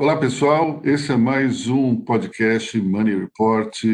Olá, 0.00 0.16
pessoal. 0.16 0.80
Esse 0.82 1.12
é 1.12 1.16
mais 1.16 1.68
um 1.68 1.94
podcast 1.94 2.80
Money 2.80 3.20
Report, 3.20 3.84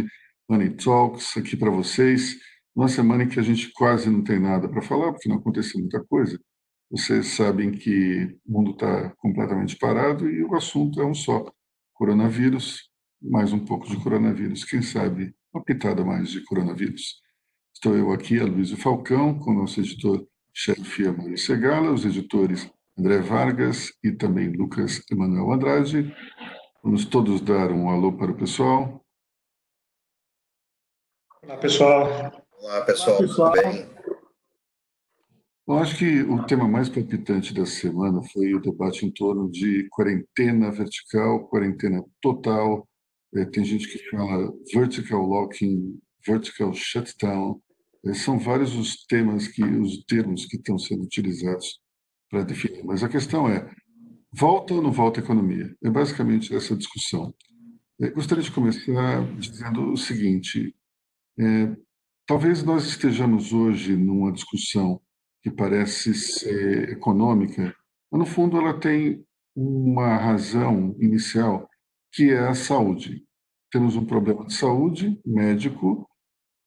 Money 0.49 0.71
Talks, 0.71 1.37
aqui 1.37 1.57
para 1.57 1.69
vocês. 1.69 2.37
Uma 2.77 2.87
semana 2.87 3.25
em 3.25 3.29
que 3.29 3.41
a 3.41 3.43
gente 3.43 3.73
quase 3.73 4.09
não 4.09 4.23
tem 4.23 4.39
nada 4.39 4.69
para 4.69 4.81
falar, 4.81 5.11
porque 5.11 5.29
não 5.29 5.39
aconteceu 5.39 5.81
muita 5.81 6.01
coisa. 6.05 6.39
Vocês 6.89 7.35
sabem 7.35 7.73
que 7.73 8.39
o 8.47 8.53
mundo 8.53 8.71
está 8.71 9.11
completamente 9.17 9.77
parado 9.77 10.31
e 10.31 10.45
o 10.45 10.55
assunto 10.55 11.03
é 11.03 11.05
um 11.05 11.13
só: 11.13 11.53
coronavírus, 11.93 12.89
mais 13.21 13.53
um 13.53 13.65
pouco 13.65 13.89
de 13.89 14.01
coronavírus. 14.01 14.63
Quem 14.63 14.83
sabe 14.83 15.35
uma 15.53 15.65
pitada 15.65 16.05
mais 16.05 16.31
de 16.31 16.41
coronavírus. 16.45 17.21
Estou 17.75 17.97
eu 17.97 18.13
aqui, 18.13 18.39
Aloysio 18.39 18.77
Falcão, 18.77 19.37
com 19.41 19.51
o 19.51 19.55
nosso 19.55 19.81
editor-chefe 19.81 21.09
Amaro 21.09 21.37
Segala, 21.37 21.91
os 21.91 22.05
editores 22.05 22.71
André 22.99 23.21
Vargas 23.21 23.93
e 24.03 24.11
também 24.11 24.49
Lucas 24.49 25.03
Emanuel 25.11 25.53
Andrade. 25.53 26.17
Vamos 26.83 27.05
todos 27.05 27.43
dar 27.43 27.71
um 27.71 27.91
alô 27.91 28.17
para 28.17 28.33
o 28.33 28.37
pessoal. 28.37 29.05
Olá, 31.43 31.59
pessoal. 31.59 32.05
Olá, 32.59 32.85
pessoal. 32.87 33.19
Olá, 33.19 33.27
pessoal. 33.27 33.53
Tudo 33.53 33.63
bem? 33.63 33.97
Eu 35.69 35.79
acho 35.79 35.99
que 35.99 36.23
o 36.23 36.47
tema 36.47 36.67
mais 36.67 36.89
palpitante 36.89 37.53
da 37.53 37.67
semana 37.67 38.23
foi 38.33 38.55
o 38.55 38.61
debate 38.61 39.05
em 39.05 39.11
torno 39.11 39.51
de 39.51 39.87
quarentena 39.91 40.71
vertical, 40.71 41.47
quarentena 41.49 42.03
total. 42.23 42.89
É, 43.35 43.45
tem 43.45 43.63
gente 43.63 43.89
que 43.89 44.11
fala 44.11 44.55
vertical 44.73 45.21
locking, 45.21 46.01
vertical 46.25 46.73
shutdown. 46.73 47.61
É, 48.07 48.15
são 48.15 48.39
vários 48.39 48.75
os 48.75 49.05
temas 49.05 49.49
que, 49.49 49.63
os 49.63 50.03
termos 50.05 50.47
que 50.47 50.57
estão 50.57 50.79
sendo 50.79 51.03
utilizados 51.03 51.79
para 52.31 52.43
definir. 52.43 52.85
Mas 52.85 53.03
a 53.03 53.09
questão 53.09 53.49
é, 53.49 53.69
volta 54.33 54.75
ou 54.75 54.83
não 54.83 54.93
volta 54.93 55.21
a 55.21 55.23
economia? 55.23 55.75
É 55.83 55.91
basicamente 55.91 56.55
essa 56.55 56.77
discussão. 56.77 57.35
Eu 57.99 58.13
gostaria 58.13 58.45
de 58.45 58.53
começar 58.53 59.25
dizendo 59.39 59.93
o 59.93 59.97
seguinte: 59.97 60.75
é, 61.39 61.77
talvez 62.27 62.63
nós 62.63 62.85
estejamos 62.87 63.53
hoje 63.53 63.97
numa 63.97 64.33
discussão 64.33 65.01
que 65.43 65.51
parece 65.51 66.13
ser 66.15 66.91
econômica, 66.91 67.75
mas 68.11 68.19
no 68.19 68.27
fundo 68.27 68.59
ela 68.59 68.79
tem 68.79 69.25
uma 69.55 70.17
razão 70.17 70.95
inicial, 71.01 71.69
que 72.13 72.31
é 72.31 72.49
a 72.49 72.55
saúde. 72.55 73.25
Temos 73.71 73.97
um 73.97 74.05
problema 74.05 74.45
de 74.45 74.55
saúde 74.55 75.19
médico, 75.25 76.07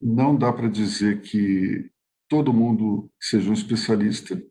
não 0.01 0.35
dá 0.35 0.51
para 0.51 0.69
dizer 0.69 1.21
que 1.21 1.89
todo 2.27 2.53
mundo 2.53 3.11
seja 3.19 3.49
um 3.49 3.53
especialista, 3.53 4.41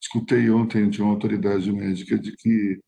Escutei 0.00 0.48
ontem 0.50 0.88
de 0.88 1.02
uma 1.02 1.10
autoridade 1.10 1.70
médica 1.72 2.18
de 2.18 2.32
que, 2.36 2.80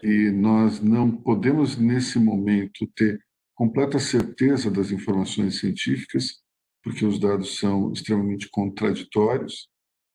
que 0.00 0.30
nós 0.30 0.80
não 0.80 1.10
podemos, 1.10 1.76
nesse 1.76 2.18
momento, 2.18 2.86
ter 2.94 3.20
completa 3.54 3.98
certeza 3.98 4.70
das 4.70 4.90
informações 4.90 5.58
científicas, 5.58 6.42
porque 6.82 7.04
os 7.04 7.18
dados 7.18 7.58
são 7.58 7.92
extremamente 7.92 8.48
contraditórios. 8.50 9.68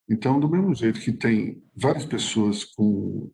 Então, 0.09 0.39
do 0.39 0.49
mesmo 0.49 0.73
jeito 0.73 0.99
que 0.99 1.11
tem 1.11 1.61
várias 1.75 2.05
pessoas 2.05 2.63
com 2.63 3.31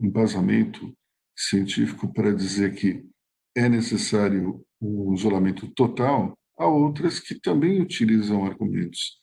embasamento 0.00 0.94
científico 1.36 2.12
para 2.12 2.34
dizer 2.34 2.74
que 2.74 3.04
é 3.56 3.68
necessário 3.68 4.64
um 4.80 5.12
isolamento 5.14 5.68
total, 5.74 6.36
há 6.58 6.66
outras 6.66 7.20
que 7.20 7.38
também 7.38 7.80
utilizam 7.80 8.44
argumentos 8.44 9.20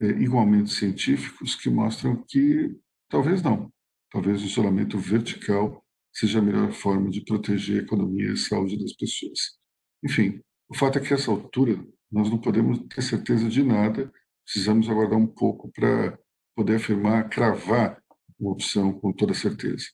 é, 0.00 0.06
igualmente 0.06 0.70
científicos 0.70 1.54
que 1.54 1.70
mostram 1.70 2.24
que 2.28 2.76
talvez 3.08 3.42
não. 3.42 3.72
Talvez 4.10 4.42
o 4.42 4.46
isolamento 4.46 4.98
vertical 4.98 5.84
seja 6.12 6.38
a 6.38 6.42
melhor 6.42 6.72
forma 6.72 7.10
de 7.10 7.24
proteger 7.24 7.80
a 7.80 7.84
economia 7.84 8.28
e 8.28 8.32
a 8.32 8.36
saúde 8.36 8.78
das 8.78 8.94
pessoas. 8.94 9.58
Enfim, 10.04 10.40
o 10.68 10.76
fato 10.76 10.98
é 10.98 11.00
que, 11.00 11.12
a 11.12 11.16
essa 11.16 11.30
altura, 11.30 11.84
nós 12.10 12.30
não 12.30 12.38
podemos 12.38 12.78
ter 12.88 13.02
certeza 13.02 13.48
de 13.48 13.62
nada, 13.62 14.12
precisamos 14.44 14.88
aguardar 14.88 15.18
um 15.18 15.26
pouco 15.26 15.70
para 15.72 16.18
poder 16.56 16.76
afirmar, 16.76 17.28
cravar 17.28 18.02
uma 18.38 18.52
opção 18.52 18.92
com 18.92 19.12
toda 19.12 19.34
certeza. 19.34 19.86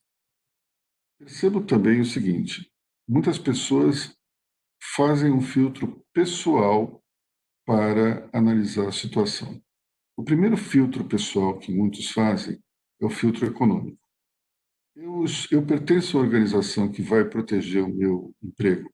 Percebo 1.18 1.64
também 1.64 2.00
o 2.00 2.04
seguinte: 2.04 2.70
muitas 3.08 3.38
pessoas 3.38 4.16
fazem 4.94 5.32
um 5.32 5.40
filtro 5.40 6.04
pessoal 6.12 7.02
para 7.64 8.28
analisar 8.32 8.88
a 8.88 8.92
situação. 8.92 9.60
O 10.16 10.22
primeiro 10.22 10.56
filtro 10.56 11.04
pessoal 11.04 11.58
que 11.58 11.72
muitos 11.72 12.10
fazem 12.10 12.62
é 13.00 13.06
o 13.06 13.10
filtro 13.10 13.46
econômico. 13.46 13.98
Eu, 14.94 15.24
eu 15.50 15.64
pertenço 15.64 16.16
a 16.16 16.20
uma 16.20 16.26
organização 16.26 16.90
que 16.90 17.00
vai 17.00 17.24
proteger 17.24 17.82
o 17.82 17.88
meu 17.88 18.34
emprego, 18.42 18.92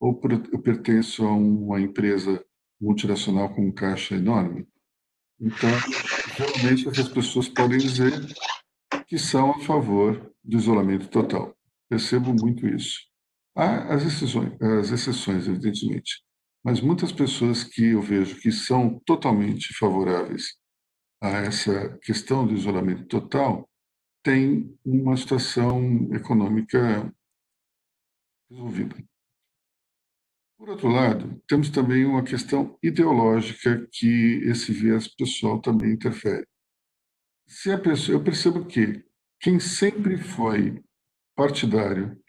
ou 0.00 0.20
eu 0.52 0.60
pertenço 0.60 1.24
a 1.24 1.32
uma 1.32 1.80
empresa 1.80 2.44
multinacional 2.80 3.54
com 3.54 3.68
um 3.68 3.72
caixa 3.72 4.16
enorme. 4.16 4.66
Então, 5.40 5.70
geralmente 6.36 6.88
essas 6.88 7.08
pessoas 7.08 7.48
podem 7.48 7.78
dizer 7.78 8.12
que 9.06 9.16
são 9.16 9.52
a 9.52 9.60
favor 9.60 10.34
do 10.42 10.56
isolamento 10.56 11.08
total. 11.08 11.56
Percebo 11.88 12.34
muito 12.34 12.66
isso. 12.66 12.98
Há 13.54 13.94
as 13.94 14.04
exceções, 14.04 14.60
as 14.60 14.90
exceções 14.90 15.46
evidentemente 15.46 16.22
mas 16.68 16.82
muitas 16.82 17.10
pessoas 17.10 17.64
que 17.64 17.92
eu 17.92 18.02
vejo 18.02 18.38
que 18.42 18.52
são 18.52 19.00
totalmente 19.06 19.72
favoráveis 19.72 20.54
a 21.18 21.28
essa 21.28 21.98
questão 22.02 22.46
do 22.46 22.52
isolamento 22.52 23.06
total 23.06 23.66
têm 24.22 24.78
uma 24.84 25.16
situação 25.16 26.12
econômica 26.12 27.10
resolvida. 28.50 29.02
Por 30.58 30.68
outro 30.68 30.88
lado, 30.88 31.42
temos 31.48 31.70
também 31.70 32.04
uma 32.04 32.22
questão 32.22 32.78
ideológica 32.82 33.88
que 33.90 34.42
esse 34.44 34.70
viés 34.70 35.08
pessoal 35.08 35.62
também 35.62 35.92
interfere. 35.92 36.46
Se 37.46 37.72
a 37.72 37.78
pessoa, 37.78 38.18
eu 38.18 38.22
percebo 38.22 38.66
que 38.66 39.02
quem 39.40 39.58
sempre 39.58 40.18
foi 40.18 40.84
partidário 41.34 42.22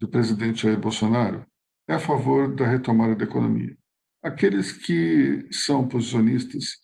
do 0.00 0.08
presidente 0.08 0.62
Jair 0.62 0.80
Bolsonaro 0.80 1.46
é 1.88 1.94
a 1.94 1.98
favor 1.98 2.54
da 2.54 2.66
retomada 2.66 3.14
da 3.14 3.24
economia. 3.24 3.76
Aqueles 4.22 4.72
que 4.72 5.46
são 5.50 5.86
posicionistas 5.86 6.78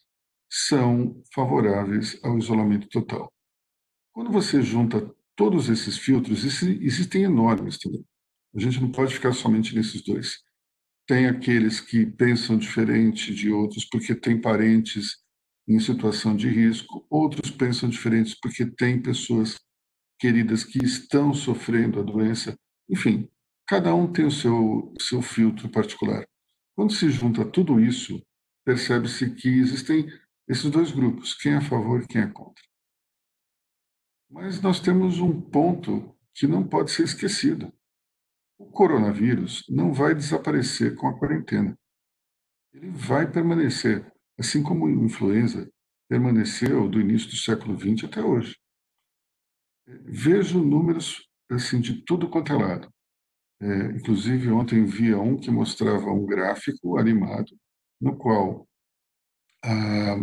são 0.49 1.23
favoráveis 1.35 2.19
ao 2.23 2.37
isolamento 2.37 2.89
total. 2.89 3.33
Quando 4.13 4.31
você 4.31 4.61
junta 4.61 5.15
todos 5.37 5.69
esses 5.69 5.97
filtros, 5.97 6.45
existem 6.45 7.23
enormes 7.23 7.79
também. 7.79 8.05
A 8.55 8.61
gente 8.61 8.81
não 8.81 8.91
pode 8.91 9.15
ficar 9.15 9.33
somente 9.33 9.75
nesses 9.75 10.03
dois. 10.03 10.43
Tem 11.07 11.27
aqueles 11.27 11.81
que 11.81 12.05
pensam 12.05 12.59
diferente 12.59 13.35
de 13.35 13.51
outros 13.51 13.85
porque 13.85 14.15
têm 14.15 14.41
parentes 14.41 15.19
em 15.69 15.79
situação 15.79 16.35
de 16.35 16.49
risco, 16.49 17.07
outros 17.09 17.51
pensam 17.51 17.89
diferentes 17.89 18.35
porque 18.35 18.67
têm 18.67 19.01
pessoas 19.01 19.57
queridas 20.19 20.65
que 20.65 20.85
estão 20.85 21.33
sofrendo 21.33 22.01
a 22.01 22.03
doença. 22.03 22.59
Enfim, 22.89 23.29
Cada 23.71 23.95
um 23.95 24.13
tem 24.13 24.27
o 24.27 24.33
seu, 24.33 24.93
seu 24.99 25.23
filtro 25.23 25.71
particular. 25.71 26.27
Quando 26.75 26.93
se 26.93 27.09
junta 27.09 27.49
tudo 27.49 27.79
isso, 27.79 28.21
percebe-se 28.65 29.33
que 29.33 29.49
existem 29.49 30.09
esses 30.49 30.69
dois 30.69 30.91
grupos, 30.91 31.35
quem 31.35 31.53
é 31.53 31.59
a 31.59 31.61
favor 31.61 32.03
e 32.03 32.07
quem 32.09 32.23
é 32.23 32.27
contra. 32.27 32.65
Mas 34.29 34.61
nós 34.61 34.81
temos 34.81 35.21
um 35.21 35.41
ponto 35.41 36.19
que 36.35 36.49
não 36.49 36.67
pode 36.67 36.91
ser 36.91 37.05
esquecido. 37.05 37.73
O 38.59 38.67
coronavírus 38.67 39.65
não 39.69 39.93
vai 39.93 40.17
desaparecer 40.17 40.97
com 40.97 41.07
a 41.07 41.17
quarentena. 41.17 41.79
Ele 42.73 42.91
vai 42.91 43.31
permanecer, 43.31 44.05
assim 44.37 44.65
como 44.65 44.89
a 44.89 44.91
influenza 44.91 45.71
permaneceu 46.09 46.89
do 46.89 47.01
início 47.01 47.31
do 47.31 47.37
século 47.37 47.79
XX 47.79 48.09
até 48.09 48.21
hoje. 48.21 48.59
Vejo 49.87 50.61
números 50.61 51.25
assim 51.49 51.81
de 51.81 52.05
tudo 52.05 52.29
quanto 52.29 52.53
é 52.53 52.57
lado. 52.57 52.93
É, 53.63 53.67
inclusive, 53.97 54.51
ontem 54.51 54.85
via 54.85 55.19
um 55.19 55.37
que 55.37 55.51
mostrava 55.51 56.11
um 56.11 56.25
gráfico 56.25 56.99
animado 56.99 57.51
no 58.01 58.17
qual 58.17 58.67
ah, 59.63 60.17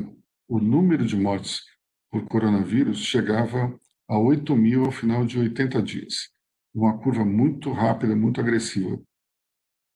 o 0.48 0.60
número 0.60 1.06
de 1.06 1.16
mortes 1.16 1.62
por 2.10 2.26
coronavírus 2.28 3.00
chegava 3.00 3.80
a 4.08 4.18
8 4.18 4.56
mil 4.56 4.86
ao 4.86 4.92
final 4.92 5.26
de 5.26 5.38
80 5.38 5.82
dias. 5.84 6.30
Uma 6.74 6.98
curva 6.98 7.26
muito 7.26 7.72
rápida, 7.72 8.16
muito 8.16 8.42
agressiva. 8.42 9.00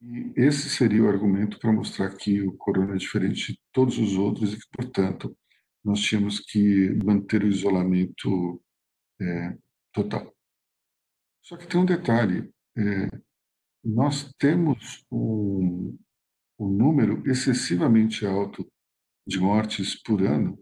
E 0.01 0.33
esse 0.35 0.69
seria 0.69 1.03
o 1.03 1.09
argumento 1.09 1.59
para 1.59 1.71
mostrar 1.71 2.15
que 2.15 2.41
o 2.41 2.53
corona 2.57 2.95
é 2.95 2.97
diferente 2.97 3.53
de 3.53 3.59
todos 3.71 3.97
os 3.97 4.17
outros 4.17 4.53
e 4.53 4.57
que, 4.57 4.67
portanto, 4.75 5.35
nós 5.83 5.99
tínhamos 6.01 6.39
que 6.39 6.91
manter 7.03 7.43
o 7.43 7.47
isolamento 7.47 8.61
é, 9.19 9.57
total. 9.91 10.33
Só 11.43 11.57
que 11.57 11.67
tem 11.67 11.79
um 11.79 11.85
detalhe: 11.85 12.51
é, 12.77 13.21
nós 13.83 14.31
temos 14.37 15.03
um, 15.11 15.97
um 16.59 16.69
número 16.69 17.27
excessivamente 17.29 18.25
alto 18.25 18.67
de 19.25 19.39
mortes 19.39 19.95
por 20.01 20.21
ano 20.21 20.59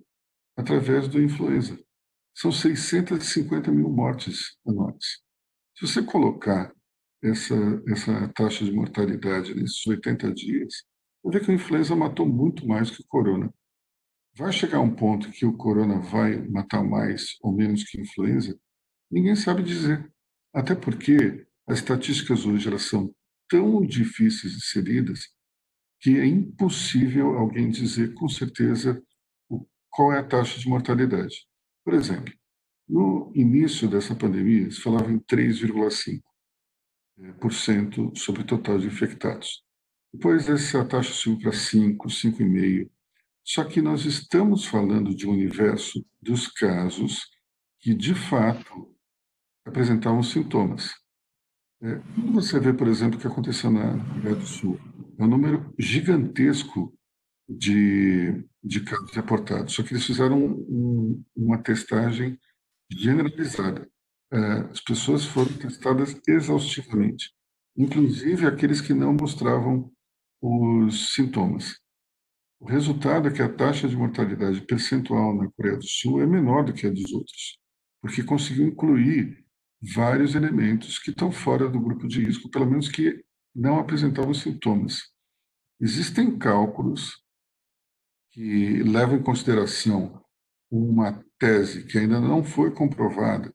através 0.58 1.08
do 1.08 1.22
influenza. 1.22 1.78
São 2.36 2.52
650 2.52 3.72
mil 3.72 3.90
mortes 3.90 4.58
anuais. 4.66 5.22
Se 5.78 5.88
você 5.88 6.04
colocar 6.04 6.74
essa, 7.24 7.56
essa 7.88 8.28
taxa 8.30 8.64
de 8.64 8.72
mortalidade 8.72 9.54
nesses 9.54 9.86
80 9.86 10.34
dias, 10.34 10.84
vai 11.24 11.34
ver 11.34 11.46
que 11.46 11.52
a 11.52 11.56
influenza 11.56 11.96
matou 11.96 12.26
muito 12.26 12.66
mais 12.68 12.90
que 12.92 13.02
o 13.02 13.08
corona. 13.08 13.54
Vai 14.36 14.54
chegar 14.54 14.80
um 14.80 14.96
ponto 14.96 15.32
que 15.32 15.46
o 15.46 15.58
corona 15.58 16.00
vai 16.00 16.38
matar 16.48 16.84
mais 16.84 17.36
ou 17.42 17.54
menos 17.54 17.84
que 17.84 18.00
a 18.00 18.02
influenza? 18.02 18.58
Ninguém 19.12 19.36
sabe 19.36 19.64
dizer. 19.64 20.10
Até 20.54 20.76
porque 20.76 21.46
as 21.70 21.78
estatísticas 21.78 22.46
hoje 22.46 22.68
elas 22.68 22.82
são 22.84 23.14
tão 23.48 23.86
difíceis 23.86 24.54
de 24.54 24.66
ser 24.66 24.84
lidas 24.84 25.30
que 26.00 26.18
é 26.18 26.26
impossível 26.26 27.38
alguém 27.38 27.70
dizer 27.70 28.14
com 28.16 28.28
certeza 28.28 29.02
qual 29.90 30.12
é 30.14 30.20
a 30.20 30.24
taxa 30.24 30.60
de 30.60 30.68
mortalidade. 30.68 31.46
Por 31.84 31.94
exemplo, 31.94 32.34
no 32.88 33.32
início 33.36 33.88
dessa 33.88 34.16
pandemia, 34.16 34.72
se 34.72 34.82
falava 34.82 35.12
em 35.12 35.20
3,5% 35.20 36.22
eh, 37.20 38.20
sobre 38.20 38.42
o 38.42 38.46
total 38.46 38.80
de 38.80 38.88
infectados. 38.88 39.64
Depois 40.12 40.50
essa 40.50 40.84
taxa 40.86 41.14
subiu 41.14 41.42
para 41.42 41.52
5, 41.52 42.08
5,5%. 42.08 42.90
Só 43.44 43.64
que 43.64 43.82
nós 43.82 44.06
estamos 44.06 44.66
falando 44.66 45.14
de 45.16 45.28
um 45.28 45.32
universo 45.32 46.04
dos 46.22 46.48
casos 46.48 47.28
que, 47.80 47.94
de 47.94 48.16
fato, 48.16 48.96
apresentavam 49.66 50.24
sintomas. 50.24 50.94
É, 51.82 51.96
quando 52.14 52.34
você 52.34 52.60
vê, 52.60 52.74
por 52.74 52.88
exemplo, 52.88 53.18
o 53.18 53.22
que 53.22 53.28
aconteceu 53.28 53.72
na 53.72 53.98
Coreia 54.16 54.36
do 54.36 54.46
Sul, 54.46 54.80
é 55.18 55.24
um 55.24 55.28
número 55.28 55.74
gigantesco 55.80 56.94
de, 57.48 58.44
de 58.64 58.82
casos 58.82 59.12
reportados, 59.12 59.74
só 59.74 59.82
que 59.82 59.94
eles 59.94 60.06
fizeram 60.06 60.38
um, 60.38 61.24
uma 61.36 61.58
testagem 61.58 62.38
generalizada. 62.92 63.90
É, 64.32 64.38
as 64.72 64.82
pessoas 64.82 65.26
foram 65.26 65.52
testadas 65.54 66.20
exaustivamente, 66.28 67.32
inclusive 67.78 68.46
aqueles 68.46 68.82
que 68.82 68.94
não 68.94 69.14
mostravam 69.14 69.92
os 70.42 71.14
sintomas. 71.14 71.80
O 72.60 72.68
resultado 72.68 73.30
é 73.30 73.32
que 73.32 73.42
a 73.42 73.52
taxa 73.52 73.88
de 73.88 73.96
mortalidade 73.96 74.62
percentual 74.62 75.34
na 75.34 75.50
Coreia 75.52 75.78
do 75.78 75.88
Sul 75.88 76.22
é 76.22 76.28
menor 76.28 76.66
do 76.66 76.74
que 76.74 76.86
a 76.86 76.90
dos 76.90 77.12
outros, 77.14 77.58
porque 78.02 78.22
conseguiu 78.22 78.68
incluir 78.68 79.46
vários 79.82 80.36
elementos 80.36 81.00
que 81.00 81.12
estão 81.12 81.32
fora 81.32 81.70
do 81.70 81.80
grupo 81.80 82.08
de 82.08 82.24
risco, 82.24 82.50
pelo 82.50 82.66
menos 82.66 82.90
que 82.90 83.24
não 83.56 83.80
apresentavam 83.80 84.34
sintomas. 84.34 85.02
Existem 85.80 86.38
cálculos 86.38 87.24
que 88.32 88.84
levam 88.84 89.18
em 89.18 89.24
consideração 89.24 90.24
uma 90.70 91.24
tese 91.40 91.86
que 91.86 91.98
ainda 91.98 92.20
não 92.20 92.44
foi 92.44 92.72
comprovada, 92.72 93.54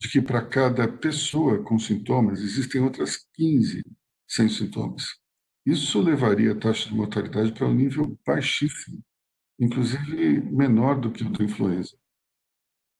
de 0.00 0.08
que 0.08 0.20
para 0.20 0.44
cada 0.44 0.88
pessoa 0.88 1.62
com 1.62 1.78
sintomas 1.78 2.40
existem 2.40 2.80
outras 2.80 3.18
15 3.34 3.82
sem 4.28 4.48
sintomas. 4.48 5.04
Isso 5.64 6.00
levaria 6.00 6.52
a 6.52 6.58
taxa 6.58 6.88
de 6.88 6.94
mortalidade 6.94 7.52
para 7.52 7.66
um 7.66 7.74
nível 7.74 8.18
baixíssimo, 8.26 9.02
inclusive 9.58 10.40
menor 10.40 11.00
do 11.00 11.10
que 11.12 11.22
o 11.22 11.30
da 11.30 11.44
influenza. 11.44 11.96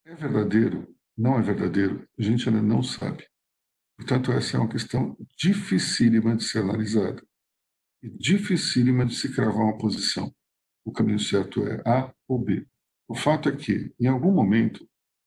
É 0.04 0.14
verdadeiro 0.14 0.95
não 1.16 1.38
é 1.38 1.42
verdadeiro, 1.42 2.06
a 2.18 2.22
gente 2.22 2.48
ainda 2.48 2.62
não 2.62 2.82
sabe. 2.82 3.26
Portanto, 3.96 4.30
essa 4.32 4.56
é 4.56 4.60
uma 4.60 4.68
questão 4.68 5.16
dificílima 5.38 6.36
de 6.36 6.44
ser 6.44 6.58
analisada 6.58 7.22
e 8.02 8.10
dificílima 8.10 9.06
de 9.06 9.14
se 9.14 9.34
cravar 9.34 9.64
uma 9.64 9.78
posição. 9.78 10.34
O 10.84 10.92
caminho 10.92 11.18
certo 11.18 11.66
é 11.66 11.82
A 11.86 12.12
ou 12.28 12.38
B. 12.38 12.66
O 13.08 13.14
fato 13.14 13.48
é 13.48 13.56
que, 13.56 13.92
em 13.98 14.06
algum 14.06 14.32
momento, 14.32 14.86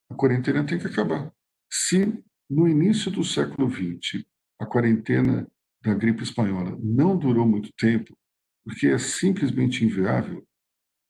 a 0.09 0.15
quarentena 0.15 0.65
tem 0.65 0.77
que 0.77 0.87
acabar. 0.87 1.33
Se 1.71 2.23
no 2.49 2.67
início 2.67 3.11
do 3.11 3.23
século 3.23 3.69
XX 3.69 4.25
a 4.59 4.65
quarentena 4.65 5.47
da 5.81 5.93
gripe 5.93 6.23
espanhola 6.23 6.77
não 6.81 7.17
durou 7.17 7.47
muito 7.47 7.71
tempo, 7.73 8.17
porque 8.63 8.87
é 8.87 8.97
simplesmente 8.97 9.83
inviável, 9.83 10.45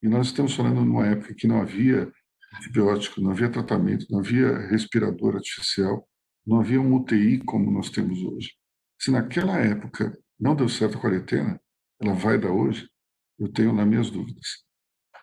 e 0.01 0.07
nós 0.07 0.27
estamos 0.27 0.55
falando 0.55 0.85
numa 0.85 1.07
época 1.07 1.33
que 1.33 1.47
não 1.47 1.61
havia 1.61 2.11
antibiótico, 2.55 3.21
não 3.21 3.31
havia 3.31 3.49
tratamento, 3.49 4.05
não 4.09 4.19
havia 4.19 4.57
respirador 4.67 5.35
artificial, 5.35 6.07
não 6.45 6.59
havia 6.59 6.81
um 6.81 6.95
UTI 6.95 7.39
como 7.39 7.71
nós 7.71 7.89
temos 7.89 8.21
hoje. 8.23 8.53
Se 8.99 9.11
naquela 9.11 9.57
época 9.57 10.17
não 10.39 10.55
deu 10.55 10.67
certo 10.67 10.97
a 10.97 11.01
quarentena, 11.01 11.59
ela 12.01 12.13
vai 12.13 12.37
dar 12.39 12.51
hoje? 12.51 12.89
Eu 13.37 13.51
tenho 13.51 13.73
nas 13.73 13.87
minhas 13.87 14.09
dúvidas. 14.09 14.63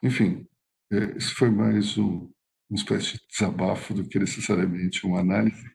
Enfim, 0.02 0.46
é, 0.92 1.16
esse 1.16 1.34
foi 1.34 1.50
mais 1.50 1.98
um, 1.98 2.30
uma 2.70 2.76
espécie 2.76 3.14
de 3.14 3.20
desabafo 3.30 3.94
do 3.94 4.06
que 4.06 4.18
necessariamente 4.18 5.06
uma 5.06 5.20
análise. 5.20 5.70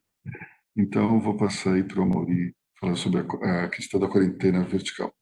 Então, 0.75 1.19
vou 1.19 1.35
passar 1.35 1.73
aí 1.73 1.83
para 1.83 2.01
o 2.01 2.07
Mauri 2.07 2.55
falar 2.79 2.95
sobre 2.95 3.19
a, 3.19 3.65
a 3.65 3.69
questão 3.69 3.99
da 3.99 4.07
quarentena 4.07 4.63
vertical. 4.63 5.13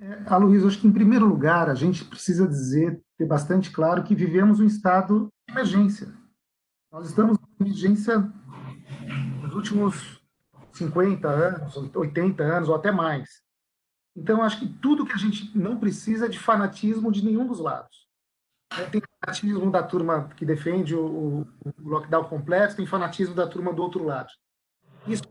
É, 0.00 0.22
Aloysio, 0.26 0.68
acho 0.68 0.80
que 0.80 0.86
em 0.86 0.92
primeiro 0.92 1.26
lugar 1.26 1.68
a 1.68 1.74
gente 1.74 2.04
precisa 2.04 2.46
dizer, 2.46 3.00
ter 3.16 3.26
bastante 3.26 3.70
claro 3.70 4.02
que 4.02 4.14
vivemos 4.14 4.60
um 4.60 4.66
estado 4.66 5.28
de 5.46 5.54
emergência. 5.54 6.12
Nós 6.90 7.08
estamos 7.08 7.38
em 7.38 7.64
emergência 7.64 8.18
nos 9.42 9.54
últimos 9.54 10.22
50 10.72 11.28
anos, 11.28 11.76
80 11.76 12.42
anos 12.42 12.68
ou 12.68 12.74
até 12.74 12.90
mais. 12.90 13.42
Então, 14.16 14.42
acho 14.42 14.60
que 14.60 14.68
tudo 14.68 15.04
que 15.04 15.12
a 15.12 15.18
gente 15.18 15.56
não 15.56 15.78
precisa 15.78 16.26
é 16.26 16.28
de 16.28 16.38
fanatismo 16.38 17.10
de 17.10 17.24
nenhum 17.24 17.46
dos 17.46 17.58
lados. 17.58 18.08
É, 18.78 18.84
tem 18.86 19.02
fanatismo 19.20 19.70
da 19.70 19.82
turma 19.82 20.28
que 20.36 20.44
defende 20.44 20.94
o, 20.94 21.40
o 21.40 21.46
lockdown 21.78 22.24
completo, 22.24 22.76
tem 22.76 22.86
fanatismo 22.86 23.34
da 23.34 23.46
turma 23.46 23.72
do 23.72 23.82
outro 23.82 24.04
lado. 24.04 24.28
Isso 25.06 25.22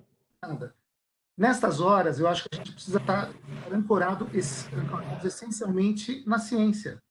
não 0.42 0.50
é 0.50 0.54
nada. 0.54 0.76
Nestas 1.38 1.80
horas, 1.80 2.20
eu 2.20 2.28
acho 2.28 2.44
que 2.44 2.50
a 2.54 2.58
gente 2.58 2.74
precisa 2.74 3.00
estar 3.00 3.30
ancorado 3.72 4.30
essencialmente 5.24 6.24
na 6.28 6.38
ciência. 6.38 7.02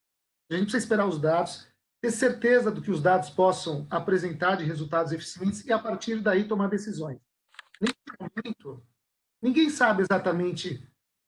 A 0.55 0.59
gente 0.59 0.67
precisa 0.67 0.85
esperar 0.85 1.07
os 1.07 1.19
dados, 1.19 1.67
ter 2.01 2.11
certeza 2.11 2.71
do 2.71 2.83
que 2.83 2.91
os 2.91 3.01
dados 3.01 3.31
possam 3.31 3.87
apresentar 3.89 4.57
de 4.57 4.65
resultados 4.65 5.13
eficientes 5.13 5.65
e, 5.65 5.73
a 5.73 5.79
partir 5.79 6.21
daí, 6.21 6.45
tomar 6.45 6.69
decisões. 6.69 7.19
Nesse 7.81 7.95
momento, 8.21 8.83
ninguém 9.41 9.71
sabe 9.71 10.03
exatamente 10.03 10.87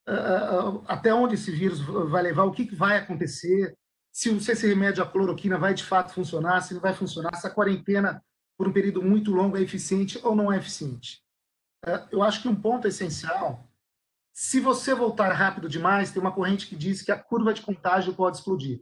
uh, 0.09 0.79
uh, 0.79 0.85
até 0.87 1.15
onde 1.15 1.35
esse 1.35 1.51
vírus 1.51 1.81
vai 1.81 2.23
levar, 2.23 2.45
o 2.45 2.53
que, 2.53 2.67
que 2.67 2.75
vai 2.75 2.99
acontecer, 2.99 3.77
se, 4.13 4.39
se 4.41 4.53
esse 4.53 4.67
remédio, 4.67 5.03
a 5.03 5.07
cloroquina, 5.07 5.59
vai 5.59 5.75
de 5.75 5.85
fato 5.85 6.13
funcionar, 6.13 6.61
se 6.61 6.75
não 6.75 6.81
vai 6.81 6.95
funcionar, 6.95 7.35
se 7.37 7.47
a 7.47 7.51
quarentena, 7.51 8.23
por 8.57 8.69
um 8.69 8.73
período 8.73 9.03
muito 9.03 9.33
longo, 9.33 9.57
é 9.57 9.63
eficiente 9.63 10.21
ou 10.23 10.37
não 10.37 10.53
é 10.53 10.59
eficiente. 10.59 11.23
Eu 12.11 12.23
acho 12.23 12.41
que 12.41 12.49
um 12.49 12.55
ponto 12.55 12.89
essencial, 12.89 13.69
se 14.33 14.59
você 14.61 14.95
voltar 14.95 15.33
rápido 15.33 15.69
demais, 15.69 16.11
tem 16.11 16.21
uma 16.21 16.33
corrente 16.33 16.67
que 16.67 16.77
diz 16.77 17.03
que 17.03 17.13
a 17.13 17.19
curva 17.19 17.53
de 17.53 17.63
contágio 17.63 18.15
pode 18.15 18.39
explodir. 18.39 18.81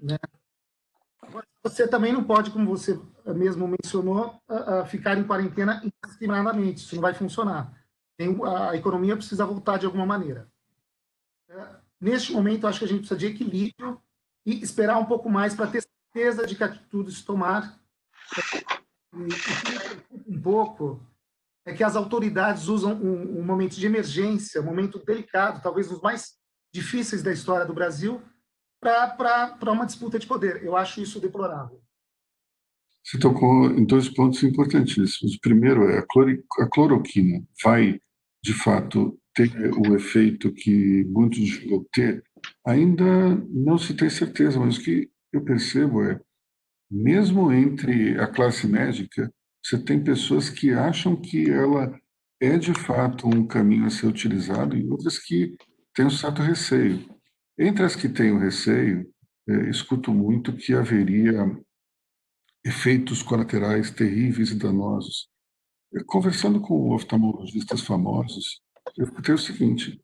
Né? 0.00 0.18
Você 1.62 1.86
também 1.86 2.12
não 2.12 2.24
pode, 2.24 2.50
como 2.50 2.66
você 2.66 2.98
mesmo 3.26 3.68
mencionou, 3.68 4.40
ficar 4.86 5.18
em 5.18 5.24
quarentena 5.24 5.82
indiscriminadamente. 5.84 6.80
Isso 6.80 6.94
não 6.94 7.02
vai 7.02 7.14
funcionar. 7.14 7.72
a 8.70 8.76
economia 8.76 9.16
precisa 9.16 9.44
voltar 9.44 9.78
de 9.78 9.86
alguma 9.86 10.06
maneira. 10.06 10.48
É, 11.48 11.76
neste 12.00 12.32
momento, 12.32 12.66
acho 12.66 12.78
que 12.78 12.84
a 12.84 12.88
gente 12.88 13.00
precisa 13.00 13.18
de 13.18 13.26
equilíbrio 13.26 14.00
e 14.46 14.62
esperar 14.62 14.98
um 14.98 15.06
pouco 15.06 15.28
mais 15.28 15.54
para 15.54 15.66
ter 15.66 15.82
certeza 15.82 16.46
de 16.46 16.54
que 16.54 16.64
atitudes 16.64 17.22
tomar. 17.22 17.78
E, 19.14 20.32
um 20.32 20.40
pouco 20.40 21.00
é 21.66 21.72
que 21.74 21.84
as 21.84 21.96
autoridades 21.96 22.68
usam 22.68 22.94
um, 22.94 23.40
um 23.40 23.44
momento 23.44 23.76
de 23.76 23.86
emergência, 23.86 24.60
um 24.60 24.64
momento 24.64 24.98
delicado, 25.04 25.62
talvez 25.62 25.90
os 25.90 26.00
mais 26.00 26.38
difíceis 26.72 27.22
da 27.22 27.32
história 27.32 27.66
do 27.66 27.74
Brasil, 27.74 28.22
para 28.80 29.72
uma 29.72 29.86
disputa 29.86 30.18
de 30.18 30.26
poder. 30.26 30.62
Eu 30.62 30.76
acho 30.76 31.00
isso 31.00 31.20
deplorável. 31.20 31.80
Você 33.04 33.18
tocou 33.18 33.70
em 33.70 33.84
dois 33.84 34.08
pontos 34.08 34.42
importantíssimos. 34.42 35.34
O 35.34 35.40
primeiro 35.40 35.88
é 35.88 35.98
a, 35.98 36.68
cloroquina 36.68 37.42
vai, 37.64 37.98
de 38.42 38.52
fato, 38.52 39.18
ter 39.34 39.50
o 39.72 39.94
efeito 39.94 40.52
que 40.52 41.04
muitos 41.04 41.38
julgam 41.46 41.86
ter. 41.92 42.22
Ainda 42.66 43.34
não 43.48 43.78
se 43.78 43.94
tem 43.94 44.10
certeza, 44.10 44.60
mas 44.60 44.76
o 44.76 44.82
que 44.82 45.10
eu 45.32 45.42
percebo 45.42 46.02
é, 46.02 46.20
mesmo 46.90 47.52
entre 47.52 48.18
a 48.18 48.26
classe 48.26 48.66
médica, 48.66 49.32
você 49.62 49.78
tem 49.78 50.02
pessoas 50.02 50.50
que 50.50 50.72
acham 50.72 51.16
que 51.16 51.50
ela 51.50 51.98
é 52.40 52.56
de 52.56 52.72
fato 52.74 53.26
um 53.26 53.46
caminho 53.46 53.86
a 53.86 53.90
ser 53.90 54.06
utilizado 54.06 54.76
e 54.76 54.88
outras 54.88 55.18
que 55.18 55.56
têm 55.94 56.06
um 56.06 56.10
certo 56.10 56.42
receio. 56.42 57.17
Entre 57.58 57.84
as 57.84 57.96
que 57.96 58.08
têm 58.08 58.30
o 58.30 58.38
receio, 58.38 59.12
é, 59.48 59.68
escuto 59.68 60.12
muito 60.12 60.56
que 60.56 60.74
haveria 60.74 61.44
efeitos 62.64 63.22
colaterais 63.22 63.90
terríveis 63.90 64.50
e 64.50 64.58
danosos. 64.58 65.28
Conversando 66.06 66.60
com 66.60 66.94
oftalmologistas 66.94 67.80
famosos, 67.80 68.60
eu 68.96 69.06
escutei 69.06 69.34
o 69.34 69.38
seguinte: 69.38 70.00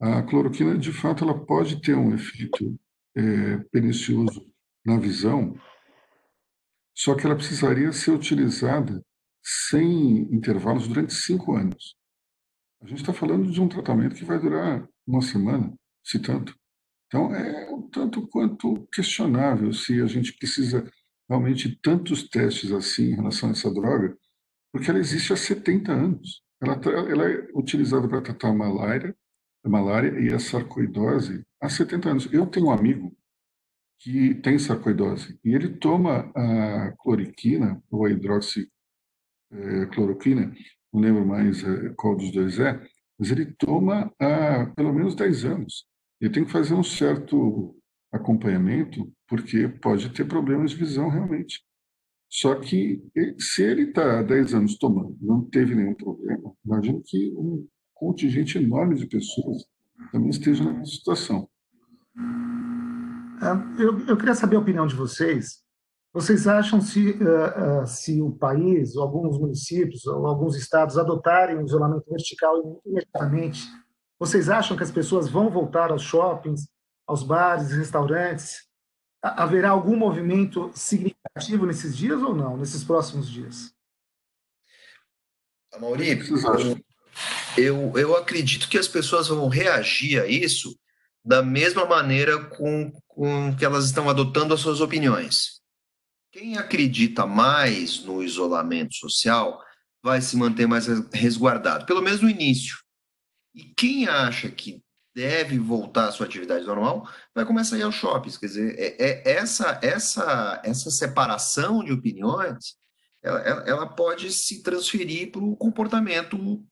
a 0.00 0.22
cloroquina, 0.22 0.76
de 0.76 0.92
fato, 0.92 1.24
ela 1.24 1.46
pode 1.46 1.80
ter 1.80 1.96
um 1.96 2.14
efeito 2.14 2.78
é, 3.16 3.58
pernicioso 3.72 4.46
na 4.84 4.98
visão, 4.98 5.54
só 6.94 7.14
que 7.14 7.24
ela 7.24 7.36
precisaria 7.36 7.90
ser 7.92 8.10
utilizada 8.10 9.02
sem 9.42 10.22
intervalos 10.34 10.86
durante 10.86 11.14
cinco 11.14 11.54
anos. 11.54 11.96
A 12.82 12.86
gente 12.86 13.00
está 13.00 13.14
falando 13.14 13.50
de 13.50 13.60
um 13.60 13.68
tratamento 13.68 14.14
que 14.14 14.24
vai 14.24 14.38
durar 14.38 14.86
uma 15.06 15.22
semana, 15.22 15.72
se 16.04 16.18
tanto. 16.18 16.54
Então, 17.08 17.34
é 17.34 17.70
um 17.70 17.88
tanto 17.88 18.26
quanto 18.28 18.86
questionável 18.92 19.72
se 19.72 20.00
a 20.00 20.06
gente 20.06 20.34
precisa 20.34 20.88
realmente 21.28 21.74
tantos 21.82 22.28
testes 22.28 22.70
assim 22.70 23.12
em 23.12 23.16
relação 23.16 23.48
a 23.48 23.52
essa 23.52 23.72
droga, 23.72 24.16
porque 24.72 24.90
ela 24.90 24.98
existe 24.98 25.32
há 25.32 25.36
70 25.36 25.90
anos. 25.90 26.42
Ela, 26.60 26.78
ela 27.10 27.30
é 27.30 27.48
utilizada 27.54 28.06
para 28.06 28.20
tratar 28.20 28.48
a 28.48 28.54
malária, 28.54 29.16
a 29.64 29.68
malária 29.68 30.20
e 30.20 30.32
a 30.32 30.38
sarcoidose 30.38 31.44
há 31.60 31.68
70 31.68 32.10
anos. 32.10 32.32
Eu 32.32 32.46
tenho 32.46 32.66
um 32.66 32.70
amigo 32.70 33.16
que 33.98 34.34
tem 34.36 34.58
sarcoidose 34.58 35.38
e 35.44 35.54
ele 35.54 35.70
toma 35.70 36.30
a 36.34 36.92
cloriquina 36.98 37.82
ou 37.90 38.06
a 38.06 38.10
hidroxicloroquina, 38.10 40.42
é, 40.42 40.52
não 40.92 41.00
lembro 41.00 41.26
mais 41.26 41.64
é, 41.64 41.90
qual 41.96 42.16
dos 42.16 42.30
dois 42.30 42.58
é, 42.58 42.80
mas 43.18 43.30
ele 43.30 43.46
toma 43.58 44.12
há 44.20 44.66
pelo 44.76 44.92
menos 44.92 45.14
10 45.14 45.44
anos. 45.46 45.86
Ele 46.20 46.32
tem 46.32 46.44
que 46.44 46.52
fazer 46.52 46.74
um 46.74 46.82
certo 46.82 47.76
acompanhamento, 48.12 49.10
porque 49.28 49.68
pode 49.68 50.08
ter 50.10 50.26
problemas 50.26 50.72
de 50.72 50.76
visão 50.76 51.08
realmente. 51.08 51.62
Só 52.30 52.54
que 52.56 53.02
se 53.38 53.62
ele 53.62 53.84
está 53.84 54.20
há 54.20 54.22
10 54.22 54.54
anos 54.54 54.78
tomando, 54.78 55.16
não 55.20 55.42
teve 55.42 55.74
nenhum 55.74 55.94
problema, 55.94 56.52
imagino 56.64 57.02
que 57.04 57.32
um 57.34 57.66
contingente 57.94 58.58
enorme 58.58 58.96
de 58.96 59.06
pessoas 59.06 59.64
também 60.12 60.30
esteja 60.30 60.64
nessa 60.64 60.92
situação. 60.92 61.48
Ah, 63.40 63.74
eu, 63.78 64.06
eu 64.06 64.16
queria 64.16 64.34
saber 64.34 64.56
a 64.56 64.60
opinião 64.60 64.86
de 64.86 64.94
vocês. 64.94 65.62
Vocês 66.12 66.46
acham 66.46 66.80
se, 66.80 67.10
uh, 67.10 67.82
uh, 67.82 67.86
se 67.86 68.20
o 68.20 68.32
país, 68.32 68.96
ou 68.96 69.02
alguns 69.02 69.38
municípios, 69.38 70.06
ou 70.06 70.26
alguns 70.26 70.56
estados 70.56 70.98
adotarem 70.98 71.56
o 71.56 71.64
isolamento 71.64 72.04
vertical 72.10 72.82
imediatamente, 72.84 73.60
vocês 74.18 74.48
acham 74.48 74.76
que 74.76 74.82
as 74.82 74.90
pessoas 74.90 75.28
vão 75.28 75.48
voltar 75.48 75.90
aos 75.90 76.02
shoppings, 76.02 76.68
aos 77.06 77.22
bares, 77.22 77.70
restaurantes? 77.70 78.66
Haverá 79.22 79.70
algum 79.70 79.96
movimento 79.96 80.70
significativo 80.74 81.66
nesses 81.66 81.96
dias 81.96 82.20
ou 82.22 82.34
não, 82.34 82.56
nesses 82.56 82.84
próximos 82.84 83.28
dias? 83.28 83.72
Mauri, 85.78 86.18
eu, 87.56 87.92
eu 87.96 88.16
acredito 88.16 88.68
que 88.68 88.78
as 88.78 88.88
pessoas 88.88 89.28
vão 89.28 89.48
reagir 89.48 90.20
a 90.20 90.26
isso 90.26 90.76
da 91.24 91.42
mesma 91.42 91.84
maneira 91.84 92.42
com, 92.46 92.90
com 93.06 93.54
que 93.54 93.64
elas 93.64 93.84
estão 93.84 94.08
adotando 94.08 94.54
as 94.54 94.60
suas 94.60 94.80
opiniões. 94.80 95.60
Quem 96.32 96.56
acredita 96.56 97.26
mais 97.26 98.02
no 98.04 98.22
isolamento 98.22 98.94
social 98.94 99.60
vai 100.02 100.20
se 100.20 100.36
manter 100.36 100.66
mais 100.66 100.86
resguardado, 101.12 101.86
pelo 101.86 102.02
menos 102.02 102.20
no 102.20 102.30
início. 102.30 102.76
E 103.54 103.64
quem 103.64 104.06
acha 104.06 104.50
que 104.50 104.82
deve 105.14 105.58
voltar 105.58 106.08
à 106.08 106.12
sua 106.12 106.26
atividade 106.26 106.64
normal 106.64 107.08
vai 107.34 107.44
começar 107.44 107.76
a 107.76 107.78
ir 107.78 107.82
aos 107.82 107.94
shoppings. 107.94 108.38
Quer 108.38 108.46
dizer, 108.46 108.78
é, 108.78 108.96
é 109.02 109.32
essa, 109.32 109.80
essa, 109.82 110.62
essa 110.64 110.90
separação 110.90 111.82
de 111.82 111.92
opiniões 111.92 112.78
ela, 113.22 113.40
ela 113.66 113.86
pode 113.86 114.32
se 114.32 114.62
transferir 114.62 115.30
para 115.30 115.42
o 115.42 115.56
comportamento, 115.56 116.64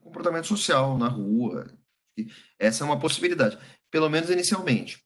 comportamento 0.00 0.46
social 0.46 0.96
na 0.98 1.08
rua. 1.08 1.66
Essa 2.58 2.84
é 2.84 2.86
uma 2.86 2.98
possibilidade, 2.98 3.58
pelo 3.90 4.08
menos 4.08 4.30
inicialmente. 4.30 5.04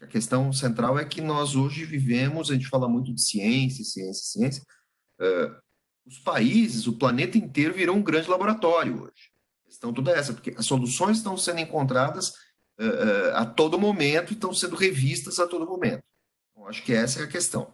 A 0.00 0.06
questão 0.06 0.52
central 0.52 0.98
é 0.98 1.04
que 1.04 1.20
nós 1.20 1.56
hoje 1.56 1.84
vivemos, 1.84 2.50
a 2.50 2.54
gente 2.54 2.68
fala 2.68 2.88
muito 2.88 3.12
de 3.12 3.20
ciência, 3.20 3.84
ciência, 3.84 4.24
ciência. 4.24 4.62
Uh, 5.20 5.56
os 6.06 6.18
países, 6.20 6.86
o 6.86 6.96
planeta 6.96 7.36
inteiro 7.36 7.74
virou 7.74 7.96
um 7.96 8.02
grande 8.02 8.30
laboratório 8.30 9.02
hoje. 9.02 9.32
Questão 9.68 9.92
toda 9.92 10.12
essa, 10.12 10.32
porque 10.32 10.54
as 10.56 10.64
soluções 10.64 11.18
estão 11.18 11.36
sendo 11.36 11.60
encontradas 11.60 12.30
uh, 12.80 12.84
uh, 12.84 13.36
a 13.36 13.46
todo 13.46 13.78
momento 13.78 14.30
e 14.30 14.34
estão 14.34 14.52
sendo 14.54 14.74
revistas 14.74 15.38
a 15.38 15.46
todo 15.46 15.66
momento. 15.66 16.02
Então, 16.50 16.66
acho 16.66 16.82
que 16.82 16.94
essa 16.94 17.20
é 17.20 17.24
a 17.24 17.28
questão. 17.28 17.70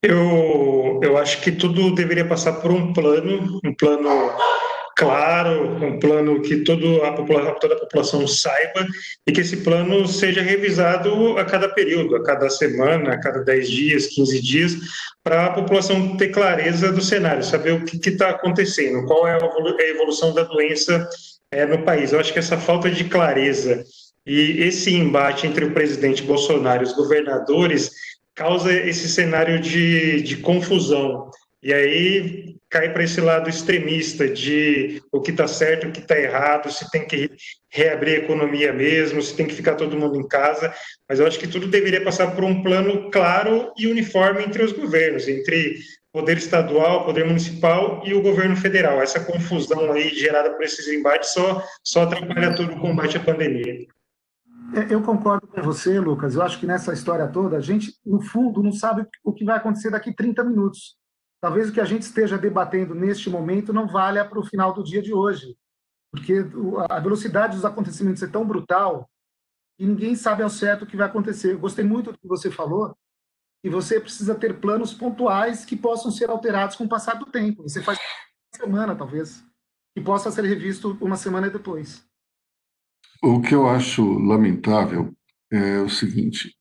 Eu, 0.00 1.00
eu 1.02 1.18
acho 1.18 1.42
que 1.42 1.50
tudo 1.50 1.94
deveria 1.94 2.28
passar 2.28 2.60
por 2.60 2.70
um 2.70 2.92
plano, 2.92 3.60
um 3.64 3.74
plano 3.74 4.08
claro, 4.96 5.76
um 5.84 6.00
plano 6.00 6.40
que 6.40 6.54
a 6.54 7.12
toda 7.12 7.74
a 7.74 7.78
população 7.78 8.26
saiba 8.26 8.86
e 9.26 9.30
que 9.30 9.42
esse 9.42 9.58
plano 9.58 10.08
seja 10.08 10.40
revisado 10.40 11.36
a 11.38 11.44
cada 11.44 11.68
período, 11.68 12.16
a 12.16 12.24
cada 12.24 12.48
semana, 12.48 13.12
a 13.12 13.20
cada 13.20 13.44
10 13.44 13.68
dias, 13.68 14.06
15 14.06 14.40
dias, 14.40 14.76
para 15.22 15.46
a 15.46 15.50
população 15.50 16.16
ter 16.16 16.30
clareza 16.30 16.90
do 16.90 17.02
cenário, 17.02 17.44
saber 17.44 17.74
o 17.74 17.84
que 17.84 18.08
está 18.08 18.30
acontecendo, 18.30 19.04
qual 19.04 19.28
é 19.28 19.34
a 19.34 19.90
evolução 19.90 20.32
da 20.32 20.44
doença 20.44 21.06
é, 21.50 21.66
no 21.66 21.82
país. 21.82 22.12
Eu 22.12 22.20
acho 22.20 22.32
que 22.32 22.38
essa 22.38 22.56
falta 22.56 22.90
de 22.90 23.04
clareza 23.04 23.84
e 24.26 24.62
esse 24.62 24.94
embate 24.94 25.46
entre 25.46 25.66
o 25.66 25.72
presidente 25.74 26.22
Bolsonaro 26.22 26.82
e 26.82 26.86
os 26.86 26.94
governadores 26.94 27.90
causa 28.34 28.72
esse 28.72 29.08
cenário 29.10 29.60
de, 29.60 30.22
de 30.22 30.38
confusão. 30.38 31.30
E 31.62 31.72
aí 31.72 32.55
cai 32.76 32.92
para 32.92 33.04
esse 33.04 33.22
lado 33.22 33.48
extremista 33.48 34.28
de 34.28 35.02
o 35.10 35.22
que 35.22 35.30
está 35.30 35.48
certo, 35.48 35.88
o 35.88 35.92
que 35.92 36.00
está 36.00 36.18
errado, 36.18 36.70
se 36.70 36.90
tem 36.90 37.06
que 37.06 37.30
reabrir 37.70 38.16
a 38.16 38.24
economia 38.24 38.70
mesmo, 38.70 39.22
se 39.22 39.34
tem 39.34 39.46
que 39.46 39.54
ficar 39.54 39.76
todo 39.76 39.96
mundo 39.96 40.20
em 40.20 40.28
casa. 40.28 40.74
Mas 41.08 41.18
eu 41.18 41.26
acho 41.26 41.38
que 41.38 41.48
tudo 41.48 41.68
deveria 41.68 42.04
passar 42.04 42.34
por 42.34 42.44
um 42.44 42.62
plano 42.62 43.10
claro 43.10 43.72
e 43.78 43.86
uniforme 43.86 44.44
entre 44.44 44.62
os 44.62 44.72
governos, 44.72 45.26
entre 45.26 45.78
poder 46.12 46.36
estadual, 46.36 47.06
poder 47.06 47.24
municipal 47.24 48.02
e 48.04 48.12
o 48.12 48.20
governo 48.20 48.56
federal. 48.56 49.00
Essa 49.00 49.20
confusão 49.20 49.90
aí 49.92 50.10
gerada 50.10 50.50
por 50.50 50.62
esses 50.62 50.86
embates 50.86 51.32
só, 51.32 51.62
só 51.82 52.02
atrapalha 52.02 52.54
todo 52.54 52.74
o 52.74 52.80
combate 52.80 53.16
à 53.16 53.20
pandemia. 53.20 53.86
É, 54.74 54.92
eu 54.92 55.00
concordo 55.00 55.46
com 55.46 55.62
você, 55.62 55.98
Lucas. 55.98 56.34
Eu 56.34 56.42
acho 56.42 56.60
que 56.60 56.66
nessa 56.66 56.92
história 56.92 57.26
toda, 57.26 57.56
a 57.56 57.60
gente, 57.60 57.94
no 58.04 58.20
fundo, 58.20 58.62
não 58.62 58.72
sabe 58.72 59.06
o 59.24 59.32
que 59.32 59.44
vai 59.44 59.56
acontecer 59.56 59.90
daqui 59.90 60.14
30 60.14 60.44
minutos. 60.44 60.96
Talvez 61.46 61.68
o 61.68 61.72
que 61.72 61.80
a 61.80 61.84
gente 61.84 62.02
esteja 62.02 62.36
debatendo 62.36 62.92
neste 62.92 63.30
momento 63.30 63.72
não 63.72 63.86
valha 63.86 64.24
para 64.24 64.40
o 64.40 64.44
final 64.44 64.74
do 64.74 64.82
dia 64.82 65.00
de 65.00 65.14
hoje, 65.14 65.56
porque 66.10 66.44
a 66.90 66.98
velocidade 66.98 67.54
dos 67.54 67.64
acontecimentos 67.64 68.20
é 68.20 68.26
tão 68.26 68.44
brutal 68.44 69.08
e 69.78 69.86
ninguém 69.86 70.16
sabe 70.16 70.42
ao 70.42 70.50
certo 70.50 70.82
o 70.82 70.86
que 70.88 70.96
vai 70.96 71.06
acontecer. 71.06 71.52
Eu 71.52 71.60
gostei 71.60 71.84
muito 71.84 72.10
do 72.10 72.18
que 72.18 72.26
você 72.26 72.50
falou, 72.50 72.98
e 73.62 73.70
você 73.70 74.00
precisa 74.00 74.34
ter 74.34 74.58
planos 74.58 74.92
pontuais 74.92 75.64
que 75.64 75.76
possam 75.76 76.10
ser 76.10 76.28
alterados 76.28 76.74
com 76.74 76.82
o 76.82 76.88
passar 76.88 77.14
do 77.14 77.26
tempo. 77.26 77.62
Você 77.62 77.80
faz 77.80 77.96
uma 77.96 78.66
semana, 78.66 78.96
talvez, 78.96 79.44
e 79.96 80.00
possa 80.00 80.32
ser 80.32 80.44
revisto 80.44 80.98
uma 81.00 81.16
semana 81.16 81.48
depois. 81.48 82.04
O 83.22 83.40
que 83.40 83.54
eu 83.54 83.68
acho 83.68 84.02
lamentável 84.18 85.14
é 85.52 85.78
o 85.78 85.88
seguinte: 85.88 86.56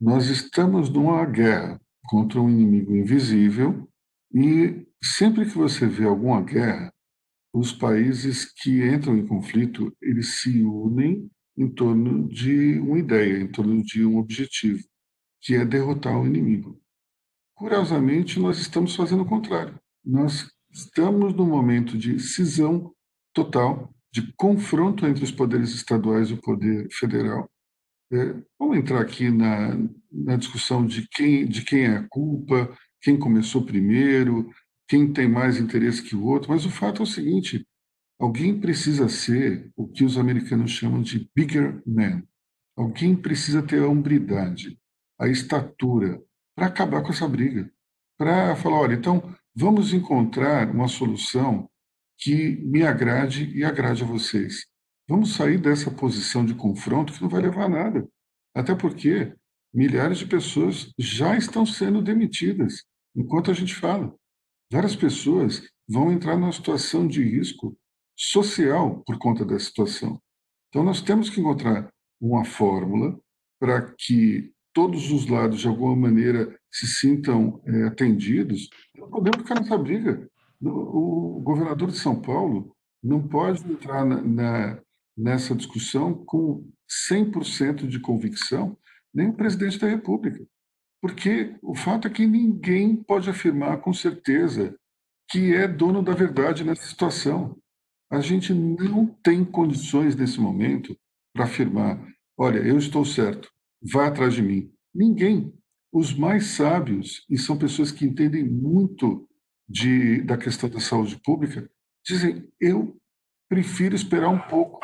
nós 0.00 0.26
estamos 0.26 0.88
numa 0.88 1.26
guerra 1.26 1.80
contra 2.04 2.40
um 2.40 2.48
inimigo 2.48 2.94
invisível 2.94 3.88
e 4.32 4.86
sempre 5.02 5.46
que 5.46 5.56
você 5.56 5.86
vê 5.86 6.04
alguma 6.04 6.42
guerra, 6.42 6.92
os 7.52 7.72
países 7.72 8.44
que 8.44 8.84
entram 8.86 9.16
em 9.16 9.26
conflito, 9.26 9.94
eles 10.02 10.40
se 10.40 10.62
unem 10.62 11.30
em 11.56 11.68
torno 11.68 12.28
de 12.28 12.78
uma 12.78 12.98
ideia, 12.98 13.38
em 13.38 13.48
torno 13.48 13.82
de 13.82 14.04
um 14.04 14.18
objetivo, 14.18 14.82
que 15.40 15.54
é 15.54 15.64
derrotar 15.64 16.20
o 16.20 16.26
inimigo. 16.26 16.80
Curiosamente, 17.54 18.38
nós 18.38 18.58
estamos 18.58 18.94
fazendo 18.94 19.22
o 19.22 19.28
contrário. 19.28 19.78
Nós 20.04 20.48
estamos 20.70 21.34
num 21.34 21.48
momento 21.48 21.98
de 21.98 22.20
cisão 22.20 22.92
total, 23.34 23.92
de 24.12 24.32
confronto 24.36 25.06
entre 25.06 25.24
os 25.24 25.32
poderes 25.32 25.74
estaduais 25.74 26.30
e 26.30 26.34
o 26.34 26.40
poder 26.40 26.86
federal. 26.92 27.50
É, 28.12 28.34
vamos 28.58 28.78
entrar 28.78 29.00
aqui 29.00 29.30
na, 29.30 29.76
na 30.10 30.36
discussão 30.36 30.86
de 30.86 31.06
quem, 31.08 31.46
de 31.46 31.62
quem 31.62 31.84
é 31.84 31.96
a 31.96 32.08
culpa, 32.08 32.74
quem 33.00 33.18
começou 33.18 33.64
primeiro, 33.64 34.50
quem 34.88 35.12
tem 35.12 35.28
mais 35.28 35.58
interesse 35.58 36.02
que 36.02 36.16
o 36.16 36.24
outro, 36.24 36.50
mas 36.50 36.64
o 36.64 36.70
fato 36.70 37.02
é 37.02 37.04
o 37.04 37.06
seguinte: 37.06 37.66
alguém 38.18 38.58
precisa 38.58 39.08
ser 39.08 39.70
o 39.76 39.86
que 39.86 40.04
os 40.04 40.16
americanos 40.16 40.70
chamam 40.70 41.02
de 41.02 41.30
bigger 41.34 41.82
man. 41.86 42.22
Alguém 42.76 43.14
precisa 43.14 43.62
ter 43.62 43.82
a 43.82 43.88
hombridade, 43.88 44.78
a 45.18 45.28
estatura, 45.28 46.22
para 46.54 46.66
acabar 46.66 47.02
com 47.02 47.10
essa 47.10 47.28
briga. 47.28 47.70
Para 48.16 48.56
falar, 48.56 48.80
olha, 48.80 48.94
então 48.94 49.34
vamos 49.54 49.92
encontrar 49.92 50.70
uma 50.70 50.88
solução 50.88 51.68
que 52.16 52.56
me 52.64 52.82
agrade 52.82 53.50
e 53.56 53.64
agrade 53.64 54.02
a 54.02 54.06
vocês. 54.06 54.66
Vamos 55.08 55.34
sair 55.34 55.58
dessa 55.58 55.90
posição 55.90 56.44
de 56.44 56.54
confronto 56.54 57.12
que 57.12 57.22
não 57.22 57.28
vai 57.28 57.42
levar 57.42 57.64
a 57.64 57.68
nada. 57.68 58.08
Até 58.54 58.74
porque 58.74 59.32
milhares 59.72 60.18
de 60.18 60.26
pessoas 60.26 60.92
já 60.98 61.36
estão 61.36 61.64
sendo 61.66 62.02
demitidas 62.02 62.84
enquanto 63.14 63.50
a 63.50 63.54
gente 63.54 63.74
fala. 63.74 64.14
Várias 64.70 64.94
pessoas 64.94 65.62
vão 65.88 66.12
entrar 66.12 66.36
numa 66.36 66.52
situação 66.52 67.06
de 67.06 67.22
risco 67.22 67.76
social 68.16 69.02
por 69.06 69.18
conta 69.18 69.44
dessa 69.44 69.66
situação. 69.66 70.20
Então, 70.68 70.84
nós 70.84 71.00
temos 71.00 71.30
que 71.30 71.40
encontrar 71.40 71.90
uma 72.20 72.44
fórmula 72.44 73.18
para 73.58 73.94
que 73.96 74.52
todos 74.74 75.10
os 75.10 75.26
lados, 75.26 75.60
de 75.60 75.68
alguma 75.68 75.96
maneira, 75.96 76.56
se 76.70 76.86
sintam 76.86 77.60
é, 77.64 77.84
atendidos. 77.84 78.68
Não 78.94 79.08
podemos 79.08 79.38
ficar 79.38 79.60
nessa 79.60 79.78
briga. 79.78 80.28
O 80.60 81.40
governador 81.42 81.90
de 81.90 81.98
São 81.98 82.20
Paulo 82.20 82.76
não 83.02 83.26
pode 83.26 83.64
entrar 83.70 84.04
na, 84.04 84.20
na, 84.22 84.82
nessa 85.16 85.54
discussão 85.54 86.14
com 86.26 86.68
100% 87.10 87.86
de 87.86 88.00
convicção, 88.00 88.76
nem 89.14 89.28
o 89.28 89.34
presidente 89.34 89.78
da 89.78 89.88
República. 89.88 90.44
Porque 91.00 91.56
o 91.62 91.74
fato 91.74 92.08
é 92.08 92.10
que 92.10 92.26
ninguém 92.26 92.96
pode 92.96 93.30
afirmar 93.30 93.80
com 93.80 93.92
certeza 93.92 94.76
que 95.30 95.54
é 95.54 95.68
dono 95.68 96.02
da 96.02 96.12
verdade 96.12 96.64
nessa 96.64 96.86
situação. 96.86 97.56
A 98.10 98.20
gente 98.20 98.52
não 98.52 99.06
tem 99.06 99.44
condições 99.44 100.16
nesse 100.16 100.40
momento 100.40 100.96
para 101.32 101.44
afirmar: 101.44 102.02
olha, 102.36 102.58
eu 102.58 102.78
estou 102.78 103.04
certo, 103.04 103.50
vá 103.92 104.08
atrás 104.08 104.34
de 104.34 104.42
mim. 104.42 104.72
Ninguém. 104.94 105.54
Os 105.90 106.12
mais 106.12 106.48
sábios, 106.48 107.24
e 107.30 107.38
são 107.38 107.56
pessoas 107.56 107.90
que 107.90 108.04
entendem 108.04 108.44
muito 108.44 109.26
de, 109.66 110.20
da 110.22 110.36
questão 110.36 110.68
da 110.68 110.80
saúde 110.80 111.18
pública, 111.24 111.68
dizem: 112.04 112.46
eu 112.60 112.94
prefiro 113.48 113.94
esperar 113.94 114.28
um 114.28 114.38
pouco, 114.38 114.80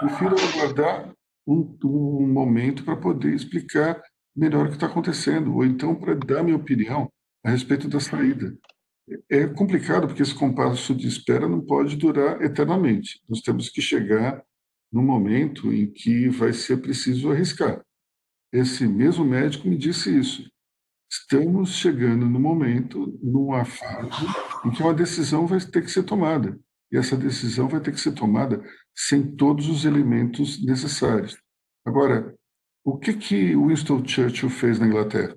prefiro 0.00 0.34
aguardar 0.40 1.14
um, 1.46 1.76
um 1.84 2.26
momento 2.26 2.84
para 2.84 2.96
poder 2.96 3.34
explicar 3.34 4.02
melhor 4.34 4.66
o 4.66 4.68
que 4.68 4.74
está 4.74 4.86
acontecendo, 4.86 5.54
ou 5.54 5.64
então 5.64 5.94
para 5.94 6.14
dar 6.14 6.42
minha 6.42 6.56
opinião 6.56 7.10
a 7.44 7.50
respeito 7.50 7.88
da 7.88 8.00
saída. 8.00 8.56
É 9.30 9.46
complicado 9.46 10.08
porque 10.08 10.22
esse 10.22 10.34
compasso 10.34 10.94
de 10.94 11.06
espera 11.06 11.48
não 11.48 11.60
pode 11.60 11.96
durar 11.96 12.42
eternamente. 12.42 13.20
Nós 13.28 13.40
temos 13.40 13.68
que 13.68 13.80
chegar 13.80 14.42
no 14.92 15.02
momento 15.02 15.72
em 15.72 15.90
que 15.90 16.28
vai 16.28 16.52
ser 16.52 16.78
preciso 16.78 17.30
arriscar. 17.30 17.80
Esse 18.52 18.86
mesmo 18.86 19.24
médico 19.24 19.68
me 19.68 19.76
disse 19.76 20.16
isso. 20.16 20.50
Estamos 21.10 21.76
chegando 21.76 22.26
no 22.26 22.40
momento, 22.40 23.18
numa 23.22 23.64
fase 23.64 24.26
em 24.64 24.70
que 24.70 24.82
uma 24.82 24.94
decisão 24.94 25.46
vai 25.46 25.60
ter 25.60 25.82
que 25.82 25.90
ser 25.90 26.02
tomada. 26.02 26.58
E 26.92 26.96
essa 26.96 27.16
decisão 27.16 27.68
vai 27.68 27.80
ter 27.80 27.92
que 27.92 28.00
ser 28.00 28.12
tomada 28.12 28.62
sem 28.94 29.34
todos 29.36 29.68
os 29.68 29.84
elementos 29.84 30.64
necessários. 30.64 31.36
Agora, 31.84 32.34
o 32.84 32.96
que 32.98 33.12
que 33.14 33.56
Winston 33.56 34.06
Churchill 34.06 34.50
fez 34.50 34.78
na 34.78 34.86
Inglaterra? 34.86 35.36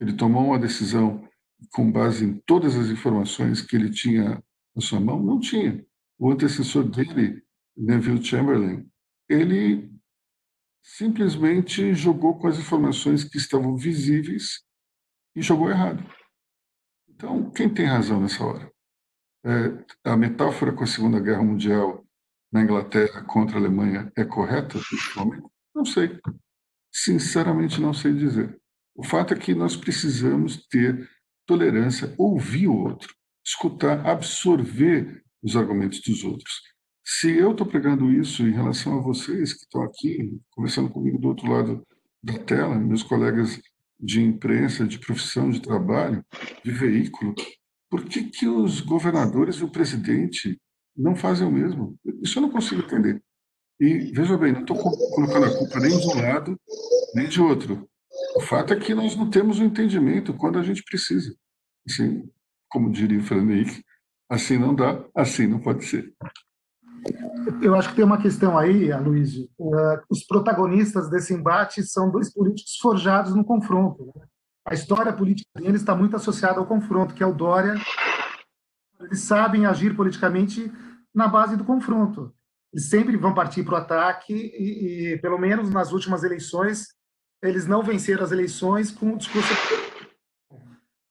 Ele 0.00 0.12
tomou 0.12 0.46
uma 0.46 0.58
decisão 0.58 1.26
com 1.72 1.90
base 1.90 2.24
em 2.24 2.38
todas 2.46 2.76
as 2.76 2.88
informações 2.88 3.62
que 3.62 3.74
ele 3.74 3.90
tinha 3.90 4.42
na 4.74 4.82
sua 4.82 5.00
mão? 5.00 5.22
Não 5.22 5.40
tinha. 5.40 5.84
O 6.18 6.30
antecessor 6.30 6.84
dele, 6.84 7.42
Neville 7.76 8.22
Chamberlain, 8.22 8.86
ele 9.28 9.90
simplesmente 10.82 11.94
jogou 11.94 12.38
com 12.38 12.46
as 12.46 12.58
informações 12.58 13.24
que 13.24 13.38
estavam 13.38 13.76
visíveis 13.76 14.62
e 15.34 15.42
jogou 15.42 15.70
errado. 15.70 16.04
Então, 17.08 17.50
quem 17.50 17.72
tem 17.72 17.86
razão 17.86 18.20
nessa 18.20 18.44
hora? 18.44 18.70
É, 19.46 20.10
a 20.10 20.16
metáfora 20.16 20.72
com 20.72 20.82
a 20.82 20.88
Segunda 20.88 21.20
Guerra 21.20 21.42
Mundial 21.42 22.04
na 22.52 22.62
Inglaterra 22.62 23.22
contra 23.22 23.56
a 23.56 23.60
Alemanha 23.60 24.10
é 24.16 24.24
correta? 24.24 24.76
Não 25.72 25.84
sei. 25.84 26.18
Sinceramente, 26.92 27.80
não 27.80 27.94
sei 27.94 28.12
dizer. 28.12 28.58
O 28.92 29.04
fato 29.04 29.34
é 29.34 29.36
que 29.36 29.54
nós 29.54 29.76
precisamos 29.76 30.66
ter 30.66 31.08
tolerância, 31.46 32.12
ouvir 32.18 32.66
o 32.66 32.76
outro, 32.76 33.14
escutar, 33.46 34.04
absorver 34.04 35.22
os 35.40 35.54
argumentos 35.56 36.00
dos 36.00 36.24
outros. 36.24 36.62
Se 37.04 37.30
eu 37.30 37.52
estou 37.52 37.68
pregando 37.68 38.10
isso 38.10 38.42
em 38.42 38.50
relação 38.50 38.98
a 38.98 39.02
vocês 39.02 39.52
que 39.52 39.60
estão 39.60 39.84
aqui, 39.84 40.40
conversando 40.50 40.90
comigo 40.90 41.18
do 41.18 41.28
outro 41.28 41.48
lado 41.48 41.86
da 42.20 42.36
tela, 42.36 42.74
meus 42.74 43.04
colegas 43.04 43.60
de 44.00 44.20
imprensa, 44.20 44.84
de 44.84 44.98
profissão, 44.98 45.50
de 45.50 45.60
trabalho, 45.62 46.24
de 46.64 46.72
veículo, 46.72 47.32
por 47.90 48.04
que, 48.04 48.24
que 48.24 48.48
os 48.48 48.80
governadores 48.80 49.56
e 49.56 49.64
o 49.64 49.70
presidente 49.70 50.60
não 50.96 51.14
fazem 51.14 51.46
o 51.46 51.52
mesmo? 51.52 51.96
Isso 52.22 52.38
eu 52.38 52.42
não 52.42 52.50
consigo 52.50 52.82
entender. 52.82 53.22
E, 53.78 54.12
veja 54.12 54.36
bem, 54.38 54.52
não 54.52 54.62
estou 54.62 54.76
colocando 54.76 55.46
a 55.46 55.58
culpa 55.58 55.78
nem 55.78 55.98
de 55.98 56.06
um 56.06 56.14
lado, 56.14 56.58
nem 57.14 57.28
de 57.28 57.40
outro. 57.40 57.88
O 58.34 58.40
fato 58.40 58.72
é 58.72 58.76
que 58.76 58.94
nós 58.94 59.14
não 59.14 59.28
temos 59.28 59.58
o 59.58 59.62
um 59.62 59.66
entendimento 59.66 60.32
quando 60.34 60.58
a 60.58 60.62
gente 60.62 60.82
precisa. 60.82 61.34
Assim, 61.86 62.28
como 62.68 62.90
diria 62.90 63.18
o 63.18 63.22
Fernando 63.22 63.52
Henrique, 63.52 63.84
assim 64.28 64.58
não 64.58 64.74
dá, 64.74 65.04
assim 65.14 65.46
não 65.46 65.60
pode 65.60 65.84
ser. 65.84 66.12
Eu 67.62 67.74
acho 67.74 67.90
que 67.90 67.96
tem 67.96 68.04
uma 68.04 68.20
questão 68.20 68.58
aí, 68.58 68.90
Aloysio. 68.90 69.48
Uh, 69.58 70.00
os 70.10 70.24
protagonistas 70.24 71.08
desse 71.08 71.32
embate 71.32 71.82
são 71.84 72.10
dois 72.10 72.32
políticos 72.32 72.76
forjados 72.80 73.34
no 73.34 73.44
confronto. 73.44 74.12
Né? 74.16 74.26
A 74.68 74.74
história 74.74 75.12
política 75.12 75.48
deles 75.54 75.80
está 75.80 75.94
muito 75.94 76.16
associada 76.16 76.58
ao 76.58 76.66
confronto, 76.66 77.14
que 77.14 77.22
é 77.22 77.26
o 77.26 77.32
Dória. 77.32 77.74
Eles 79.00 79.20
sabem 79.20 79.64
agir 79.64 79.94
politicamente 79.94 80.72
na 81.14 81.28
base 81.28 81.56
do 81.56 81.64
confronto. 81.64 82.34
Eles 82.72 82.86
sempre 82.86 83.16
vão 83.16 83.32
partir 83.32 83.62
para 83.62 83.74
o 83.74 83.76
ataque 83.76 84.34
e, 84.34 85.12
e, 85.12 85.18
pelo 85.18 85.38
menos 85.38 85.70
nas 85.70 85.92
últimas 85.92 86.24
eleições, 86.24 86.88
eles 87.40 87.64
não 87.64 87.80
venceram 87.80 88.24
as 88.24 88.32
eleições 88.32 88.90
com 88.90 89.06
um 89.06 89.16
discurso 89.16 89.54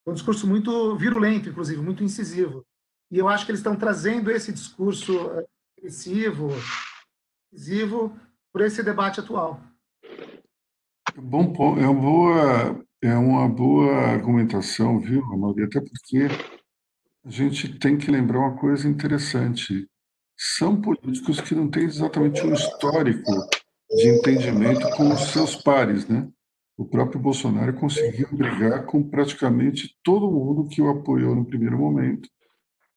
um 0.06 0.14
discurso 0.14 0.46
muito 0.46 0.96
virulento, 0.98 1.50
inclusive, 1.50 1.82
muito 1.82 2.04
incisivo. 2.04 2.64
E 3.10 3.18
eu 3.18 3.28
acho 3.28 3.46
que 3.46 3.52
eles 3.52 3.60
estão 3.60 3.76
trazendo 3.76 4.30
esse 4.30 4.52
discurso 4.52 5.32
eh, 5.32 5.46
agressivo, 5.80 6.50
incisivo, 7.52 8.16
por 8.54 8.62
esse 8.62 8.84
debate 8.84 9.20
atual. 9.20 9.60
Bom, 11.16 11.54
é 11.80 11.88
uma 11.88 12.02
boa, 12.02 12.85
é 13.02 13.16
uma 13.16 13.48
boa 13.48 13.94
argumentação, 13.94 15.00
viu, 15.00 15.24
Amaury? 15.26 15.64
Até 15.64 15.80
porque 15.80 16.28
a 17.24 17.30
gente 17.30 17.80
tem 17.80 17.98
que 17.98 18.12
lembrar 18.12 18.40
uma 18.40 18.56
coisa 18.58 18.88
interessante. 18.88 19.88
São 20.38 20.80
políticos 20.80 21.40
que 21.42 21.56
não 21.56 21.70
têm 21.70 21.84
exatamente 21.84 22.42
um 22.42 22.54
histórico 22.54 23.32
de 23.90 24.10
entendimento 24.10 24.90
com 24.92 25.10
os 25.14 25.22
seus 25.32 25.56
pares, 25.56 26.08
né? 26.08 26.28
O 26.78 26.86
próprio 26.86 27.20
Bolsonaro 27.20 27.74
conseguiu 27.74 28.28
brigar 28.32 28.86
com 28.86 29.02
praticamente 29.02 29.96
todo 30.04 30.32
mundo 30.32 30.68
que 30.68 30.82
o 30.82 30.90
apoiou 30.90 31.34
no 31.34 31.46
primeiro 31.46 31.78
momento. 31.78 32.28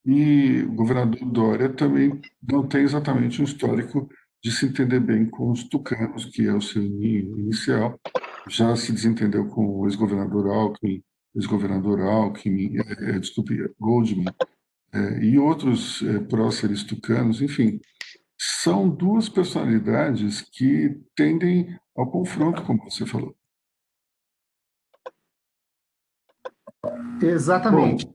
E 0.05 0.63
o 0.63 0.73
governador 0.73 1.25
Dória 1.31 1.69
também 1.69 2.21
não 2.43 2.67
tem 2.67 2.83
exatamente 2.83 3.41
um 3.41 3.45
histórico 3.45 4.09
de 4.43 4.51
se 4.51 4.67
entender 4.67 5.01
bem 5.01 5.27
com 5.27 5.51
os 5.51 5.65
tucanos, 5.65 6.25
que 6.25 6.47
é 6.47 6.53
o 6.53 6.61
seu 6.61 6.83
ninho 6.83 7.39
inicial. 7.39 7.99
Já 8.49 8.75
se 8.77 8.93
desentendeu 8.93 9.49
com 9.49 9.67
o 9.67 9.87
ex-governador 9.87 10.49
Alckmin, 10.49 11.03
ex-governador 11.35 12.01
Alckmin, 12.01 12.79
é, 12.79 13.11
é, 13.11 13.19
desculpe, 13.19 13.55
Goldman, 13.79 14.33
é, 14.93 15.25
e 15.25 15.39
outros 15.39 16.03
é, 16.03 16.19
próceres 16.21 16.83
tucanos, 16.83 17.43
enfim. 17.43 17.81
São 18.39 18.89
duas 18.89 19.29
personalidades 19.29 20.43
que 20.43 20.99
tendem 21.15 21.79
ao 21.97 22.11
confronto, 22.11 22.63
como 22.63 22.83
você 22.85 23.05
falou. 23.05 23.37
Exatamente. 27.21 28.07
Bom, 28.07 28.15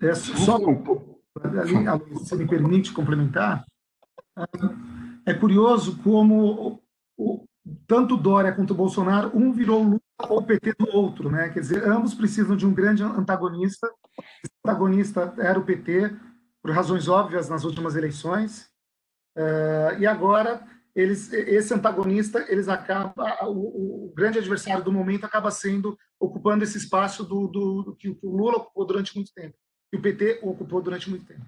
é 0.00 0.14
só, 0.14 0.58
se 2.24 2.36
me 2.36 2.46
permite 2.48 2.92
complementar, 2.92 3.64
é 5.26 5.34
curioso 5.34 6.02
como 6.02 6.80
o, 7.16 7.47
tanto 7.86 8.16
Dória 8.16 8.52
quanto 8.52 8.74
Bolsonaro, 8.74 9.30
um 9.34 9.52
virou 9.52 9.82
Lula 9.82 10.00
ou 10.28 10.42
PT 10.42 10.74
do 10.78 10.88
outro, 10.96 11.30
né? 11.30 11.48
Quer 11.48 11.60
dizer, 11.60 11.88
ambos 11.88 12.14
precisam 12.14 12.56
de 12.56 12.66
um 12.66 12.74
grande 12.74 13.02
antagonista. 13.02 13.88
Esse 14.18 14.52
antagonista 14.64 15.34
era 15.38 15.58
o 15.58 15.64
PT, 15.64 16.14
por 16.62 16.72
razões 16.72 17.08
óbvias 17.08 17.48
nas 17.48 17.64
últimas 17.64 17.94
eleições, 17.94 18.68
uh, 19.36 19.98
e 19.98 20.06
agora 20.06 20.66
eles, 20.94 21.32
esse 21.32 21.72
antagonista, 21.72 22.44
eles 22.48 22.68
acaba, 22.68 23.46
o, 23.46 24.08
o, 24.08 24.12
grande 24.14 24.38
adversário 24.38 24.82
do 24.82 24.92
momento 24.92 25.24
acaba 25.24 25.50
sendo 25.50 25.96
ocupando 26.18 26.64
esse 26.64 26.76
espaço 26.76 27.22
do, 27.22 27.46
do, 27.46 27.82
do 27.82 27.96
que 27.96 28.08
o 28.08 28.18
Lula 28.36 28.56
ocupou 28.56 28.84
durante 28.84 29.14
muito 29.14 29.32
tempo, 29.32 29.54
e 29.92 29.96
o 29.96 30.02
PT 30.02 30.40
ocupou 30.42 30.82
durante 30.82 31.08
muito 31.08 31.24
tempo. 31.24 31.46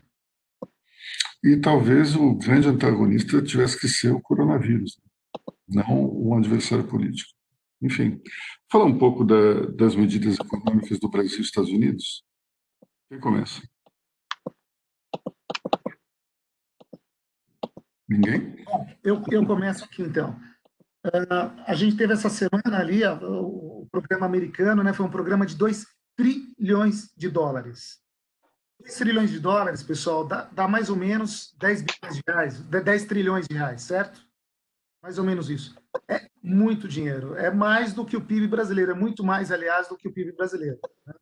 E 1.43 1.57
talvez 1.57 2.15
o 2.15 2.35
grande 2.35 2.69
antagonista 2.69 3.43
tivesse 3.43 3.81
que 3.81 3.89
ser 3.89 4.13
o 4.13 4.21
coronavírus, 4.21 5.01
não 5.71 6.11
um 6.13 6.37
adversário 6.37 6.87
político. 6.87 7.31
Enfim, 7.83 8.21
falar 8.71 8.85
um 8.85 8.99
pouco 8.99 9.25
da, 9.25 9.67
das 9.71 9.97
medidas 9.97 10.39
econômicas 10.39 10.99
do 10.99 11.09
Brasil 11.09 11.39
e 11.39 11.43
Estados 11.43 11.71
Unidos. 11.71 12.23
Quem 13.09 13.19
começa? 13.19 13.63
Ninguém? 18.09 18.57
Eu, 19.03 19.23
eu 19.31 19.47
começo 19.47 19.85
aqui, 19.85 20.03
então. 20.03 20.39
Uh, 21.07 21.63
a 21.67 21.75
gente 21.75 21.97
teve 21.97 22.13
essa 22.13 22.29
semana 22.29 22.79
ali, 22.79 23.03
uh, 23.05 23.19
o 23.23 23.89
programa 23.91 24.27
americano, 24.27 24.83
né, 24.83 24.93
foi 24.93 25.07
um 25.07 25.11
programa 25.11 25.47
de 25.47 25.57
2 25.57 25.87
trilhões 26.17 27.11
de 27.17 27.31
dólares. 27.31 27.99
2 28.81 28.95
trilhões 28.97 29.31
de 29.31 29.41
dólares, 29.41 29.83
pessoal, 29.83 30.27
dá, 30.27 30.45
dá, 30.45 30.69
mais 30.69 30.91
ou 30.91 30.97
menos 30.97 31.55
10 31.59 31.83
bilhões 31.83 32.17
de 32.17 32.23
reais, 32.27 32.61
10 32.61 33.05
trilhões 33.07 33.49
de 33.49 33.55
reais, 33.55 33.83
certo? 33.83 34.21
Mais 35.03 35.19
ou 35.19 35.25
menos 35.25 35.49
isso. 35.49 35.75
É 36.09 36.29
muito 36.43 36.87
dinheiro. 36.87 37.35
É 37.35 37.51
mais 37.51 37.93
do 37.93 38.05
que 38.05 38.17
o 38.17 38.21
PIB 38.21 38.47
brasileiro, 38.47 38.93
é 38.93 38.95
muito 38.95 39.25
mais, 39.25 39.51
aliás, 39.51 39.89
do 39.89 39.97
que 39.97 40.09
o 40.09 40.13
PIB 40.13 40.33
brasileiro. 40.33 40.79
Né? 41.07 41.15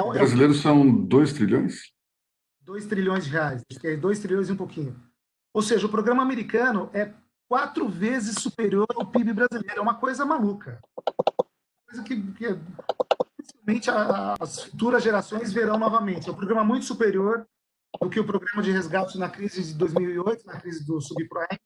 Uh, 0.00 0.12
Brasileiros 0.12 0.60
são 0.60 0.88
2 0.88 1.32
trilhões? 1.32 1.92
2 2.62 2.86
trilhões 2.86 3.24
de 3.24 3.30
reais, 3.30 3.62
que 3.80 3.86
é 3.86 3.96
2 3.96 4.18
trilhões 4.20 4.48
e 4.48 4.52
um 4.52 4.56
pouquinho. 4.56 5.00
Ou 5.52 5.62
seja, 5.62 5.86
o 5.86 5.90
programa 5.90 6.22
americano 6.22 6.90
é 6.92 7.12
quatro 7.48 7.88
vezes 7.88 8.36
superior 8.36 8.86
ao 8.94 9.06
PIB 9.06 9.32
brasileiro. 9.32 9.78
É 9.78 9.82
uma 9.82 9.96
coisa 9.96 10.24
maluca. 10.24 10.80
Coisa 11.86 12.02
que, 12.02 12.20
que 12.32 12.58
principalmente 13.36 13.90
as 14.40 14.64
futuras 14.64 15.02
gerações 15.02 15.52
verão 15.52 15.78
novamente. 15.78 16.28
É 16.28 16.32
um 16.32 16.36
programa 16.36 16.64
muito 16.64 16.86
superior 16.86 17.46
do 18.00 18.10
que 18.10 18.18
o 18.18 18.24
programa 18.24 18.62
de 18.62 18.70
resgate 18.70 19.18
na 19.18 19.28
crise 19.28 19.62
de 19.62 19.74
2008, 19.74 20.46
na 20.46 20.60
crise 20.60 20.84
do 20.84 21.00
subprime. 21.00 21.60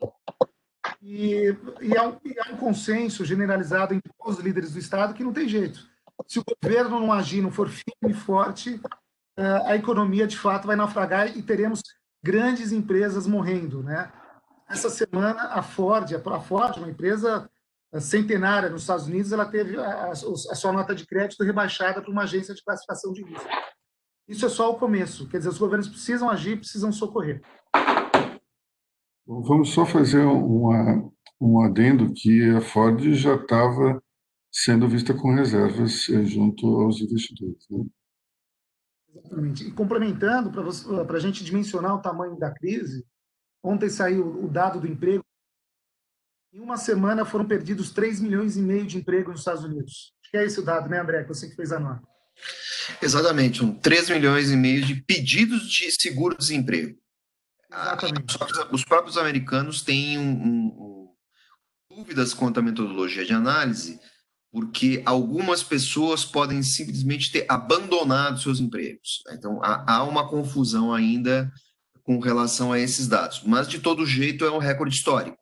E, 1.01 1.57
e, 1.81 1.97
há 1.97 2.09
um, 2.09 2.17
e 2.25 2.35
há 2.39 2.53
um 2.53 2.57
consenso 2.57 3.25
generalizado 3.25 3.95
entre 3.95 4.11
os 4.25 4.39
líderes 4.39 4.73
do 4.73 4.79
Estado 4.79 5.15
que 5.15 5.25
não 5.25 5.33
tem 5.33 5.49
jeito. 5.49 5.81
Se 6.27 6.41
o 6.41 6.45
governo 6.45 6.99
não 6.99 7.13
agir, 7.13 7.41
não 7.41 7.53
for 7.53 7.69
firme 7.69 8.11
e 8.11 8.15
forte, 8.15 8.81
eh, 9.37 9.63
a 9.67 9.77
economia 9.77 10.27
de 10.27 10.37
fato 10.37 10.67
vai 10.67 10.75
naufragar 10.75 11.37
e 11.37 11.43
teremos 11.43 11.81
grandes 12.23 12.73
empresas 12.73 13.27
morrendo, 13.27 13.83
né? 13.83 14.13
Essa 14.69 14.91
semana 14.91 15.43
a 15.53 15.63
Ford, 15.63 16.13
a 16.13 16.41
Ford, 16.41 16.77
uma 16.79 16.91
empresa 16.91 17.49
centenária 18.01 18.69
nos 18.69 18.83
Estados 18.83 19.07
Unidos, 19.07 19.33
ela 19.33 19.47
teve 19.47 19.79
a, 19.79 20.11
a 20.11 20.15
sua 20.15 20.73
nota 20.73 20.95
de 20.95 21.07
crédito 21.07 21.43
rebaixada 21.43 22.03
para 22.03 22.11
uma 22.11 22.25
agência 22.25 22.55
de 22.55 22.63
classificação 22.63 23.13
de 23.13 23.23
risco. 23.23 23.49
Isso 24.29 24.45
é 24.45 24.49
só 24.49 24.71
o 24.71 24.75
começo. 24.79 25.27
Quer 25.27 25.39
dizer, 25.39 25.49
os 25.49 25.59
governos 25.59 25.89
precisam 25.89 26.29
agir, 26.29 26.59
precisam 26.59 26.93
socorrer. 26.93 27.41
Vamos 29.29 29.75
só 29.75 29.85
fazer 29.85 30.25
uma, 30.25 31.07
um 31.39 31.61
adendo 31.61 32.15
que 32.15 32.49
a 32.49 32.63
Ford 32.63 33.13
já 33.13 33.35
estava 33.35 34.03
sendo 34.51 34.89
vista 34.89 35.13
com 35.13 35.35
reservas 35.35 36.09
eh, 36.09 36.25
junto 36.25 36.67
aos 36.81 36.99
investidores. 37.03 37.63
Né? 37.71 37.85
Exatamente. 39.15 39.69
E 39.69 39.73
complementando, 39.73 40.51
para 40.51 41.19
a 41.19 41.21
gente 41.21 41.45
dimensionar 41.45 41.95
o 41.95 42.01
tamanho 42.01 42.39
da 42.39 42.51
crise, 42.51 43.05
ontem 43.63 43.91
saiu 43.91 44.43
o 44.43 44.49
dado 44.49 44.81
do 44.81 44.87
emprego. 44.87 45.23
Em 46.51 46.61
uma 46.61 46.79
semana 46.79 47.27
foram 47.27 47.47
perdidos 47.47 47.91
3 47.91 48.23
milhões 48.23 48.57
e 48.57 48.63
meio 48.63 48.87
de 48.87 48.97
empregos 48.97 49.33
nos 49.33 49.41
Estados 49.43 49.63
Unidos. 49.63 50.15
Acho 50.23 50.31
que 50.31 50.37
é 50.39 50.45
esse 50.45 50.59
o 50.59 50.65
dado, 50.65 50.89
né, 50.89 51.01
André? 51.01 51.23
Que 51.25 51.29
você 51.29 51.51
que 51.51 51.55
fez 51.55 51.71
a 51.71 51.79
nota. 51.79 52.03
Exatamente, 53.03 53.63
um 53.63 53.75
3 53.75 54.09
milhões 54.09 54.51
e 54.51 54.57
meio 54.57 54.83
de 54.87 55.03
pedidos 55.03 55.69
de 55.69 55.93
seguro-desemprego. 55.93 56.99
Os 58.73 58.85
próprios 58.85 59.19
americanos 59.19 59.83
têm 59.83 60.19
um, 60.19 60.33
um, 60.33 61.09
dúvidas 61.91 62.33
quanto 62.33 62.61
à 62.61 62.63
metodologia 62.63 63.25
de 63.25 63.33
análise, 63.33 64.01
porque 64.51 65.03
algumas 65.05 65.63
pessoas 65.63 66.25
podem 66.25 66.63
simplesmente 66.63 67.31
ter 67.31 67.45
abandonado 67.49 68.41
seus 68.41 68.61
empregos. 68.61 69.23
Então, 69.33 69.63
há, 69.63 69.97
há 69.97 70.05
uma 70.05 70.29
confusão 70.29 70.93
ainda 70.95 71.53
com 72.03 72.19
relação 72.19 72.73
a 72.73 72.79
esses 72.79 73.07
dados, 73.07 73.43
mas 73.45 73.69
de 73.69 73.81
todo 73.81 74.07
jeito 74.07 74.45
é 74.45 74.51
um 74.51 74.59
recorde 74.59 74.95
histórico. 74.95 75.37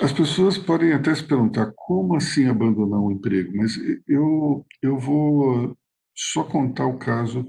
As 0.00 0.12
pessoas 0.12 0.58
podem 0.58 0.92
até 0.92 1.14
se 1.14 1.22
perguntar 1.22 1.72
como 1.76 2.16
assim 2.16 2.48
abandonar 2.48 2.98
um 2.98 3.12
emprego, 3.12 3.56
mas 3.56 3.76
eu, 4.08 4.66
eu 4.82 4.98
vou 4.98 5.76
só 6.16 6.42
contar 6.42 6.86
o 6.86 6.98
caso 6.98 7.46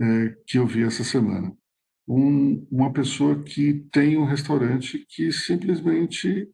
é, 0.00 0.34
que 0.46 0.58
eu 0.58 0.66
vi 0.66 0.82
essa 0.82 1.04
semana. 1.04 1.56
Um, 2.08 2.66
uma 2.70 2.92
pessoa 2.92 3.42
que 3.42 3.86
tem 3.90 4.16
um 4.16 4.24
restaurante 4.24 5.04
que 5.08 5.32
simplesmente, 5.32 6.48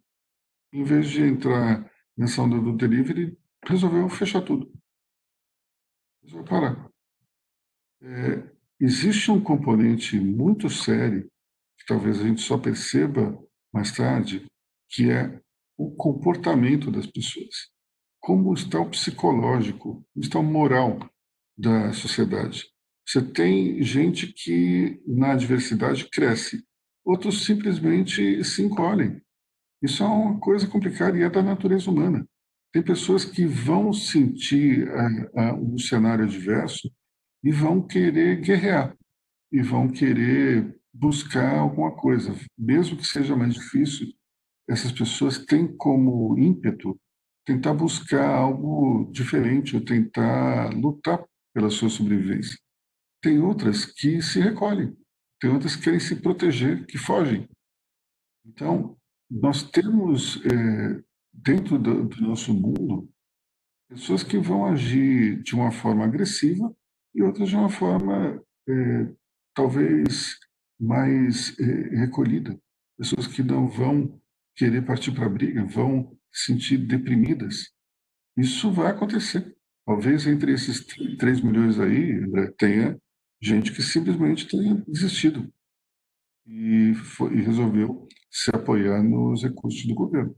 em 0.73 0.83
vez 0.83 1.11
de 1.11 1.23
entrar 1.23 1.91
nessa 2.17 2.43
onda 2.43 2.59
do 2.59 2.77
delivery, 2.77 3.37
resolveu 3.65 4.09
fechar 4.09 4.43
tudo. 4.43 4.73
Resolveu 6.23 6.45
parar. 6.45 6.91
É, 8.01 8.51
existe 8.81 9.31
um 9.31 9.41
componente 9.43 10.19
muito 10.19 10.71
sério, 10.71 11.31
que 11.79 11.85
talvez 11.87 12.21
a 12.21 12.25
gente 12.25 12.41
só 12.41 12.57
perceba 12.57 13.39
mais 13.73 13.93
tarde, 13.93 14.47
que 14.89 15.11
é 15.11 15.41
o 15.77 15.91
comportamento 15.95 16.91
das 16.91 17.07
pessoas. 17.07 17.71
Como 18.21 18.55
está 18.55 18.81
o 18.81 18.89
psicológico, 18.89 20.07
está 20.17 20.39
o 20.39 20.43
moral 20.43 20.99
da 21.57 21.93
sociedade. 21.93 22.72
Você 23.07 23.21
tem 23.21 23.83
gente 23.83 24.33
que 24.33 25.01
na 25.07 25.33
adversidade 25.33 26.09
cresce, 26.11 26.65
outros 27.05 27.45
simplesmente 27.45 28.45
se 28.45 28.63
encolhem. 28.63 29.21
Isso 29.83 30.03
é 30.03 30.07
uma 30.07 30.39
coisa 30.39 30.67
complicada 30.67 31.19
e 31.19 31.23
é 31.23 31.31
da 31.31 31.43
natureza 31.43 31.91
humana. 31.91 32.27
Tem 32.73 32.83
pessoas 32.83 33.25
que 33.25 33.45
vão 33.45 33.93
sentir 33.93 34.89
uh, 34.89 35.55
uh, 35.55 35.75
um 35.75 35.79
cenário 35.79 36.25
adverso 36.25 36.91
e 37.45 37.51
vão 37.51 37.83
querer 37.83 38.41
guerrear, 38.41 38.97
e 39.51 39.61
vão 39.61 39.89
querer 39.89 40.75
buscar 40.95 41.59
alguma 41.59 41.91
coisa, 41.91 42.35
mesmo 42.57 42.97
que 42.97 43.07
seja 43.07 43.37
mais 43.37 43.55
difícil, 43.55 44.07
essas 44.69 44.93
pessoas 44.93 45.39
têm 45.39 45.67
como 45.77 46.39
ímpeto 46.39 46.99
tentar 47.45 47.75
buscar 47.75 48.27
algo 48.27 49.11
diferente 49.11 49.75
ou 49.75 49.85
tentar 49.85 50.71
lutar 50.71 51.25
pela 51.53 51.71
sua 51.71 51.91
sobrevivência. 51.91 52.57
Tem 53.23 53.39
outras 53.39 53.85
que 53.85 54.21
se 54.21 54.41
recolhem, 54.41 54.97
tem 55.41 55.51
outras 55.51 55.77
que 55.77 55.85
querem 55.85 56.01
se 56.01 56.17
proteger, 56.17 56.85
que 56.87 56.99
fogem. 56.99 57.49
Então, 58.45 58.99
nós 59.31 59.63
temos 59.63 60.45
é, 60.45 61.03
dentro 61.33 61.79
do, 61.79 62.05
do 62.05 62.21
nosso 62.21 62.53
mundo 62.53 63.09
pessoas 63.89 64.23
que 64.23 64.39
vão 64.39 64.67
agir 64.67 65.43
de 65.43 65.55
uma 65.55 65.71
forma 65.71 66.05
agressiva 66.05 66.75
e 67.15 67.23
outras 67.23 67.49
de 67.49 67.57
uma 67.57 67.69
forma 67.69 68.43
é, 68.69 69.15
talvez 69.55 70.39
mais 70.81 71.59
é, 71.61 71.65
recolhida. 72.01 72.59
Pessoas 72.99 73.27
que 73.27 73.43
não 73.43 73.69
vão 73.69 74.21
querer 74.57 74.85
partir 74.85 75.13
para 75.13 75.27
a 75.27 75.31
briga, 75.31 75.65
vão 75.65 76.17
se 76.33 76.53
sentir 76.53 76.79
deprimidas. 76.79 77.71
Isso 78.37 78.73
vai 78.73 78.91
acontecer. 78.91 79.57
Talvez 79.87 80.27
entre 80.27 80.53
esses 80.53 80.85
3 81.19 81.41
milhões 81.41 81.79
aí, 81.79 82.21
tenha 82.57 82.99
gente 83.43 83.73
que 83.73 83.83
simplesmente 83.83 84.47
tenha 84.47 84.83
desistido 84.87 85.53
e, 86.47 86.95
foi, 86.95 87.35
e 87.35 87.43
resolveu 87.43 88.07
se 88.31 88.51
apoiar 88.55 89.03
nos 89.03 89.43
recursos 89.43 89.85
do 89.85 89.95
governo. 89.95 90.35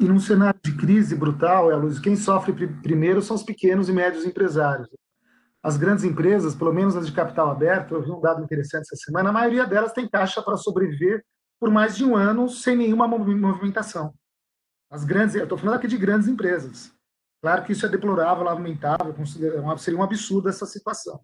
E 0.00 0.04
num 0.04 0.18
cenário 0.18 0.58
de 0.62 0.74
crise 0.76 1.14
brutal, 1.14 1.70
é, 1.70 1.76
Luiz, 1.76 2.00
quem 2.00 2.16
sofre 2.16 2.52
primeiro 2.82 3.22
são 3.22 3.36
os 3.36 3.44
pequenos 3.44 3.88
e 3.88 3.92
médios 3.92 4.24
empresários. 4.24 4.88
As 5.62 5.76
grandes 5.76 6.04
empresas, 6.04 6.54
pelo 6.54 6.72
menos 6.72 6.96
as 6.96 7.06
de 7.06 7.12
capital 7.12 7.50
aberto, 7.50 7.94
eu 7.94 8.02
vi 8.02 8.10
um 8.10 8.20
dado 8.20 8.42
interessante 8.42 8.82
essa 8.82 8.96
semana, 8.96 9.28
a 9.28 9.32
maioria 9.32 9.66
delas 9.66 9.92
tem 9.92 10.08
caixa 10.08 10.42
para 10.42 10.56
sobreviver 10.56 11.22
por 11.60 11.70
mais 11.70 11.96
de 11.96 12.04
um 12.04 12.16
ano 12.16 12.48
sem 12.48 12.74
nenhuma 12.74 13.06
movimentação. 13.06 14.14
As 14.90 15.04
grandes, 15.04 15.36
eu 15.36 15.44
estou 15.44 15.58
falando 15.58 15.76
aqui 15.76 15.86
de 15.86 15.98
grandes 15.98 16.26
empresas. 16.26 16.92
Claro 17.40 17.64
que 17.64 17.72
isso 17.72 17.86
é 17.86 17.88
deplorável, 17.88 18.44
lamentável, 18.44 19.14
seria 19.78 19.98
um 19.98 20.02
absurdo 20.02 20.48
essa 20.48 20.66
situação. 20.66 21.20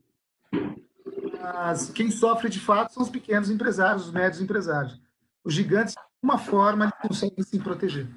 Mas 1.41 1.91
quem 1.91 2.11
sofre 2.11 2.49
de 2.49 2.59
fato 2.59 2.95
são 2.95 3.03
os 3.03 3.11
pequenos 3.11 3.51
empresários, 3.51 4.07
os 4.07 4.13
médios 4.13 4.41
empresários. 4.41 5.01
Os 5.45 5.53
gigantes, 5.53 5.95
de 5.95 6.01
alguma 6.01 6.39
forma, 6.39 6.91
conseguem 7.03 7.45
se 7.45 7.59
proteger. 7.59 8.09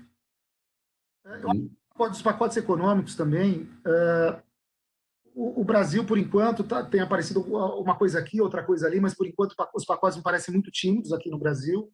Os 1.97 2.21
pacotes 2.21 2.57
econômicos 2.57 3.15
também, 3.15 3.69
uh, 3.85 4.41
o, 5.35 5.63
Brasil, 5.63 6.05
por 6.05 6.17
enquanto, 6.17 6.63
tá, 6.63 6.83
tem 6.83 7.01
aparecido 7.01 7.41
uma 7.41 7.95
coisa 7.95 8.17
aqui, 8.17 8.41
outra 8.41 8.63
coisa 8.63 8.87
ali, 8.87 8.99
mas 8.99 9.13
por 9.13 9.27
enquanto 9.27 9.53
os 9.75 9.85
pacotes 9.85 10.17
me 10.17 10.23
parecem 10.23 10.53
muito 10.53 10.71
tímidos 10.71 11.13
aqui 11.13 11.29
no 11.29 11.37
Brasil. 11.37 11.91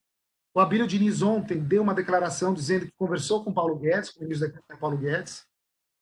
O 0.54 0.60
Abílio 0.60 0.88
Diniz 0.88 1.22
ontem 1.22 1.60
deu 1.60 1.82
uma 1.82 1.94
declaração 1.94 2.54
dizendo 2.54 2.86
que 2.86 2.94
conversou 2.96 3.44
com 3.44 3.54
Paulo 3.54 3.78
Guedes, 3.78 4.12
com 4.12 4.22
o 4.22 4.24
ministro 4.24 4.54
da 4.70 4.78
Paulo 4.78 4.98
Guedes, 4.98 5.46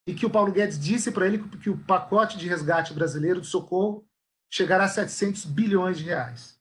e 0.05 0.13
que 0.13 0.25
o 0.25 0.29
Paulo 0.29 0.51
Guedes 0.51 0.79
disse 0.79 1.11
para 1.11 1.25
ele 1.25 1.39
que 1.59 1.69
o 1.69 1.77
pacote 1.77 2.37
de 2.37 2.47
resgate 2.47 2.93
brasileiro 2.93 3.41
de 3.41 3.47
socorro 3.47 4.05
chegará 4.49 4.85
a 4.85 4.89
700 4.89 5.45
bilhões 5.45 5.97
de 5.97 6.03
reais. 6.03 6.59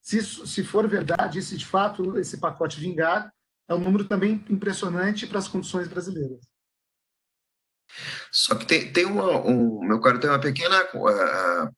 Se, 0.00 0.18
isso, 0.18 0.46
se 0.46 0.64
for 0.64 0.88
verdade, 0.88 1.42
se 1.42 1.56
de 1.56 1.66
fato 1.66 2.18
esse 2.18 2.38
pacote 2.38 2.80
vingar, 2.80 3.32
é 3.68 3.74
um 3.74 3.80
número 3.80 4.04
também 4.04 4.44
impressionante 4.48 5.26
para 5.26 5.38
as 5.38 5.46
condições 5.46 5.86
brasileiras. 5.86 6.40
Só 8.32 8.54
que 8.54 8.66
tem, 8.66 8.92
tem 8.92 9.04
uma, 9.04 9.44
um, 9.46 9.80
meu 9.80 10.00
caro, 10.00 10.18
tem 10.18 10.30
uma 10.30 10.40
pequena 10.40 10.82
uh, 10.94 11.74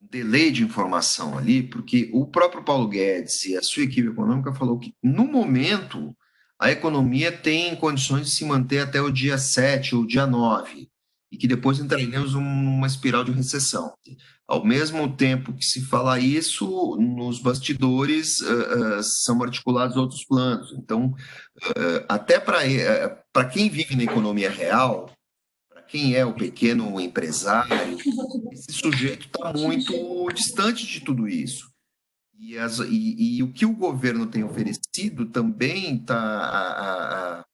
delay 0.00 0.50
de 0.50 0.62
informação 0.62 1.38
ali, 1.38 1.62
porque 1.62 2.10
o 2.12 2.26
próprio 2.26 2.64
Paulo 2.64 2.88
Guedes 2.88 3.44
e 3.44 3.56
a 3.56 3.62
sua 3.62 3.84
equipe 3.84 4.08
econômica 4.08 4.52
falou 4.52 4.78
que, 4.78 4.94
no 5.02 5.26
momento, 5.26 6.16
a 6.58 6.70
economia 6.70 7.30
tem 7.30 7.76
condições 7.76 8.26
de 8.26 8.32
se 8.32 8.44
manter 8.44 8.80
até 8.80 9.00
o 9.00 9.10
dia 9.10 9.36
7 9.36 9.94
ou 9.94 10.06
dia 10.06 10.26
9, 10.26 10.88
e 11.30 11.36
que 11.36 11.46
depois 11.46 11.78
entraremos 11.78 12.34
numa 12.34 12.86
espiral 12.86 13.24
de 13.24 13.32
recessão. 13.32 13.92
Ao 14.48 14.64
mesmo 14.64 15.14
tempo 15.14 15.52
que 15.52 15.64
se 15.64 15.80
fala 15.84 16.20
isso, 16.20 16.96
nos 16.96 17.40
bastidores 17.40 18.40
uh, 18.40 18.98
uh, 18.98 19.02
são 19.02 19.42
articulados 19.42 19.96
outros 19.96 20.24
planos. 20.24 20.72
Então, 20.78 21.06
uh, 21.06 22.04
até 22.08 22.38
para 22.38 23.44
quem 23.50 23.68
vive 23.68 23.96
na 23.96 24.04
economia 24.04 24.50
real, 24.50 25.10
quem 25.88 26.14
é 26.14 26.24
o 26.24 26.34
pequeno 26.34 27.00
empresário, 27.00 27.98
esse 28.52 28.72
sujeito 28.72 29.26
está 29.26 29.52
muito 29.52 30.28
distante 30.32 30.86
de 30.86 31.00
tudo 31.00 31.28
isso. 31.28 31.70
E, 32.38 32.58
as, 32.58 32.78
e, 32.80 33.38
e, 33.38 33.42
o 33.42 33.52
que 33.52 33.64
o 33.64 33.72
governo 33.72 34.26
tem 34.26 34.44
oferecido 34.44 35.26
também 35.26 35.96
está 35.96 37.44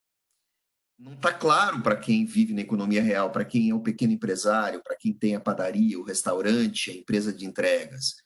não 0.98 1.14
está 1.14 1.32
claro 1.32 1.82
para 1.82 1.96
quem 1.96 2.24
vive 2.24 2.54
na 2.54 2.60
economia 2.60 3.02
real, 3.02 3.30
para 3.30 3.44
quem 3.44 3.70
é 3.70 3.74
o 3.74 3.80
pequeno 3.80 4.12
empresário, 4.12 4.82
para 4.82 4.96
quem 4.96 5.12
tem 5.12 5.34
a 5.34 5.40
padaria, 5.40 5.98
o 5.98 6.04
restaurante, 6.04 6.90
a 6.90 6.94
empresa 6.94 7.32
de 7.32 7.44
entregas. 7.44 8.16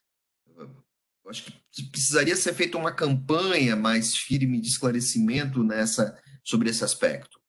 Eu 1.27 1.31
acho 1.31 1.45
que 1.73 1.83
precisaria 1.85 2.37
ser 2.37 2.55
feita 2.55 2.77
uma 2.77 2.93
campanha 2.95 3.75
mais 3.75 4.15
firme 4.15 4.61
de 4.61 4.69
esclarecimento 4.69 5.65
nessa 5.65 6.17
sobre 6.45 6.71
esse 6.71 6.85
aspecto. 6.85 7.41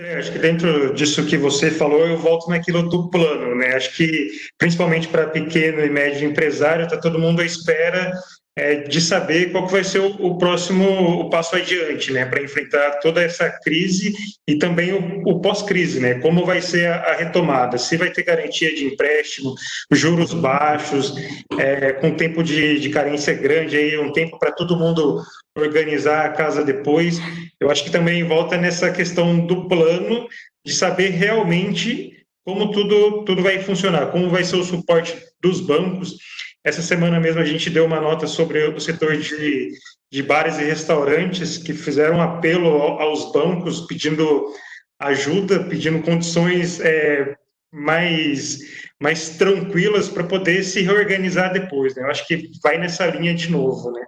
André, 0.00 0.14
acho 0.14 0.32
que 0.32 0.38
dentro 0.38 0.94
disso 0.94 1.26
que 1.26 1.36
você 1.36 1.70
falou, 1.70 2.06
eu 2.06 2.16
volto 2.16 2.48
naquilo 2.48 2.88
do 2.88 3.10
plano, 3.10 3.54
né? 3.54 3.74
Acho 3.74 3.94
que 3.94 4.30
principalmente 4.56 5.06
para 5.06 5.26
pequeno 5.26 5.84
e 5.84 5.90
médio 5.90 6.28
empresário, 6.28 6.84
está 6.84 6.96
todo 6.96 7.18
mundo 7.18 7.42
à 7.42 7.44
espera 7.44 8.10
é, 8.56 8.76
de 8.76 9.00
saber 9.00 9.52
qual 9.52 9.66
vai 9.66 9.84
ser 9.84 10.00
o, 10.00 10.08
o, 10.26 10.38
próximo 10.38 10.84
o 11.20 11.30
passo 11.30 11.54
adiante, 11.54 12.12
né, 12.12 12.26
para 12.26 12.42
enfrentar 12.42 12.98
toda 13.00 13.22
essa 13.22 13.48
crise 13.62 14.12
e 14.46 14.56
também 14.58 14.92
o, 14.92 15.22
o 15.24 15.40
pós-crise, 15.40 16.00
né, 16.00 16.14
como 16.14 16.44
vai 16.44 16.60
ser 16.60 16.86
a, 16.86 16.96
a, 16.96 17.14
retomada, 17.16 17.78
se 17.78 17.96
vai 17.96 18.10
ter 18.10 18.24
garantia 18.24 18.74
de 18.74 18.84
empréstimo, 18.86 19.54
juros 19.92 20.34
baixos, 20.34 21.14
é, 21.58 21.92
com 21.92 22.16
tempo 22.16 22.42
de, 22.42 22.80
de 22.80 22.90
carência 22.90 23.34
grande, 23.34 23.76
aí 23.76 23.98
um 23.98 24.12
tempo 24.12 24.38
para 24.38 24.52
todo 24.52 24.76
mundo 24.76 25.22
organizar 25.56 26.26
a 26.26 26.32
casa 26.32 26.64
depois. 26.64 27.18
Eu 27.58 27.70
acho 27.70 27.84
que 27.84 27.90
também 27.90 28.24
volta 28.24 28.56
nessa 28.56 28.90
questão 28.90 29.46
do 29.46 29.68
plano 29.68 30.28
de 30.64 30.72
saber 30.74 31.10
realmente 31.10 32.16
como 32.44 32.70
tudo 32.72 33.24
tudo 33.24 33.42
vai 33.42 33.60
funcionar, 33.60 34.06
como 34.06 34.30
vai 34.30 34.44
ser 34.44 34.56
o 34.56 34.64
suporte 34.64 35.16
dos 35.40 35.60
bancos 35.60 36.16
essa 36.64 36.82
semana 36.82 37.18
mesmo 37.18 37.40
a 37.40 37.44
gente 37.44 37.70
deu 37.70 37.86
uma 37.86 38.00
nota 38.00 38.26
sobre 38.26 38.66
o 38.66 38.80
setor 38.80 39.16
de, 39.16 39.72
de 40.12 40.22
bares 40.22 40.58
e 40.58 40.64
restaurantes 40.64 41.56
que 41.56 41.72
fizeram 41.72 42.20
apelo 42.20 42.68
aos 42.68 43.32
bancos 43.32 43.86
pedindo 43.86 44.52
ajuda, 44.98 45.64
pedindo 45.64 46.02
condições 46.02 46.78
é, 46.80 47.34
mais, 47.72 48.58
mais 49.00 49.30
tranquilas 49.38 50.08
para 50.08 50.24
poder 50.24 50.62
se 50.62 50.82
reorganizar 50.82 51.50
depois. 51.50 51.94
Né? 51.94 52.02
Eu 52.02 52.10
acho 52.10 52.26
que 52.26 52.50
vai 52.62 52.76
nessa 52.76 53.06
linha 53.06 53.34
de 53.34 53.50
novo. 53.50 53.90
Né? 53.92 54.04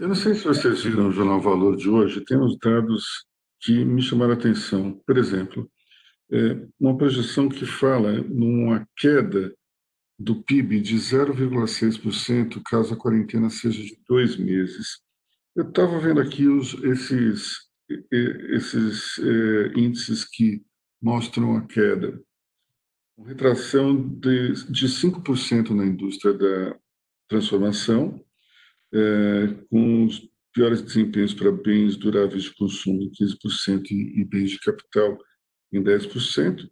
Eu 0.00 0.08
não 0.08 0.14
sei 0.14 0.34
se 0.34 0.44
vocês 0.44 0.82
viram 0.82 1.08
o 1.08 1.12
Jornal 1.12 1.42
Valor 1.42 1.76
de 1.76 1.86
hoje, 1.86 2.24
tem 2.24 2.38
uns 2.38 2.56
dados 2.58 3.26
que 3.60 3.84
me 3.84 4.00
chamaram 4.00 4.32
a 4.32 4.34
atenção. 4.34 4.98
Por 5.06 5.18
exemplo, 5.18 5.70
é, 6.32 6.66
uma 6.80 6.96
projeção 6.96 7.50
que 7.50 7.66
fala 7.66 8.22
numa 8.22 8.88
queda 8.96 9.54
do 10.18 10.42
PIB 10.42 10.80
de 10.80 10.96
0,6% 10.96 12.62
caso 12.64 12.94
a 12.94 12.96
quarentena 12.96 13.50
seja 13.50 13.82
de 13.82 14.00
dois 14.08 14.38
meses. 14.38 15.02
Eu 15.54 15.68
estava 15.68 16.00
vendo 16.00 16.22
aqui 16.22 16.48
os, 16.48 16.72
esses, 16.82 17.68
esses 18.10 19.18
é, 19.18 19.78
índices 19.78 20.24
que 20.24 20.62
mostram 21.02 21.58
a 21.58 21.66
queda. 21.66 22.18
Retração 23.22 23.94
de, 23.94 24.64
de 24.64 24.86
5% 24.86 25.74
na 25.74 25.84
indústria 25.84 26.32
da 26.32 26.78
transformação, 27.28 28.18
é, 28.92 29.54
com 29.70 30.04
os 30.04 30.28
piores 30.52 30.82
desempenhos 30.82 31.32
para 31.32 31.52
bens 31.52 31.96
duráveis 31.96 32.42
de 32.44 32.54
consumo 32.54 33.02
em 33.02 33.10
15% 33.10 33.90
e, 33.90 34.22
bens 34.24 34.50
de 34.50 34.60
capital 34.60 35.18
em 35.72 35.82
10%, 35.82 36.68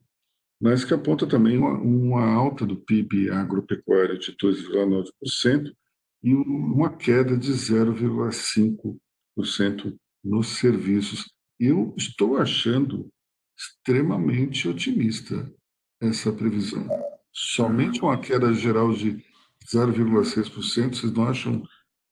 mas 0.60 0.84
que 0.84 0.92
aponta 0.92 1.26
também 1.26 1.56
uma, 1.56 1.78
uma 1.78 2.26
alta 2.26 2.66
do 2.66 2.76
PIB 2.76 3.30
agropecuário 3.30 4.18
de 4.18 4.32
2,9% 4.32 5.72
e 6.24 6.34
uma 6.34 6.96
queda 6.96 7.36
de 7.36 7.52
0,5% 7.52 9.96
nos 10.24 10.48
serviços. 10.48 11.32
Eu 11.60 11.94
estou 11.96 12.36
achando 12.36 13.08
extremamente 13.56 14.68
otimista 14.68 15.48
essa 16.00 16.32
previsão. 16.32 16.88
Somente 17.32 18.00
uma 18.00 18.18
queda 18.18 18.52
geral 18.52 18.92
de 18.92 19.24
0,6%, 19.72 20.94
vocês 20.94 21.12
não 21.12 21.22
acham 21.24 21.62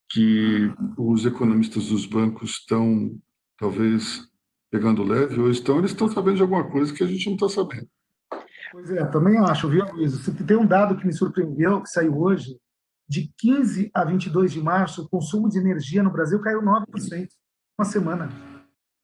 que 0.09 0.73
os 0.97 1.27
economistas 1.27 1.88
dos 1.88 2.07
bancos 2.07 2.59
estão, 2.61 3.19
talvez, 3.59 4.29
pegando 4.71 5.03
leve? 5.03 5.40
Ou 5.40 5.51
estão, 5.51 5.79
eles 5.79 5.90
estão 5.90 6.09
sabendo 6.09 6.37
de 6.37 6.42
alguma 6.42 6.71
coisa 6.71 6.92
que 6.92 7.03
a 7.03 7.07
gente 7.07 7.27
não 7.27 7.35
está 7.35 7.49
sabendo. 7.49 7.88
Pois 8.73 8.90
é, 8.90 9.05
também 9.07 9.38
acho, 9.38 9.69
viu, 9.69 9.85
Luiz? 9.92 10.25
Tem 10.47 10.57
um 10.57 10.66
dado 10.66 10.97
que 10.97 11.07
me 11.07 11.12
surpreendeu, 11.12 11.83
que 11.83 11.88
saiu 11.88 12.19
hoje, 12.19 12.59
de 13.09 13.33
15 13.38 13.90
a 13.95 14.05
22 14.05 14.53
de 14.53 14.61
março, 14.61 15.03
o 15.03 15.09
consumo 15.09 15.49
de 15.49 15.59
energia 15.59 16.03
no 16.03 16.11
Brasil 16.11 16.40
caiu 16.40 16.61
9%, 16.61 17.29
uma 17.79 17.85
semana. 17.85 18.29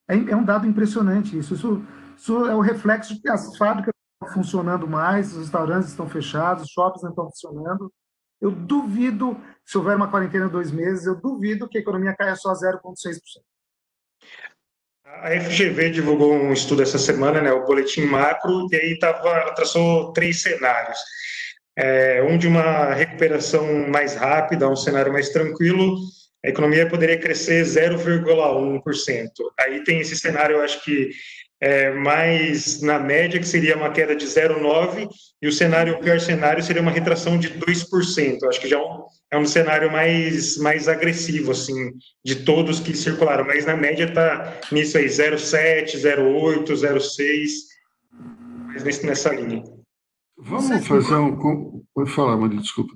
É, 0.09 0.17
é 0.17 0.37
um 0.37 0.45
dado 0.45 0.67
impressionante 0.67 1.39
isso. 1.39 1.55
isso. 1.55 1.83
Isso 2.17 2.47
é 2.47 2.55
o 2.55 2.61
reflexo 2.61 3.15
de 3.15 3.21
que 3.21 3.29
as 3.29 3.57
fábricas 3.57 3.93
estão 4.15 4.35
funcionando 4.35 4.87
mais, 4.87 5.33
os 5.33 5.39
restaurantes 5.39 5.91
estão 5.91 6.09
fechados, 6.09 6.65
os 6.65 6.71
shoppings 6.71 7.03
não 7.03 7.11
estão 7.11 7.25
funcionando. 7.27 7.93
Eu 8.43 8.51
duvido, 8.51 9.41
se 9.65 9.79
houver 9.79 9.97
uma 9.97 10.11
quarentena 10.11 10.47
de 10.47 10.53
dois 10.53 10.73
meses, 10.73 11.07
eu 11.07 11.15
duvido 11.15 11.69
que 11.69 11.79
a 11.79 11.81
economia 11.81 12.13
caia 12.13 12.35
só 12.35 12.53
0,6%. 12.53 13.21
A 15.05 15.31
FGV 15.41 15.91
divulgou 15.91 16.35
um 16.35 16.53
estudo 16.53 16.83
essa 16.83 16.99
semana, 16.99 17.41
né, 17.41 17.53
o 17.53 17.65
boletim 17.65 18.05
macro, 18.05 18.67
e 18.73 18.77
aí 18.77 18.99
tava, 18.99 19.29
ela 19.29 19.55
traçou 19.55 20.13
três 20.13 20.43
cenários. 20.43 20.99
É, 21.77 22.21
um 22.25 22.37
de 22.37 22.49
uma 22.49 22.93
recuperação 22.93 23.89
mais 23.89 24.17
rápida, 24.17 24.69
um 24.69 24.75
cenário 24.75 25.13
mais 25.13 25.29
tranquilo, 25.29 25.97
a 26.45 26.49
economia 26.49 26.89
poderia 26.89 27.21
crescer 27.21 27.63
0,1%. 27.65 29.31
Aí 29.61 29.85
tem 29.85 30.01
esse 30.01 30.17
cenário, 30.17 30.57
eu 30.57 30.63
acho 30.63 30.83
que 30.83 31.11
é, 31.63 31.93
mais 31.93 32.83
na 32.83 32.99
média, 32.99 33.39
que 33.39 33.47
seria 33.47 33.77
uma 33.77 33.91
queda 33.91 34.17
de 34.17 34.27
0,9%, 34.27 35.09
e 35.41 35.47
o 35.47 35.53
cenário, 35.53 35.95
o 35.95 36.01
pior 36.01 36.19
cenário, 36.19 36.61
seria 36.61 36.83
uma 36.83 36.91
retração 36.91 37.39
de 37.39 37.51
2%. 37.51 38.39
Eu 38.43 38.49
acho 38.49 38.61
que 38.61 38.67
já 38.67 38.77
é 38.77 38.83
um, 38.83 39.05
é 39.31 39.39
um 39.39 39.47
cenário 39.47 39.91
mais, 39.91 40.57
mais 40.59 40.89
agressivo, 40.89 41.53
assim, 41.53 41.93
de 42.25 42.45
todos 42.45 42.81
que 42.81 42.97
circularam, 42.97 43.47
mas 43.47 43.65
na 43.65 43.77
média 43.77 44.07
está 44.07 44.61
nisso 44.73 44.99
aí, 44.99 45.07
0,7, 45.07 45.99
0,8, 45.99 46.65
0,6, 46.67 47.51
mas 48.85 49.03
nessa 49.05 49.33
linha. 49.33 49.63
Vamos 50.37 50.85
fazer 50.89 51.15
um. 51.15 51.85
Pode 51.95 52.11
falar, 52.11 52.37
Maria, 52.37 52.59
desculpa. 52.59 52.93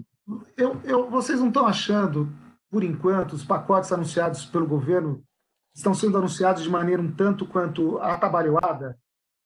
Eu, 0.57 0.81
eu, 0.83 1.09
vocês 1.09 1.39
não 1.39 1.49
estão 1.49 1.69
achando, 1.69 2.29
por 2.69 2.83
enquanto, 2.83 3.35
os 3.35 3.45
pacotes 3.45 3.93
anunciados 3.93 4.45
pelo 4.45 4.67
governo 4.67 5.23
estão 5.77 5.93
sendo 5.93 6.17
anunciados 6.17 6.63
de 6.63 6.71
maneira 6.71 7.03
um 7.03 7.13
tanto 7.13 7.45
quanto 7.45 7.99
atabalhoada? 7.99 8.99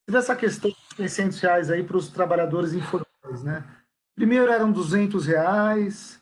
Essa 0.09 0.37
questão 0.37 0.71
dos 0.71 0.97
600 0.97 1.41
reais 1.41 1.71
aí 1.71 1.83
para 1.83 1.97
os 1.97 2.09
trabalhadores 2.09 2.73
informais, 2.73 3.43
né? 3.43 3.65
Primeiro 4.15 4.51
eram 4.51 4.71
200 4.71 5.27
reais, 5.27 6.21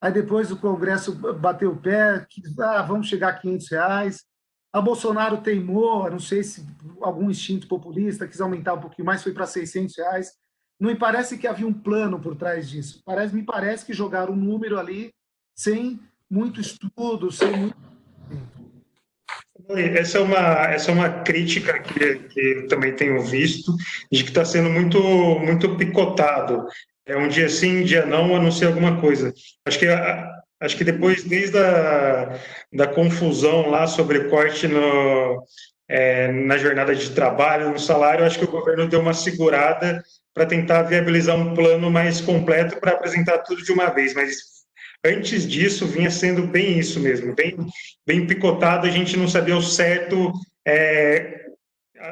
aí 0.00 0.12
depois 0.12 0.50
o 0.50 0.56
Congresso 0.56 1.14
bateu 1.34 1.72
o 1.72 1.76
pé, 1.76 2.26
que 2.28 2.42
ah, 2.60 2.82
vamos 2.82 3.06
chegar 3.06 3.28
a 3.28 3.38
500 3.38 3.68
reais. 3.70 4.24
A 4.72 4.80
Bolsonaro 4.80 5.38
teimou, 5.38 6.08
não 6.10 6.20
sei 6.20 6.42
se 6.42 6.64
algum 7.00 7.30
instinto 7.30 7.66
populista 7.66 8.26
quis 8.26 8.40
aumentar 8.40 8.74
um 8.74 8.80
pouquinho 8.80 9.06
mais, 9.06 9.22
foi 9.22 9.32
para 9.32 9.46
600 9.46 9.96
reais. 9.96 10.32
Não 10.78 10.88
me 10.88 10.96
parece 10.96 11.36
que 11.36 11.46
havia 11.46 11.66
um 11.66 11.74
plano 11.74 12.18
por 12.18 12.34
trás 12.34 12.68
disso. 12.68 13.02
Parece, 13.04 13.34
me 13.34 13.42
parece 13.42 13.84
que 13.84 13.92
jogaram 13.92 14.32
um 14.32 14.36
número 14.36 14.78
ali 14.78 15.10
sem 15.54 16.00
muito 16.30 16.60
estudo, 16.60 17.30
sem 17.30 17.54
muito 17.54 17.90
essa 19.78 20.18
é 20.18 20.20
uma, 20.20 20.66
essa 20.66 20.90
é 20.90 20.94
uma 20.94 21.08
crítica 21.22 21.78
que, 21.80 22.14
que 22.14 22.40
eu 22.40 22.68
também 22.68 22.92
tenho 22.92 23.20
visto, 23.22 23.72
de 24.10 24.22
que 24.22 24.30
está 24.30 24.44
sendo 24.44 24.70
muito, 24.70 25.00
muito 25.40 25.76
picotado. 25.76 26.66
É 27.06 27.16
um 27.16 27.28
dia 27.28 27.48
sim, 27.48 27.80
um 27.80 27.84
dia 27.84 28.06
não, 28.06 28.34
anuncia 28.36 28.68
alguma 28.68 29.00
coisa. 29.00 29.32
Acho 29.66 29.78
que, 29.78 29.86
acho 30.60 30.76
que 30.76 30.84
depois, 30.84 31.24
desde 31.24 31.58
a 31.58 32.38
da 32.72 32.86
confusão 32.86 33.68
lá 33.68 33.86
sobre 33.86 34.28
corte 34.28 34.68
no, 34.68 35.44
é, 35.88 36.30
na 36.30 36.56
jornada 36.56 36.94
de 36.94 37.10
trabalho, 37.10 37.70
no 37.70 37.78
salário, 37.78 38.24
acho 38.24 38.38
que 38.38 38.44
o 38.44 38.50
governo 38.50 38.88
deu 38.88 39.00
uma 39.00 39.14
segurada 39.14 40.02
para 40.32 40.46
tentar 40.46 40.82
viabilizar 40.82 41.36
um 41.36 41.54
plano 41.54 41.90
mais 41.90 42.20
completo 42.20 42.78
para 42.78 42.92
apresentar 42.92 43.38
tudo 43.38 43.62
de 43.62 43.72
uma 43.72 43.90
vez, 43.90 44.14
mas 44.14 44.59
Antes 45.04 45.48
disso, 45.48 45.86
vinha 45.86 46.10
sendo 46.10 46.46
bem 46.46 46.78
isso 46.78 47.00
mesmo, 47.00 47.34
bem, 47.34 47.56
bem 48.06 48.26
picotado, 48.26 48.86
a 48.86 48.90
gente 48.90 49.16
não 49.16 49.26
sabia 49.26 49.56
o 49.56 49.62
certo 49.62 50.32
é, 50.66 51.40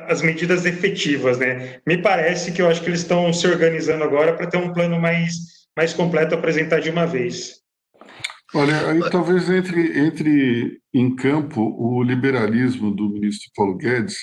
as 0.06 0.22
medidas 0.22 0.64
efetivas, 0.64 1.38
né? 1.38 1.80
Me 1.86 1.98
parece 1.98 2.52
que 2.52 2.60
eu 2.60 2.68
acho 2.68 2.82
que 2.82 2.88
eles 2.88 3.00
estão 3.00 3.32
se 3.32 3.46
organizando 3.46 4.04
agora 4.04 4.34
para 4.34 4.46
ter 4.46 4.58
um 4.58 4.72
plano 4.72 5.00
mais, 5.00 5.34
mais 5.76 5.92
completo 5.92 6.34
a 6.34 6.38
apresentar 6.38 6.80
de 6.80 6.90
uma 6.90 7.06
vez. 7.06 7.60
Olha, 8.54 8.88
aí 8.88 9.10
talvez 9.10 9.48
entre, 9.50 9.98
entre 9.98 10.80
em 10.94 11.14
campo 11.14 11.60
o 11.60 12.02
liberalismo 12.02 12.90
do 12.90 13.10
ministro 13.10 13.50
Paulo 13.54 13.76
Guedes, 13.76 14.16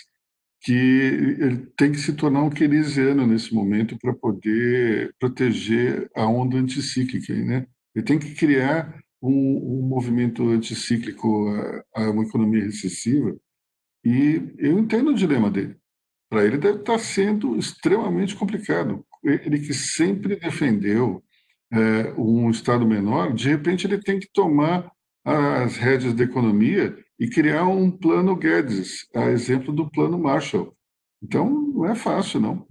que 0.61 0.73
ele 0.73 1.67
tem 1.77 1.91
que 1.91 1.99
se 1.99 2.13
tornar 2.13 2.41
um 2.41 2.49
keynesiano 2.49 3.27
nesse 3.27 3.53
momento 3.53 3.95
para 3.99 4.13
poder 4.13 5.13
proteger 5.19 6.09
a 6.15 6.25
onda 6.25 6.57
anticíclica, 6.57 7.33
né? 7.33 7.67
Ele 7.95 8.05
tem 8.05 8.19
que 8.19 8.35
criar 8.35 9.01
um, 9.21 9.79
um 9.79 9.87
movimento 9.87 10.47
anticíclico 10.49 11.47
a, 11.95 12.09
uma 12.09 12.23
economia 12.23 12.63
recessiva 12.63 13.35
e 14.03 14.53
eu 14.57 14.77
entendo 14.77 15.11
o 15.11 15.15
dilema 15.15 15.49
dele. 15.49 15.77
Para 16.29 16.43
ele 16.43 16.57
deve 16.57 16.79
estar 16.79 16.99
sendo 16.99 17.57
extremamente 17.57 18.35
complicado. 18.35 19.05
Ele 19.23 19.59
que 19.59 19.73
sempre 19.73 20.35
defendeu 20.35 21.23
é, 21.71 22.13
um 22.17 22.49
Estado 22.49 22.85
menor, 22.85 23.33
de 23.33 23.49
repente 23.49 23.87
ele 23.87 23.99
tem 23.99 24.19
que 24.19 24.29
tomar 24.31 24.91
as 25.23 25.77
rédeas 25.77 26.13
da 26.13 26.23
economia 26.23 26.95
e 27.19 27.27
criar 27.27 27.65
um 27.67 27.89
plano 27.89 28.35
Guedes, 28.35 29.07
a 29.15 29.31
exemplo 29.31 29.73
do 29.73 29.89
plano 29.89 30.19
Marshall. 30.19 30.75
Então, 31.23 31.49
não 31.49 31.85
é 31.85 31.95
fácil, 31.95 32.39
não. 32.39 32.67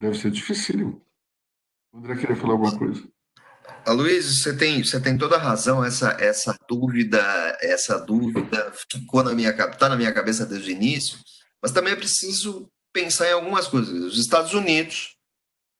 Deve 0.00 0.18
ser 0.18 0.30
dificílimo. 0.30 1.02
O 1.92 1.98
André 1.98 2.16
queria 2.16 2.36
falar 2.36 2.52
alguma 2.52 2.76
coisa. 2.76 3.08
Luiz, 3.92 4.42
você 4.42 4.56
tem, 4.56 4.82
você 4.82 5.00
tem 5.00 5.16
toda 5.16 5.36
a 5.36 5.40
razão. 5.40 5.84
Essa, 5.84 6.16
essa 6.20 6.58
dúvida, 6.68 7.18
essa 7.60 7.98
dúvida 7.98 8.72
ficou 8.90 9.22
na 9.22 9.34
minha, 9.34 9.52
tá 9.52 9.88
na 9.88 9.96
minha 9.96 10.12
cabeça 10.12 10.44
desde 10.44 10.70
o 10.70 10.74
início. 10.74 11.18
Mas 11.62 11.72
também 11.72 11.92
é 11.92 11.96
preciso 11.96 12.70
pensar 12.92 13.28
em 13.28 13.32
algumas 13.32 13.66
coisas. 13.66 13.92
Os 14.12 14.18
Estados 14.18 14.52
Unidos 14.54 15.16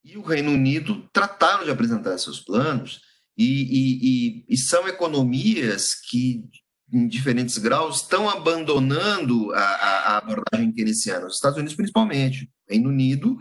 e 0.03 0.17
o 0.17 0.21
Reino 0.21 0.51
Unido 0.51 1.07
trataram 1.11 1.63
de 1.63 1.71
apresentar 1.71 2.17
seus 2.17 2.39
planos 2.39 3.01
e, 3.37 3.43
e, 3.45 3.99
e, 4.01 4.45
e 4.49 4.57
são 4.57 4.87
economias 4.87 5.93
que, 6.09 6.43
em 6.91 7.07
diferentes 7.07 7.57
graus, 7.57 7.97
estão 7.97 8.29
abandonando 8.29 9.53
a, 9.53 9.59
a, 9.59 10.17
abordagem 10.17 10.71
keynesiana. 10.71 11.27
Os 11.27 11.35
Estados 11.35 11.57
Unidos, 11.57 11.75
principalmente. 11.75 12.45
O 12.67 12.71
Reino 12.73 12.89
Unido, 12.89 13.37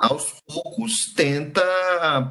aos 0.00 0.34
poucos, 0.46 1.12
tenta, 1.14 1.62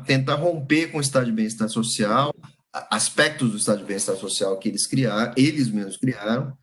tenta 0.05 0.35
romper 0.35 0.91
com 0.91 0.97
o 0.97 1.01
estado 1.01 1.25
de 1.25 1.31
bem-estar 1.31 1.69
social, 1.69 2.33
aspectos 2.73 3.51
do 3.51 3.57
estado 3.57 3.79
de 3.79 3.85
bem-estar 3.85 4.15
social 4.15 4.57
que 4.57 4.69
eles 4.69 4.87
criaram, 4.87 5.33
eles 5.35 5.69
mesmos 5.69 5.97
criaram, 5.97 6.57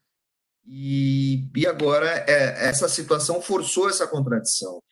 e, 0.67 1.49
e 1.57 1.67
agora 1.67 2.07
é, 2.29 2.69
essa 2.69 2.89
situação 2.89 3.41
forçou 3.41 3.89
essa 3.89 4.07
contradição. 4.07 4.83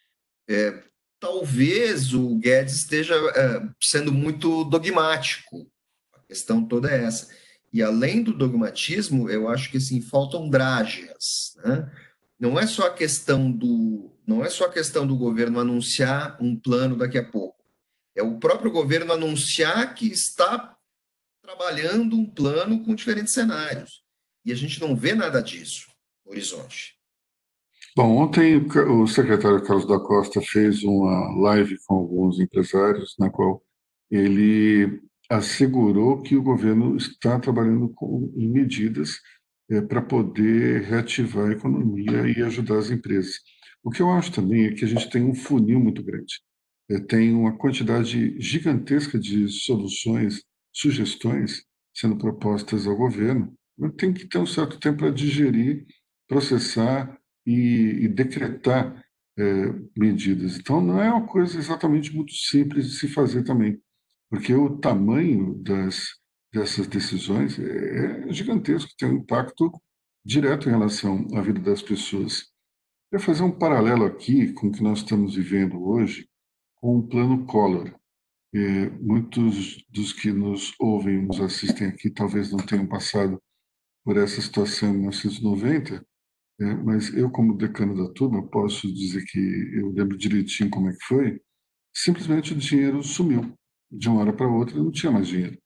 É, 0.48 0.82
talvez 1.20 2.14
o 2.14 2.36
Guedes 2.36 2.76
esteja 2.76 3.14
é, 3.14 3.62
sendo 3.82 4.10
muito 4.10 4.64
dogmático. 4.64 5.70
A 6.14 6.20
questão 6.20 6.66
toda 6.66 6.90
é 6.90 7.04
essa. 7.04 7.28
E 7.72 7.82
além 7.82 8.22
do 8.22 8.32
dogmatismo, 8.32 9.28
eu 9.28 9.48
acho 9.48 9.70
que 9.70 9.76
assim, 9.76 10.00
faltam 10.00 10.48
drágeas. 10.48 11.56
Né? 11.64 11.90
Não 12.38 12.58
é 12.58 12.66
só 12.66 12.86
a 12.86 12.94
questão 12.94 13.50
do 13.50 14.12
não 14.26 14.44
é 14.44 14.50
só 14.50 14.64
a 14.64 14.72
questão 14.72 15.06
do 15.06 15.16
governo 15.16 15.60
anunciar 15.60 16.36
um 16.40 16.56
plano 16.56 16.96
daqui 16.96 17.16
a 17.16 17.24
pouco. 17.24 17.62
É 18.14 18.22
o 18.24 18.38
próprio 18.38 18.72
governo 18.72 19.12
anunciar 19.12 19.94
que 19.94 20.06
está 20.06 20.76
trabalhando 21.40 22.16
um 22.16 22.26
plano 22.26 22.82
com 22.82 22.94
diferentes 22.94 23.32
cenários. 23.32 24.02
E 24.44 24.50
a 24.50 24.54
gente 24.56 24.80
não 24.80 24.96
vê 24.96 25.14
nada 25.14 25.40
disso 25.40 25.86
no 26.24 26.32
horizonte. 26.32 26.96
Bom, 27.96 28.16
ontem 28.16 28.56
o 28.56 29.06
secretário 29.06 29.62
Carlos 29.62 29.86
da 29.86 29.98
Costa 29.98 30.40
fez 30.42 30.82
uma 30.82 31.40
live 31.40 31.78
com 31.86 31.94
alguns 31.94 32.40
empresários, 32.40 33.14
na 33.18 33.30
qual 33.30 33.62
ele 34.10 35.00
assegurou 35.30 36.22
que 36.22 36.36
o 36.36 36.42
governo 36.42 36.96
está 36.96 37.38
trabalhando 37.38 37.88
com 37.90 38.32
medidas 38.36 39.20
é, 39.70 39.80
para 39.80 40.00
poder 40.00 40.82
reativar 40.82 41.48
a 41.48 41.52
economia 41.52 42.28
e 42.28 42.42
ajudar 42.42 42.78
as 42.78 42.90
empresas. 42.90 43.36
O 43.82 43.90
que 43.90 44.02
eu 44.02 44.10
acho 44.10 44.32
também 44.32 44.66
é 44.66 44.72
que 44.72 44.84
a 44.84 44.88
gente 44.88 45.10
tem 45.10 45.22
um 45.22 45.34
funil 45.34 45.80
muito 45.80 46.02
grande. 46.02 46.40
É, 46.88 47.00
tem 47.00 47.32
uma 47.34 47.56
quantidade 47.56 48.40
gigantesca 48.40 49.18
de 49.18 49.48
soluções, 49.48 50.42
sugestões 50.72 51.64
sendo 51.94 52.16
propostas 52.16 52.86
ao 52.86 52.96
governo, 52.96 53.56
mas 53.76 53.94
tem 53.96 54.12
que 54.12 54.26
ter 54.26 54.38
um 54.38 54.46
certo 54.46 54.78
tempo 54.78 54.98
para 54.98 55.10
digerir, 55.10 55.86
processar 56.28 57.18
e, 57.44 58.04
e 58.04 58.08
decretar 58.08 59.04
é, 59.38 59.42
medidas. 59.96 60.58
Então, 60.58 60.80
não 60.80 61.00
é 61.00 61.10
uma 61.10 61.26
coisa 61.26 61.58
exatamente 61.58 62.14
muito 62.14 62.32
simples 62.32 62.90
de 62.90 62.98
se 62.98 63.08
fazer 63.08 63.42
também, 63.44 63.80
porque 64.30 64.54
o 64.54 64.78
tamanho 64.78 65.54
das, 65.62 66.08
dessas 66.52 66.86
decisões 66.86 67.58
é, 67.58 68.28
é 68.28 68.32
gigantesco, 68.32 68.90
tem 68.98 69.08
um 69.08 69.18
impacto 69.18 69.70
direto 70.24 70.68
em 70.68 70.72
relação 70.72 71.26
à 71.34 71.40
vida 71.40 71.60
das 71.60 71.82
pessoas. 71.82 72.50
Eu 73.12 73.20
fazer 73.20 73.44
um 73.44 73.56
paralelo 73.56 74.04
aqui 74.04 74.52
com 74.52 74.68
o 74.68 74.72
que 74.72 74.82
nós 74.82 74.98
estamos 74.98 75.36
vivendo 75.36 75.80
hoje 75.86 76.28
com 76.76 76.98
o 76.98 77.06
plano 77.06 77.46
Collor. 77.46 77.94
É, 78.54 78.90
muitos 78.90 79.84
dos 79.90 80.12
que 80.12 80.32
nos 80.32 80.74
ouvem, 80.80 81.22
nos 81.24 81.40
assistem 81.40 81.88
aqui, 81.88 82.10
talvez 82.10 82.50
não 82.50 82.58
tenham 82.58 82.86
passado 82.86 83.40
por 84.04 84.16
essa 84.16 84.40
situação 84.40 84.90
em 84.90 84.98
1990, 84.98 86.04
é, 86.60 86.74
mas 86.74 87.12
eu, 87.12 87.30
como 87.30 87.56
decano 87.56 87.94
da 87.96 88.12
turma, 88.14 88.46
posso 88.48 88.92
dizer 88.92 89.24
que 89.26 89.38
eu 89.74 89.90
lembro 89.90 90.16
direitinho 90.16 90.70
como 90.70 90.88
é 90.88 90.92
que 90.92 91.04
foi. 91.04 91.40
Simplesmente 91.94 92.52
o 92.52 92.56
dinheiro 92.56 93.02
sumiu. 93.02 93.52
De 93.90 94.08
uma 94.08 94.20
hora 94.20 94.32
para 94.32 94.48
outra 94.48 94.76
não 94.76 94.90
tinha 94.90 95.12
mais 95.12 95.28
dinheiro. 95.28 95.58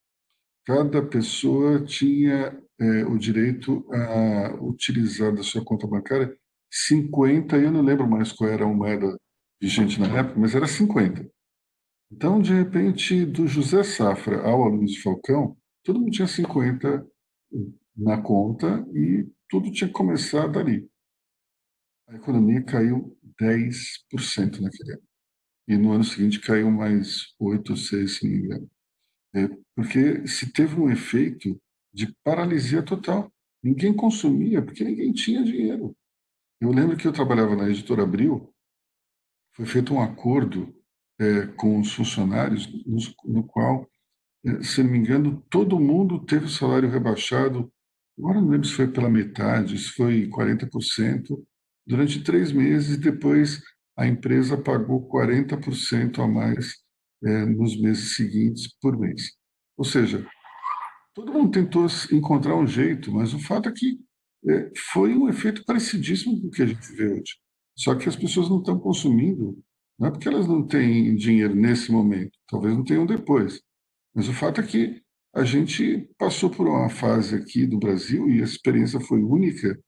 Cada 0.66 1.02
pessoa 1.02 1.85
tinha 1.85 2.56
é, 2.78 3.04
o 3.04 3.18
direito 3.18 3.87
a 3.92 4.54
utilizar 4.62 5.35
da 5.35 5.42
sua 5.42 5.64
conta 5.64 5.87
bancária 5.87 6.37
50, 6.70 7.56
eu 7.59 7.72
não 7.72 7.83
lembro 7.83 8.09
mais 8.09 8.33
qual 8.33 8.48
era 8.48 8.64
a 8.64 8.68
moeda 8.68 9.18
vigente 9.61 9.98
na 9.98 10.06
época, 10.18 10.38
mas 10.38 10.54
era 10.54 10.66
50. 10.66 11.28
Então, 12.12 12.40
de 12.40 12.52
repente, 12.52 13.24
do 13.24 13.46
José 13.46 13.83
Safra 13.83 14.42
ao 14.42 14.64
Aloysio 14.64 15.02
Falcão, 15.02 15.56
todo 15.85 16.00
mundo 16.00 16.11
tinha 16.11 16.28
50 16.28 17.06
na 17.96 18.22
conta 18.22 18.87
e 18.92 19.28
tudo 19.48 19.70
tinha 19.72 19.88
que 19.88 19.94
começar 19.94 20.46
dali. 20.48 20.88
A 22.09 22.16
economia 22.16 22.62
caiu 22.62 23.16
10% 23.40 24.61
naquele 24.61 24.92
ano. 24.94 25.10
E 25.70 25.76
no 25.76 25.92
ano 25.92 26.02
seguinte 26.02 26.40
caiu 26.40 26.68
mais 26.70 27.33
8 27.38 27.70
ou 27.70 27.76
6, 27.76 28.16
se 28.16 28.24
não 28.24 28.33
me 28.33 28.44
engano. 28.44 28.70
É, 29.33 29.48
porque 29.76 30.26
se 30.26 30.52
teve 30.52 30.74
um 30.74 30.90
efeito 30.90 31.56
de 31.94 32.12
paralisia 32.24 32.83
total. 32.83 33.33
Ninguém 33.62 33.94
consumia, 33.94 34.62
porque 34.62 34.83
ninguém 34.83 35.12
tinha 35.12 35.44
dinheiro. 35.44 35.94
Eu 36.61 36.72
lembro 36.72 36.96
que 36.96 37.06
eu 37.06 37.12
trabalhava 37.12 37.54
na 37.54 37.68
editora 37.68 38.02
Abril, 38.02 38.52
foi 39.54 39.66
feito 39.66 39.94
um 39.94 40.00
acordo 40.00 40.74
é, 41.20 41.46
com 41.46 41.78
os 41.78 41.92
funcionários, 41.92 42.66
no, 42.85 42.98
no 43.33 43.44
qual, 43.44 43.88
é, 44.44 44.62
se 44.62 44.83
não 44.83 44.90
me 44.90 44.98
engano, 44.98 45.44
todo 45.50 45.78
mundo 45.78 46.24
teve 46.24 46.46
o 46.46 46.50
salário 46.50 46.90
rebaixado 46.90 47.70
agora 48.20 48.40
não 48.40 48.50
lembro 48.50 48.66
se 48.66 48.74
foi 48.74 48.88
pela 48.88 49.09
metade, 49.09 49.78
se 49.78 49.90
foi 49.92 50.28
40%, 50.28 51.42
durante 51.87 52.22
três 52.22 52.52
meses, 52.52 52.98
depois 52.98 53.62
a 54.00 54.06
empresa 54.06 54.56
pagou 54.56 55.06
40% 55.10 56.20
a 56.20 56.26
mais 56.26 56.78
é, 57.22 57.44
nos 57.44 57.78
meses 57.78 58.16
seguintes 58.16 58.74
por 58.80 58.98
mês. 58.98 59.32
Ou 59.76 59.84
seja, 59.84 60.26
todo 61.14 61.34
mundo 61.34 61.50
tentou 61.50 61.86
encontrar 62.10 62.56
um 62.56 62.66
jeito, 62.66 63.12
mas 63.12 63.34
o 63.34 63.38
fato 63.38 63.68
é 63.68 63.72
que 63.72 63.98
é, 64.48 64.70
foi 64.90 65.14
um 65.14 65.28
efeito 65.28 65.62
parecidíssimo 65.66 66.40
com 66.40 66.46
o 66.46 66.50
que 66.50 66.62
a 66.62 66.66
gente 66.66 66.96
vê 66.96 67.12
hoje. 67.12 67.36
Só 67.76 67.94
que 67.94 68.08
as 68.08 68.16
pessoas 68.16 68.48
não 68.48 68.60
estão 68.60 68.78
consumindo, 68.80 69.62
não 69.98 70.08
é 70.08 70.10
porque 70.10 70.28
elas 70.28 70.46
não 70.48 70.66
têm 70.66 71.14
dinheiro 71.14 71.54
nesse 71.54 71.92
momento, 71.92 72.32
talvez 72.48 72.74
não 72.74 72.82
tenham 72.82 73.04
depois. 73.04 73.60
Mas 74.14 74.30
o 74.30 74.32
fato 74.32 74.62
é 74.62 74.66
que 74.66 75.02
a 75.34 75.44
gente 75.44 76.09
passou 76.16 76.48
por 76.48 76.66
uma 76.66 76.88
fase 76.88 77.36
aqui 77.36 77.66
do 77.66 77.78
Brasil 77.78 78.30
e 78.30 78.40
a 78.40 78.44
experiência 78.44 78.98
foi 78.98 79.22
única 79.22 79.78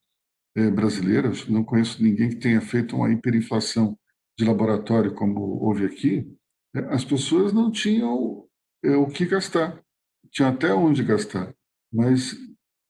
é, 0.54 0.70
brasileira. 0.70 1.32
Não 1.48 1.64
conheço 1.64 2.02
ninguém 2.02 2.28
que 2.28 2.36
tenha 2.36 2.60
feito 2.60 2.94
uma 2.94 3.10
hiperinflação 3.10 3.98
de 4.38 4.44
laboratório 4.44 5.14
como 5.14 5.40
houve 5.62 5.84
aqui. 5.84 6.26
É, 6.74 6.80
as 6.94 7.04
pessoas 7.04 7.52
não 7.52 7.70
tinham 7.70 8.46
é, 8.82 8.96
o 8.96 9.06
que 9.06 9.26
gastar, 9.26 9.82
tinham 10.30 10.50
até 10.50 10.72
onde 10.72 11.04
gastar, 11.04 11.54
mas 11.92 12.34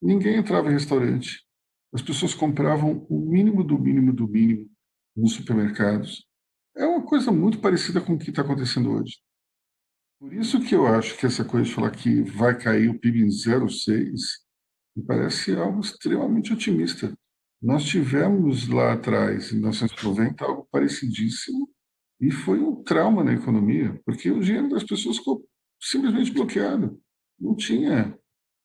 ninguém 0.01 0.37
entrava 0.37 0.69
em 0.69 0.73
restaurante. 0.73 1.45
As 1.93 2.01
pessoas 2.01 2.35
compravam 2.35 3.07
o 3.09 3.21
mínimo 3.21 3.63
do 3.63 3.79
mínimo 3.79 4.13
do 4.13 4.27
mínimo 4.27 4.71
nos 5.15 5.35
supermercados. 5.35 6.27
É 6.75 6.87
uma 6.87 7.05
coisa 7.05 7.31
muito 7.31 7.61
parecida 7.61 8.01
com 8.01 8.15
o 8.15 8.19
que 8.19 8.31
está 8.31 8.43
acontecendo 8.43 8.93
hoje. 8.93 9.19
Por 10.19 10.33
isso 10.33 10.61
que 10.63 10.75
eu 10.75 10.87
acho 10.87 11.19
que 11.19 11.27
essa 11.27 11.45
coisa 11.45 11.67
de 11.67 11.75
falar 11.75 11.91
que 11.91 12.23
vai 12.23 12.57
cair 12.59 12.89
o 12.89 12.99
PIB 12.99 13.23
em 13.23 13.27
0,6 13.27 14.13
me 14.97 15.05
parece 15.05 15.55
algo 15.55 15.81
extremamente 15.81 16.53
otimista. 16.53 17.13
Nós 17.63 17.85
tivemos 17.85 18.67
lá 18.69 18.93
atrás, 18.93 19.53
em 19.53 19.61
1990, 19.61 20.45
algo 20.45 20.69
parecidíssimo 20.73 21.71
e 22.21 22.29
foi 22.29 22.59
um 22.59 22.83
trauma 22.83 23.23
na 23.23 23.35
economia, 23.35 24.01
porque 24.05 24.33
o 24.33 24.41
dinheiro 24.41 24.69
das 24.69 24.83
pessoas 24.83 25.19
ficou 25.19 25.49
simplesmente 25.81 26.33
bloqueado. 26.33 27.01
Não 27.39 27.55
tinha, 27.55 28.19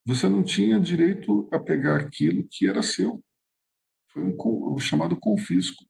você 0.04 0.28
não 0.28 0.44
tinha 0.44 0.80
direito 0.80 1.48
a 1.52 1.60
pegar 1.60 1.98
aquilo 1.98 2.48
que 2.50 2.68
era 2.68 2.82
seu. 2.82 3.24
Foi 4.12 4.24
um, 4.24 4.36
o 4.36 4.80
chamado 4.80 5.16
confisco. 5.16 5.86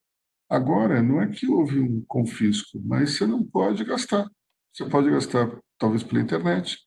Agora, 0.49 1.01
não 1.01 1.21
é 1.21 1.29
que 1.29 1.47
houve 1.47 1.79
um 1.79 2.03
confisco, 2.07 2.77
mas 2.83 3.11
você 3.11 3.25
não 3.25 3.41
pode 3.41 3.85
gastar. 3.85 4.29
Você 4.73 4.83
pode 4.89 5.09
gastar, 5.09 5.61
talvez, 5.77 6.03
pela 6.03 6.21
internet, 6.21 6.77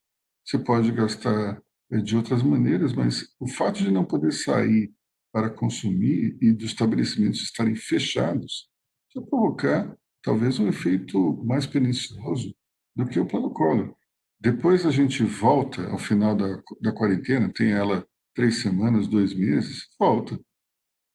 você 0.45 0.59
pode 0.59 0.93
gastar 0.93 1.62
é, 1.91 1.97
de 1.97 2.14
outras 2.14 2.43
maneiras, 2.43 2.93
mas 2.93 3.35
o 3.41 3.49
fato 3.49 3.79
de 3.79 3.91
não 3.91 4.05
poder 4.05 4.33
sair 4.33 4.93
para 5.33 5.51
consumir 5.51 6.37
e 6.41 6.53
dos 6.53 6.70
estabelecimentos 6.70 7.43
estarem 7.43 7.74
fechados 7.74 8.68
vai 9.14 9.24
provocar, 9.24 9.97
talvez, 10.22 10.59
um 10.59 10.68
efeito 10.68 11.43
mais 11.45 11.66
pernicioso 11.66 12.55
do 12.95 13.07
que 13.07 13.18
o 13.18 13.26
plano 13.26 13.51
Collor. 13.51 13.95
Depois 14.41 14.87
a 14.87 14.91
gente 14.91 15.22
volta 15.24 15.87
ao 15.91 15.99
final 15.99 16.35
da, 16.35 16.62
da 16.81 16.93
quarentena, 16.93 17.53
tem 17.53 17.72
ela 17.72 18.07
três 18.35 18.61
semanas, 18.62 19.07
dois 19.07 19.35
meses, 19.35 19.89
volta. 19.99 20.39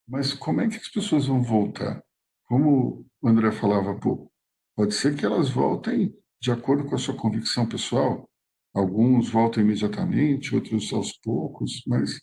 Mas 0.07 0.33
como 0.33 0.61
é 0.61 0.67
que 0.67 0.77
as 0.77 0.87
pessoas 0.87 1.25
vão 1.25 1.41
voltar? 1.41 2.03
Como 2.45 3.05
o 3.21 3.27
André 3.27 3.51
falava 3.51 3.91
há 3.91 3.95
pouco, 3.95 4.31
pode 4.75 4.93
ser 4.93 5.15
que 5.15 5.25
elas 5.25 5.49
voltem 5.49 6.15
de 6.39 6.51
acordo 6.51 6.85
com 6.85 6.95
a 6.95 6.99
sua 6.99 7.15
convicção 7.15 7.67
pessoal. 7.67 8.29
Alguns 8.73 9.29
voltam 9.29 9.63
imediatamente, 9.63 10.53
outros 10.53 10.93
aos 10.93 11.13
poucos, 11.13 11.81
mas 11.87 12.19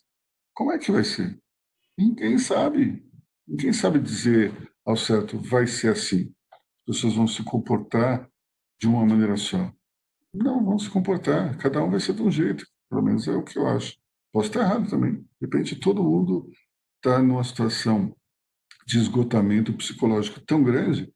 como 0.54 0.70
é 0.70 0.78
que 0.78 0.92
vai 0.92 1.02
ser? 1.02 1.36
Ninguém 1.98 2.38
sabe. 2.38 3.04
Ninguém 3.46 3.72
sabe 3.72 3.98
dizer 3.98 4.52
ao 4.84 4.96
certo, 4.96 5.38
vai 5.38 5.66
ser 5.66 5.92
assim. 5.92 6.32
As 6.88 6.96
pessoas 6.96 7.14
vão 7.14 7.26
se 7.26 7.42
comportar 7.44 8.28
de 8.80 8.88
uma 8.88 9.06
maneira 9.06 9.36
só. 9.36 9.72
Não, 10.34 10.64
vão 10.64 10.78
se 10.78 10.90
comportar. 10.90 11.56
Cada 11.58 11.82
um 11.82 11.90
vai 11.90 12.00
ser 12.00 12.14
de 12.14 12.22
um 12.22 12.30
jeito. 12.30 12.66
Pelo 12.88 13.02
menos 13.02 13.28
é 13.28 13.32
o 13.32 13.44
que 13.44 13.58
eu 13.58 13.66
acho. 13.68 13.96
Posso 14.32 14.48
estar 14.48 14.60
errado 14.60 14.88
também. 14.88 15.14
De 15.16 15.28
repente, 15.42 15.76
todo 15.76 16.02
mundo 16.02 16.50
está 16.96 17.22
numa 17.22 17.44
situação 17.44 18.16
de 18.86 18.98
esgotamento 18.98 19.72
psicológico 19.74 20.40
tão 20.40 20.62
grande 20.64 21.12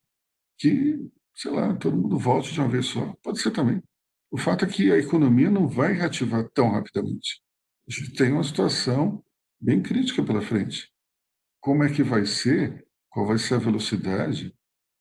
que, 0.58 1.10
sei 1.34 1.50
lá, 1.50 1.74
todo 1.74 1.96
mundo 1.96 2.18
volte 2.18 2.52
de 2.52 2.60
uma 2.60 2.68
vez 2.68 2.86
só. 2.86 3.14
Pode 3.22 3.40
ser 3.40 3.50
também. 3.50 3.82
O 4.30 4.38
fato 4.38 4.64
é 4.64 4.68
que 4.68 4.92
a 4.92 4.98
economia 4.98 5.50
não 5.50 5.66
vai 5.66 5.92
reativar 5.92 6.48
tão 6.52 6.70
rapidamente. 6.70 7.42
A 7.88 7.92
gente 7.92 8.12
tem 8.14 8.32
uma 8.32 8.44
situação 8.44 9.24
bem 9.60 9.82
crítica 9.82 10.22
pela 10.22 10.42
frente. 10.42 10.90
Como 11.60 11.82
é 11.82 11.92
que 11.92 12.02
vai 12.02 12.26
ser? 12.26 12.86
Qual 13.10 13.26
vai 13.26 13.38
ser 13.38 13.54
a 13.54 13.58
velocidade? 13.58 14.54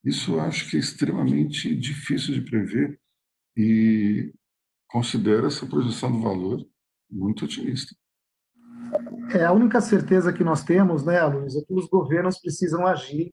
Isso 0.04 0.38
acho 0.38 0.70
que 0.70 0.76
é 0.76 0.80
extremamente 0.80 1.74
difícil 1.74 2.34
de 2.34 2.40
prever 2.40 3.00
e 3.56 4.32
considero 4.88 5.46
essa 5.46 5.66
projeção 5.66 6.12
do 6.12 6.22
valor 6.22 6.66
muito 7.10 7.44
otimista. 7.44 7.94
É, 9.34 9.44
a 9.44 9.52
única 9.52 9.80
certeza 9.80 10.32
que 10.32 10.44
nós 10.44 10.62
temos, 10.62 11.04
né, 11.04 11.22
Luiz, 11.24 11.56
é 11.56 11.62
que 11.62 11.74
os 11.74 11.88
governos 11.88 12.38
precisam 12.38 12.86
agir 12.86 13.32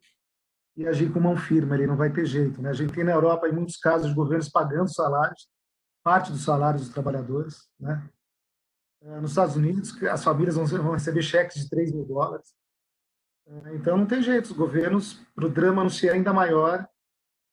e 0.76 0.88
agir 0.88 1.12
com 1.12 1.20
mão 1.20 1.38
firme, 1.38 1.76
ele 1.76 1.88
não 1.88 1.96
vai 1.96 2.12
ter 2.12 2.26
jeito. 2.26 2.62
Né? 2.62 2.70
A 2.70 2.74
gente 2.74 2.94
tem 2.94 3.04
na 3.04 3.12
Europa, 3.12 3.48
em 3.48 3.54
muitos 3.54 3.78
casos, 3.78 4.10
os 4.10 4.16
governos 4.16 4.50
pagando 4.50 4.92
salários, 4.92 5.48
parte 6.04 6.32
dos 6.32 6.44
salários 6.44 6.84
dos 6.84 6.94
trabalhadores. 6.94 7.70
Né? 7.80 8.10
É, 9.06 9.20
nos 9.20 9.32
Estados 9.32 9.56
Unidos, 9.56 10.02
as 10.04 10.24
famílias 10.24 10.56
vão 10.56 10.94
receber 10.94 11.22
cheques 11.22 11.62
de 11.62 11.70
3 11.70 11.92
mil 11.92 12.06
dólares. 12.06 12.54
É, 13.46 13.76
então, 13.76 13.98
não 13.98 14.06
tem 14.06 14.22
jeito, 14.22 14.46
os 14.46 14.52
governos, 14.54 15.20
para 15.36 15.46
o 15.46 15.50
drama 15.50 15.84
não 15.84 15.90
ser 15.90 16.12
ainda 16.12 16.32
maior, 16.32 16.88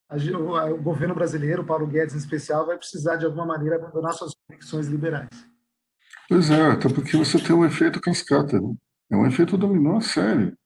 o 0.08 0.82
governo 0.82 1.14
brasileiro, 1.14 1.64
Paulo 1.64 1.86
Guedes 1.86 2.14
em 2.14 2.18
especial, 2.18 2.66
vai 2.66 2.76
precisar, 2.76 3.16
de 3.16 3.26
alguma 3.26 3.46
maneira, 3.46 3.76
abandonar 3.76 4.12
suas 4.12 4.32
convicções 4.46 4.88
liberais. 4.88 5.28
Pois 6.28 6.50
é, 6.50 6.62
até 6.62 6.88
porque 6.88 7.16
você 7.16 7.38
tem 7.38 7.54
um 7.54 7.64
efeito 7.64 8.00
cascata, 8.00 8.60
né? 8.60 8.74
É 9.10 9.16
um 9.16 9.26
efeito 9.26 9.56
dominó 9.56 10.00
sério. 10.00 10.56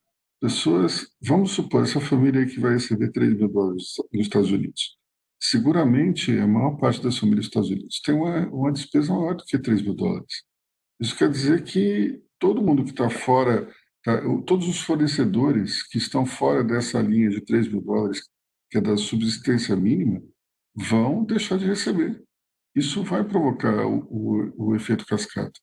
Pessoas, 0.41 1.07
vamos 1.23 1.53
supor, 1.53 1.83
essa 1.83 2.01
família 2.01 2.45
que 2.47 2.61
vai 2.61 2.75
receber 2.75 3.11
3 3.11 3.35
mil 3.35 3.49
dólares 3.49 3.95
nos 4.13 4.27
Estados 4.27 4.51
Unidos. 4.51 4.99
Seguramente, 5.41 6.39
a 6.39 6.47
maior 6.47 6.77
parte 6.77 7.03
das 7.03 7.17
famílias 7.17 7.47
dos 7.47 7.49
Estados 7.49 7.71
Unidos 7.71 8.01
tem 8.03 8.15
uma, 8.15 8.47
uma 8.49 8.73
despesa 8.73 9.13
maior 9.15 9.35
do 9.35 9.45
que 9.45 9.59
3 9.59 9.81
mil 9.83 9.95
dólares. 9.95 10.45
Isso 11.01 11.17
quer 11.17 11.31
dizer 11.31 11.65
que 11.65 12.23
todo 12.39 12.63
mundo 12.63 12.85
que 12.85 12.91
está 12.91 13.11
fora, 13.11 13.71
tá, 14.03 14.21
todos 14.47 14.69
os 14.69 14.81
fornecedores 14.81 15.83
que 15.89 15.99
estão 15.99 16.25
fora 16.25 16.63
dessa 16.63 17.01
linha 17.01 17.31
de 17.31 17.41
3 17.41 17.69
mil 17.69 17.81
dólares, 17.81 18.23
que 18.71 18.79
é 18.79 18.81
da 18.81 18.97
subsistência 18.97 19.75
mínima, 19.77 20.23
vão 20.75 21.25
deixar 21.25 21.59
de 21.59 21.67
receber 21.67 22.25
isso 22.75 23.05
vai 23.05 23.23
provocar 23.23 23.87
o, 23.87 24.01
o, 24.11 24.69
o 24.71 24.77
efeito 24.77 25.07
cascata. 25.07 25.61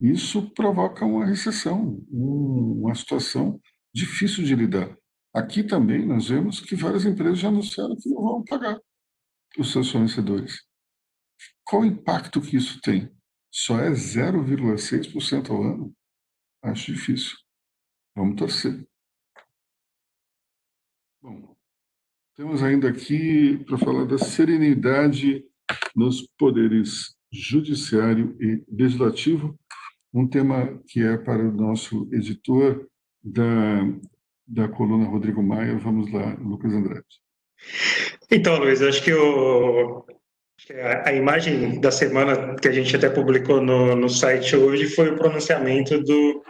Isso 0.00 0.50
provoca 0.52 1.04
uma 1.04 1.26
recessão, 1.26 2.04
um, 2.10 2.82
uma 2.82 2.94
situação 2.94 3.60
difícil 3.92 4.44
de 4.44 4.54
lidar. 4.54 4.96
Aqui 5.34 5.64
também 5.64 6.06
nós 6.06 6.28
vemos 6.28 6.60
que 6.60 6.76
várias 6.76 7.04
empresas 7.04 7.40
já 7.40 7.48
anunciaram 7.48 7.96
que 7.96 8.08
não 8.08 8.22
vão 8.22 8.44
pagar 8.44 8.78
os 9.58 9.72
seus 9.72 9.90
fornecedores. 9.90 10.62
Qual 11.64 11.82
o 11.82 11.86
impacto 11.86 12.40
que 12.40 12.56
isso 12.56 12.80
tem? 12.80 13.12
Só 13.56 13.78
é 13.78 13.88
0,6% 13.92 15.50
ao 15.50 15.62
ano? 15.62 15.94
Acho 16.60 16.92
difícil. 16.92 17.36
Vamos 18.16 18.34
torcer. 18.34 18.84
Bom, 21.22 21.56
temos 22.34 22.64
ainda 22.64 22.88
aqui 22.88 23.58
para 23.64 23.78
falar 23.78 24.06
da 24.06 24.18
serenidade 24.18 25.44
nos 25.94 26.26
poderes 26.36 27.14
judiciário 27.32 28.36
e 28.40 28.64
legislativo, 28.68 29.56
um 30.12 30.26
tema 30.26 30.76
que 30.88 31.00
é 31.00 31.16
para 31.16 31.48
o 31.48 31.52
nosso 31.52 32.08
editor 32.12 32.90
da, 33.22 33.82
da 34.48 34.68
coluna 34.68 35.06
Rodrigo 35.06 35.44
Maia. 35.44 35.78
Vamos 35.78 36.12
lá, 36.12 36.34
Lucas 36.40 36.72
Andrade. 36.72 37.06
Então, 38.28 38.58
Luiz, 38.58 38.82
acho 38.82 39.04
que 39.04 39.14
o, 39.14 40.04
a, 41.04 41.12
imagem 41.12 41.80
da 41.80 41.90
semana 41.90 42.56
que 42.56 42.68
a 42.68 42.72
gente 42.72 42.94
até 42.96 43.10
publicou 43.10 43.60
no, 43.60 43.94
no 43.94 44.08
site 44.08 44.56
hoje 44.56 44.86
foi 44.88 45.10
o 45.10 45.16
pronunciamento 45.16 46.00
do 46.02 46.42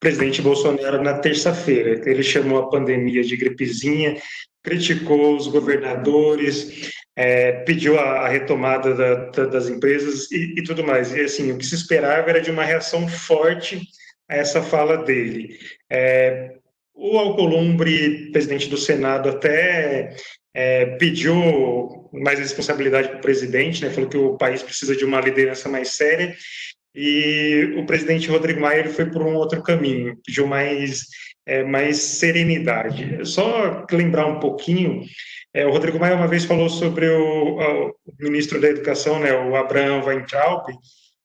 presidente 0.00 0.42
Bolsonaro 0.42 1.02
na 1.02 1.18
terça-feira. 1.18 2.00
Ele 2.08 2.22
chamou 2.22 2.58
a 2.58 2.68
pandemia 2.68 3.22
de 3.22 3.36
gripezinha, 3.36 4.16
criticou 4.62 5.36
os 5.36 5.46
governadores, 5.46 6.92
é, 7.14 7.52
pediu 7.64 7.98
a, 7.98 8.26
a 8.26 8.28
retomada 8.28 8.94
da, 8.94 9.14
da, 9.30 9.46
das 9.46 9.68
empresas 9.68 10.30
e, 10.32 10.54
e, 10.58 10.62
tudo 10.64 10.84
mais. 10.84 11.12
E 11.12 11.20
assim, 11.20 11.52
o 11.52 11.58
que 11.58 11.66
se 11.66 11.74
esperava 11.74 12.30
era 12.30 12.40
de 12.40 12.50
uma 12.50 12.64
reação 12.64 13.06
forte 13.06 13.80
a 14.28 14.36
essa 14.36 14.62
fala 14.62 14.98
dele. 14.98 15.58
É, 15.90 16.56
o 16.94 17.18
Alcolumbre, 17.18 18.30
presidente 18.32 18.68
do 18.68 18.76
Senado, 18.76 19.28
até 19.28 20.14
é, 20.54 20.86
pediu 20.96 22.10
mais 22.12 22.38
responsabilidade 22.38 23.08
para 23.08 23.18
o 23.18 23.22
presidente, 23.22 23.82
né, 23.82 23.90
falou 23.90 24.08
que 24.08 24.16
o 24.16 24.36
país 24.36 24.62
precisa 24.62 24.94
de 24.94 25.04
uma 25.04 25.20
liderança 25.20 25.68
mais 25.68 25.90
séria, 25.90 26.34
e 26.94 27.74
o 27.78 27.86
presidente 27.86 28.28
Rodrigo 28.28 28.60
Maia 28.60 28.88
foi 28.90 29.06
por 29.06 29.22
um 29.22 29.34
outro 29.34 29.62
caminho, 29.62 30.18
pediu 30.24 30.46
mais, 30.46 31.06
é, 31.46 31.62
mais 31.64 31.96
serenidade. 31.96 33.24
Só 33.24 33.86
lembrar 33.90 34.26
um 34.26 34.38
pouquinho, 34.38 35.02
é, 35.54 35.64
o 35.64 35.70
Rodrigo 35.70 35.98
Maia 35.98 36.16
uma 36.16 36.28
vez 36.28 36.44
falou 36.44 36.68
sobre 36.68 37.08
o, 37.08 37.56
o 37.56 37.94
ministro 38.20 38.60
da 38.60 38.68
Educação, 38.68 39.18
né, 39.18 39.32
o 39.32 39.56
Abraham 39.56 40.04
Weintraub, 40.04 40.66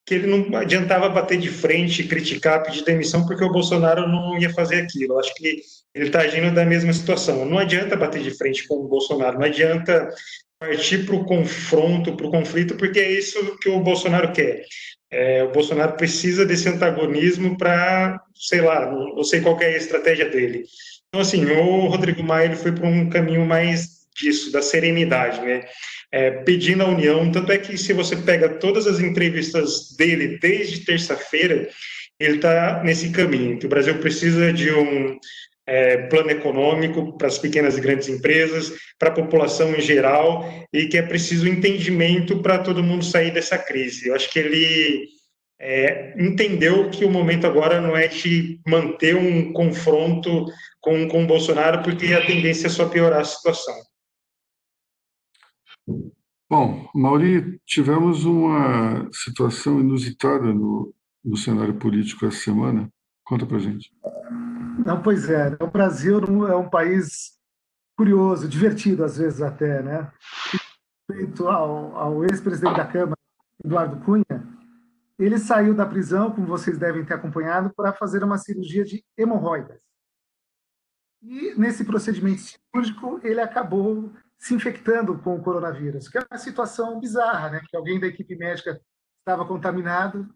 que 0.08 0.16
ele 0.16 0.26
não 0.26 0.58
adiantava 0.58 1.10
bater 1.10 1.38
de 1.38 1.50
frente, 1.50 2.06
criticar, 2.06 2.64
pedir 2.64 2.86
demissão, 2.86 3.26
porque 3.26 3.44
o 3.44 3.52
Bolsonaro 3.52 4.08
não 4.08 4.40
ia 4.40 4.50
fazer 4.52 4.78
aquilo. 4.84 5.20
Acho 5.20 5.36
que 5.36 5.62
ele 5.94 6.06
está 6.06 6.22
agindo 6.22 6.56
da 6.56 6.66
mesma 6.66 6.94
situação. 6.94 7.46
Não 7.46 7.60
adianta 7.60 7.98
bater 7.98 8.24
de 8.24 8.32
frente 8.32 8.66
com 8.70 8.76
o 8.76 8.88
Bolsonaro, 8.88 9.38
não 9.38 9.46
adianta 9.46 10.10
partir 10.58 11.06
para 11.06 11.16
o 11.16 11.26
confronto, 11.26 12.16
para 12.16 12.26
o 12.26 12.32
conflito, 12.32 12.76
porque 12.76 13.00
é 13.00 13.12
isso 13.12 13.58
que 13.62 13.68
o 13.68 13.82
Bolsonaro 13.82 14.32
quer. 14.32 14.64
É, 15.12 15.44
o 15.44 15.52
Bolsonaro 15.52 15.98
precisa 15.98 16.46
desse 16.46 16.70
antagonismo 16.70 17.58
para, 17.58 18.18
sei 18.34 18.62
lá, 18.62 18.90
não 18.90 19.24
sei 19.26 19.42
qual 19.42 19.60
é 19.60 19.66
a 19.66 19.78
estratégia 19.78 20.30
dele. 20.30 20.64
Então, 21.10 21.20
assim, 21.20 21.46
o 21.46 21.88
Rodrigo 21.88 22.24
Maia 22.24 22.46
ele 22.46 22.56
foi 22.56 22.72
para 22.72 22.88
um 22.88 23.10
caminho 23.10 23.46
mais 23.46 24.08
disso, 24.16 24.52
da 24.52 24.62
serenidade, 24.62 25.42
né? 25.42 25.66
É, 26.12 26.32
pedindo 26.32 26.84
a 26.84 26.88
união. 26.88 27.32
Tanto 27.32 27.52
é 27.52 27.58
que 27.58 27.78
se 27.78 27.92
você 27.92 28.16
pega 28.16 28.48
todas 28.48 28.88
as 28.88 29.00
entrevistas 29.00 29.96
dele 29.98 30.40
desde 30.40 30.86
terça-feira, 30.86 31.68
ele 32.20 32.38
está 32.38 32.82
nesse 32.84 33.12
caminho, 33.12 33.60
que 33.60 33.66
o 33.66 33.70
Brasil 33.70 33.98
precisa 34.00 34.52
de 34.52 34.72
um 34.72 35.20
é, 35.68 35.98
plano 36.08 36.32
econômico 36.32 37.18
para 37.18 37.28
as 37.28 37.38
pequenas 37.38 37.78
e 37.78 37.82
grandes 37.82 38.08
empresas, 38.08 38.72
para 38.98 39.10
a 39.10 39.14
população 39.14 39.76
em 39.76 39.82
geral, 39.82 40.50
e 40.74 40.88
que 40.88 40.98
é 40.98 41.02
preciso 41.02 41.48
entendimento 41.48 42.42
para 42.42 42.60
todo 42.60 42.84
mundo 42.84 43.04
sair 43.04 43.32
dessa 43.32 43.58
crise. 43.58 44.08
Eu 44.08 44.16
acho 44.16 44.32
que 44.32 44.40
ele 44.40 45.08
é, 45.60 46.14
entendeu 46.18 46.90
que 46.90 47.04
o 47.04 47.12
momento 47.12 47.46
agora 47.46 47.82
não 47.82 47.96
é 47.96 48.08
de 48.08 48.60
manter 48.66 49.16
um 49.16 49.52
confronto 49.52 50.46
com, 50.80 51.08
com 51.08 51.24
o 51.24 51.28
Bolsonaro, 51.28 51.84
porque 51.84 52.14
a 52.14 52.26
tendência 52.26 52.68
é 52.68 52.70
só 52.70 52.88
piorar 52.88 53.22
a 53.22 53.26
situação. 53.26 53.76
Bom, 56.50 56.90
Mauri, 56.94 57.60
tivemos 57.66 58.26
uma 58.26 59.10
situação 59.12 59.80
inusitada 59.80 60.54
no, 60.54 60.94
no 61.24 61.36
cenário 61.38 61.78
político 61.78 62.26
essa 62.26 62.38
semana. 62.38 62.90
Conta 63.26 63.46
para 63.46 63.60
gente. 63.60 63.92
Não, 64.86 65.02
pois 65.02 65.30
é. 65.30 65.58
O 65.62 65.68
Brasil 65.68 66.48
é 66.48 66.56
um 66.56 66.70
país 66.70 67.38
curioso, 67.98 68.48
divertido 68.48 69.04
às 69.04 69.18
vezes 69.18 69.42
até, 69.42 69.82
né? 69.82 70.12
Feito 71.12 71.48
ao, 71.48 71.96
ao 71.96 72.24
ex-presidente 72.24 72.78
da 72.78 72.86
Câmara, 72.86 73.18
Eduardo 73.64 74.04
Cunha, 74.06 74.58
ele 75.20 75.40
saiu 75.40 75.74
da 75.74 75.86
prisão, 75.86 76.32
como 76.32 76.46
vocês 76.46 76.78
devem 76.78 77.04
ter 77.04 77.16
acompanhado, 77.16 77.74
para 77.76 77.92
fazer 77.92 78.24
uma 78.24 78.38
cirurgia 78.38 78.84
de 78.86 79.04
hemorroidas. 79.18 79.82
E 81.24 81.56
nesse 81.56 81.84
procedimento 81.84 82.42
cirúrgico, 82.42 83.20
ele 83.24 83.42
acabou 83.42 84.14
se 84.38 84.54
infectando 84.54 85.18
com 85.18 85.36
o 85.36 85.42
coronavírus, 85.42 86.08
que 86.08 86.18
é 86.18 86.26
uma 86.30 86.38
situação 86.38 87.00
bizarra, 87.00 87.50
né? 87.50 87.62
Que 87.68 87.76
alguém 87.76 88.00
da 88.00 88.08
equipe 88.08 88.36
médica 88.36 88.80
estava 89.20 89.46
contaminado. 89.46 90.30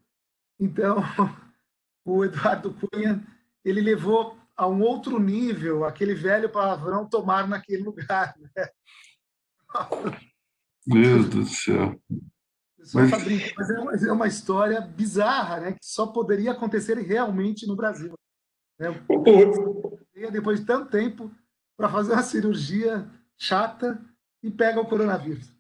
Então, 0.60 0.98
o 2.06 2.26
Eduardo 2.26 2.74
Cunha, 2.74 3.26
ele 3.64 3.82
levou 3.82 4.38
a 4.56 4.68
um 4.68 4.82
outro 4.82 5.20
nível 5.20 5.86
aquele 5.86 6.14
velho 6.14 6.50
palavrão 6.50 7.08
tomar 7.08 7.48
naquele 7.48 7.84
lugar. 7.84 8.36
Né? 10.84 10.98
Meu 10.98 11.24
Deus 11.24 11.30
do 11.30 11.46
céu. 11.46 12.02
Mas... 12.94 13.12
mas 13.56 13.70
é, 13.70 13.80
uma, 13.80 13.96
é 13.96 14.12
uma 14.12 14.28
história 14.28 14.82
bizarra, 14.82 15.60
né? 15.62 15.72
Que 15.74 15.86
só 15.86 16.08
poderia 16.08 16.52
acontecer 16.52 16.98
realmente 16.98 17.66
no 17.66 17.76
Brasil. 17.76 18.14
Né? 18.78 18.90
Depois 20.32 20.60
de 20.60 20.66
tanto 20.66 20.90
tempo 20.90 21.32
para 21.78 21.88
fazer 21.88 22.14
uma 22.14 22.24
cirurgia 22.24 23.10
chata 23.42 24.00
e 24.44 24.52
pega 24.52 24.80
o 24.80 24.86
coronavírus. 24.86 25.52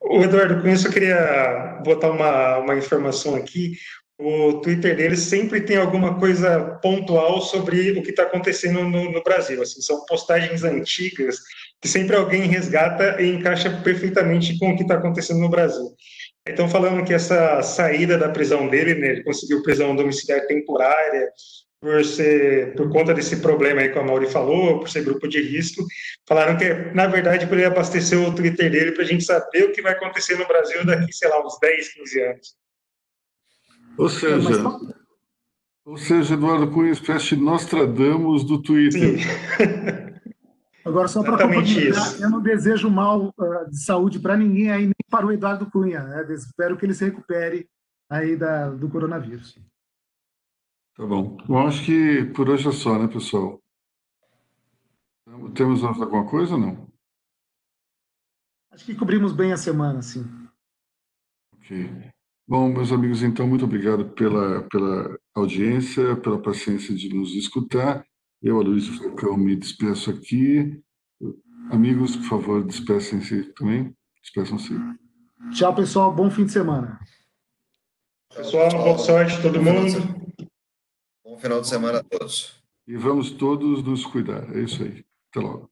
O 0.00 0.22
Eduardo, 0.22 0.62
com 0.62 0.68
isso 0.68 0.86
eu 0.86 0.92
queria 0.92 1.80
botar 1.84 2.10
uma, 2.10 2.58
uma 2.58 2.76
informação 2.76 3.34
aqui. 3.34 3.76
O 4.18 4.60
Twitter 4.60 4.96
dele 4.96 5.16
sempre 5.16 5.60
tem 5.60 5.76
alguma 5.76 6.18
coisa 6.18 6.78
pontual 6.80 7.42
sobre 7.42 7.90
o 7.90 8.02
que 8.02 8.10
está 8.10 8.22
acontecendo 8.22 8.82
no, 8.84 9.12
no, 9.12 9.22
Brasil. 9.22 9.60
Assim, 9.60 9.82
são 9.82 10.06
postagens 10.06 10.62
antigas 10.62 11.36
que 11.82 11.88
sempre 11.88 12.16
alguém 12.16 12.48
resgata 12.48 13.20
e 13.20 13.28
encaixa 13.28 13.70
perfeitamente 13.82 14.58
com 14.58 14.70
o 14.70 14.76
que 14.76 14.82
está 14.82 14.94
acontecendo 14.94 15.40
no 15.40 15.50
Brasil. 15.50 15.94
Então, 16.48 16.68
falando 16.68 17.04
que 17.04 17.12
essa 17.12 17.60
saída 17.60 18.16
da 18.16 18.30
prisão 18.30 18.68
dele, 18.68 18.94
né, 18.94 19.08
ele 19.08 19.24
conseguiu 19.24 19.62
prisão 19.62 19.94
domiciliar 19.94 20.46
temporária, 20.46 21.28
por 21.86 22.04
ser 22.04 22.74
por 22.74 22.90
conta 22.90 23.14
desse 23.14 23.36
problema 23.36 23.80
aí 23.80 23.92
que 23.92 23.98
a 23.98 24.02
Mauri 24.02 24.26
falou, 24.26 24.80
por 24.80 24.88
ser 24.88 25.04
grupo 25.04 25.28
de 25.28 25.40
risco, 25.40 25.86
falaram 26.26 26.58
que 26.58 26.68
na 26.92 27.06
verdade 27.06 27.46
para 27.46 27.58
ele 27.58 27.66
abastecer 27.66 28.18
o 28.18 28.34
Twitter 28.34 28.68
dele 28.68 28.90
para 28.90 29.04
a 29.04 29.06
gente 29.06 29.22
saber 29.22 29.66
o 29.66 29.72
que 29.72 29.80
vai 29.80 29.92
acontecer 29.92 30.36
no 30.36 30.48
Brasil 30.48 30.84
daqui, 30.84 31.12
sei 31.12 31.28
lá, 31.28 31.46
uns 31.46 31.56
10, 31.60 31.94
15 31.94 32.22
anos. 32.22 32.56
Ou 33.96 34.08
seja, 34.08 34.64
ou 35.84 35.96
seja, 35.96 36.34
Eduardo 36.34 36.68
Cunha, 36.72 36.90
espécie 36.90 37.36
de 37.36 37.36
Nostradamus 37.36 38.42
do 38.42 38.60
Twitter. 38.60 39.20
Agora, 40.84 41.06
só 41.06 41.22
para 41.22 41.38
complementar, 41.38 42.20
eu 42.20 42.30
não 42.30 42.42
desejo 42.42 42.90
mal 42.90 43.32
uh, 43.38 43.70
de 43.70 43.80
saúde 43.80 44.18
para 44.18 44.36
ninguém 44.36 44.72
aí, 44.72 44.86
nem 44.86 44.94
para 45.08 45.24
o 45.24 45.32
Eduardo 45.32 45.70
Cunha. 45.70 46.02
Né? 46.02 46.34
Espero 46.34 46.76
que 46.76 46.84
ele 46.84 46.94
se 46.94 47.04
recupere 47.04 47.68
aí 48.10 48.36
da, 48.36 48.70
do 48.70 48.88
coronavírus. 48.88 49.56
Tá 50.96 51.04
bom. 51.04 51.36
Bom, 51.46 51.66
acho 51.66 51.84
que 51.84 52.24
por 52.34 52.48
hoje 52.48 52.68
é 52.68 52.72
só, 52.72 52.98
né, 52.98 53.06
pessoal? 53.06 53.60
Temos 55.54 55.82
mais 55.82 56.00
alguma 56.00 56.26
coisa 56.26 56.54
ou 56.54 56.60
não? 56.60 56.88
Acho 58.70 58.86
que 58.86 58.94
cobrimos 58.94 59.32
bem 59.32 59.52
a 59.52 59.56
semana, 59.56 60.00
sim. 60.00 60.24
Ok. 61.54 61.90
Bom, 62.48 62.68
meus 62.72 62.92
amigos, 62.92 63.22
então, 63.22 63.46
muito 63.46 63.64
obrigado 63.64 64.08
pela, 64.10 64.62
pela 64.68 65.18
audiência, 65.34 66.16
pela 66.16 66.40
paciência 66.40 66.94
de 66.94 67.12
nos 67.12 67.34
escutar. 67.34 68.06
Eu, 68.42 68.58
Aloysio 68.60 68.96
Falcão, 68.96 69.36
me 69.36 69.56
despeço 69.56 70.10
aqui. 70.10 70.82
Amigos, 71.70 72.16
por 72.16 72.24
favor, 72.24 72.64
despeçam-se 72.64 73.52
também. 73.54 73.94
Despeçam-se. 74.22 74.74
Tchau, 75.52 75.74
pessoal. 75.74 76.14
Bom 76.14 76.30
fim 76.30 76.46
de 76.46 76.52
semana. 76.52 77.00
Pessoal, 78.34 78.70
boa 78.70 78.98
sorte 78.98 79.42
todo 79.42 79.60
mundo. 79.60 80.25
Bom 81.36 81.40
final 81.42 81.60
de 81.60 81.68
semana 81.68 81.98
a 81.98 82.02
todos. 82.02 82.62
E 82.88 82.96
vamos 82.96 83.30
todos 83.30 83.82
nos 83.82 84.06
cuidar. 84.06 84.56
É 84.56 84.60
isso 84.62 84.82
aí. 84.82 85.04
Até 85.30 85.40
logo. 85.46 85.70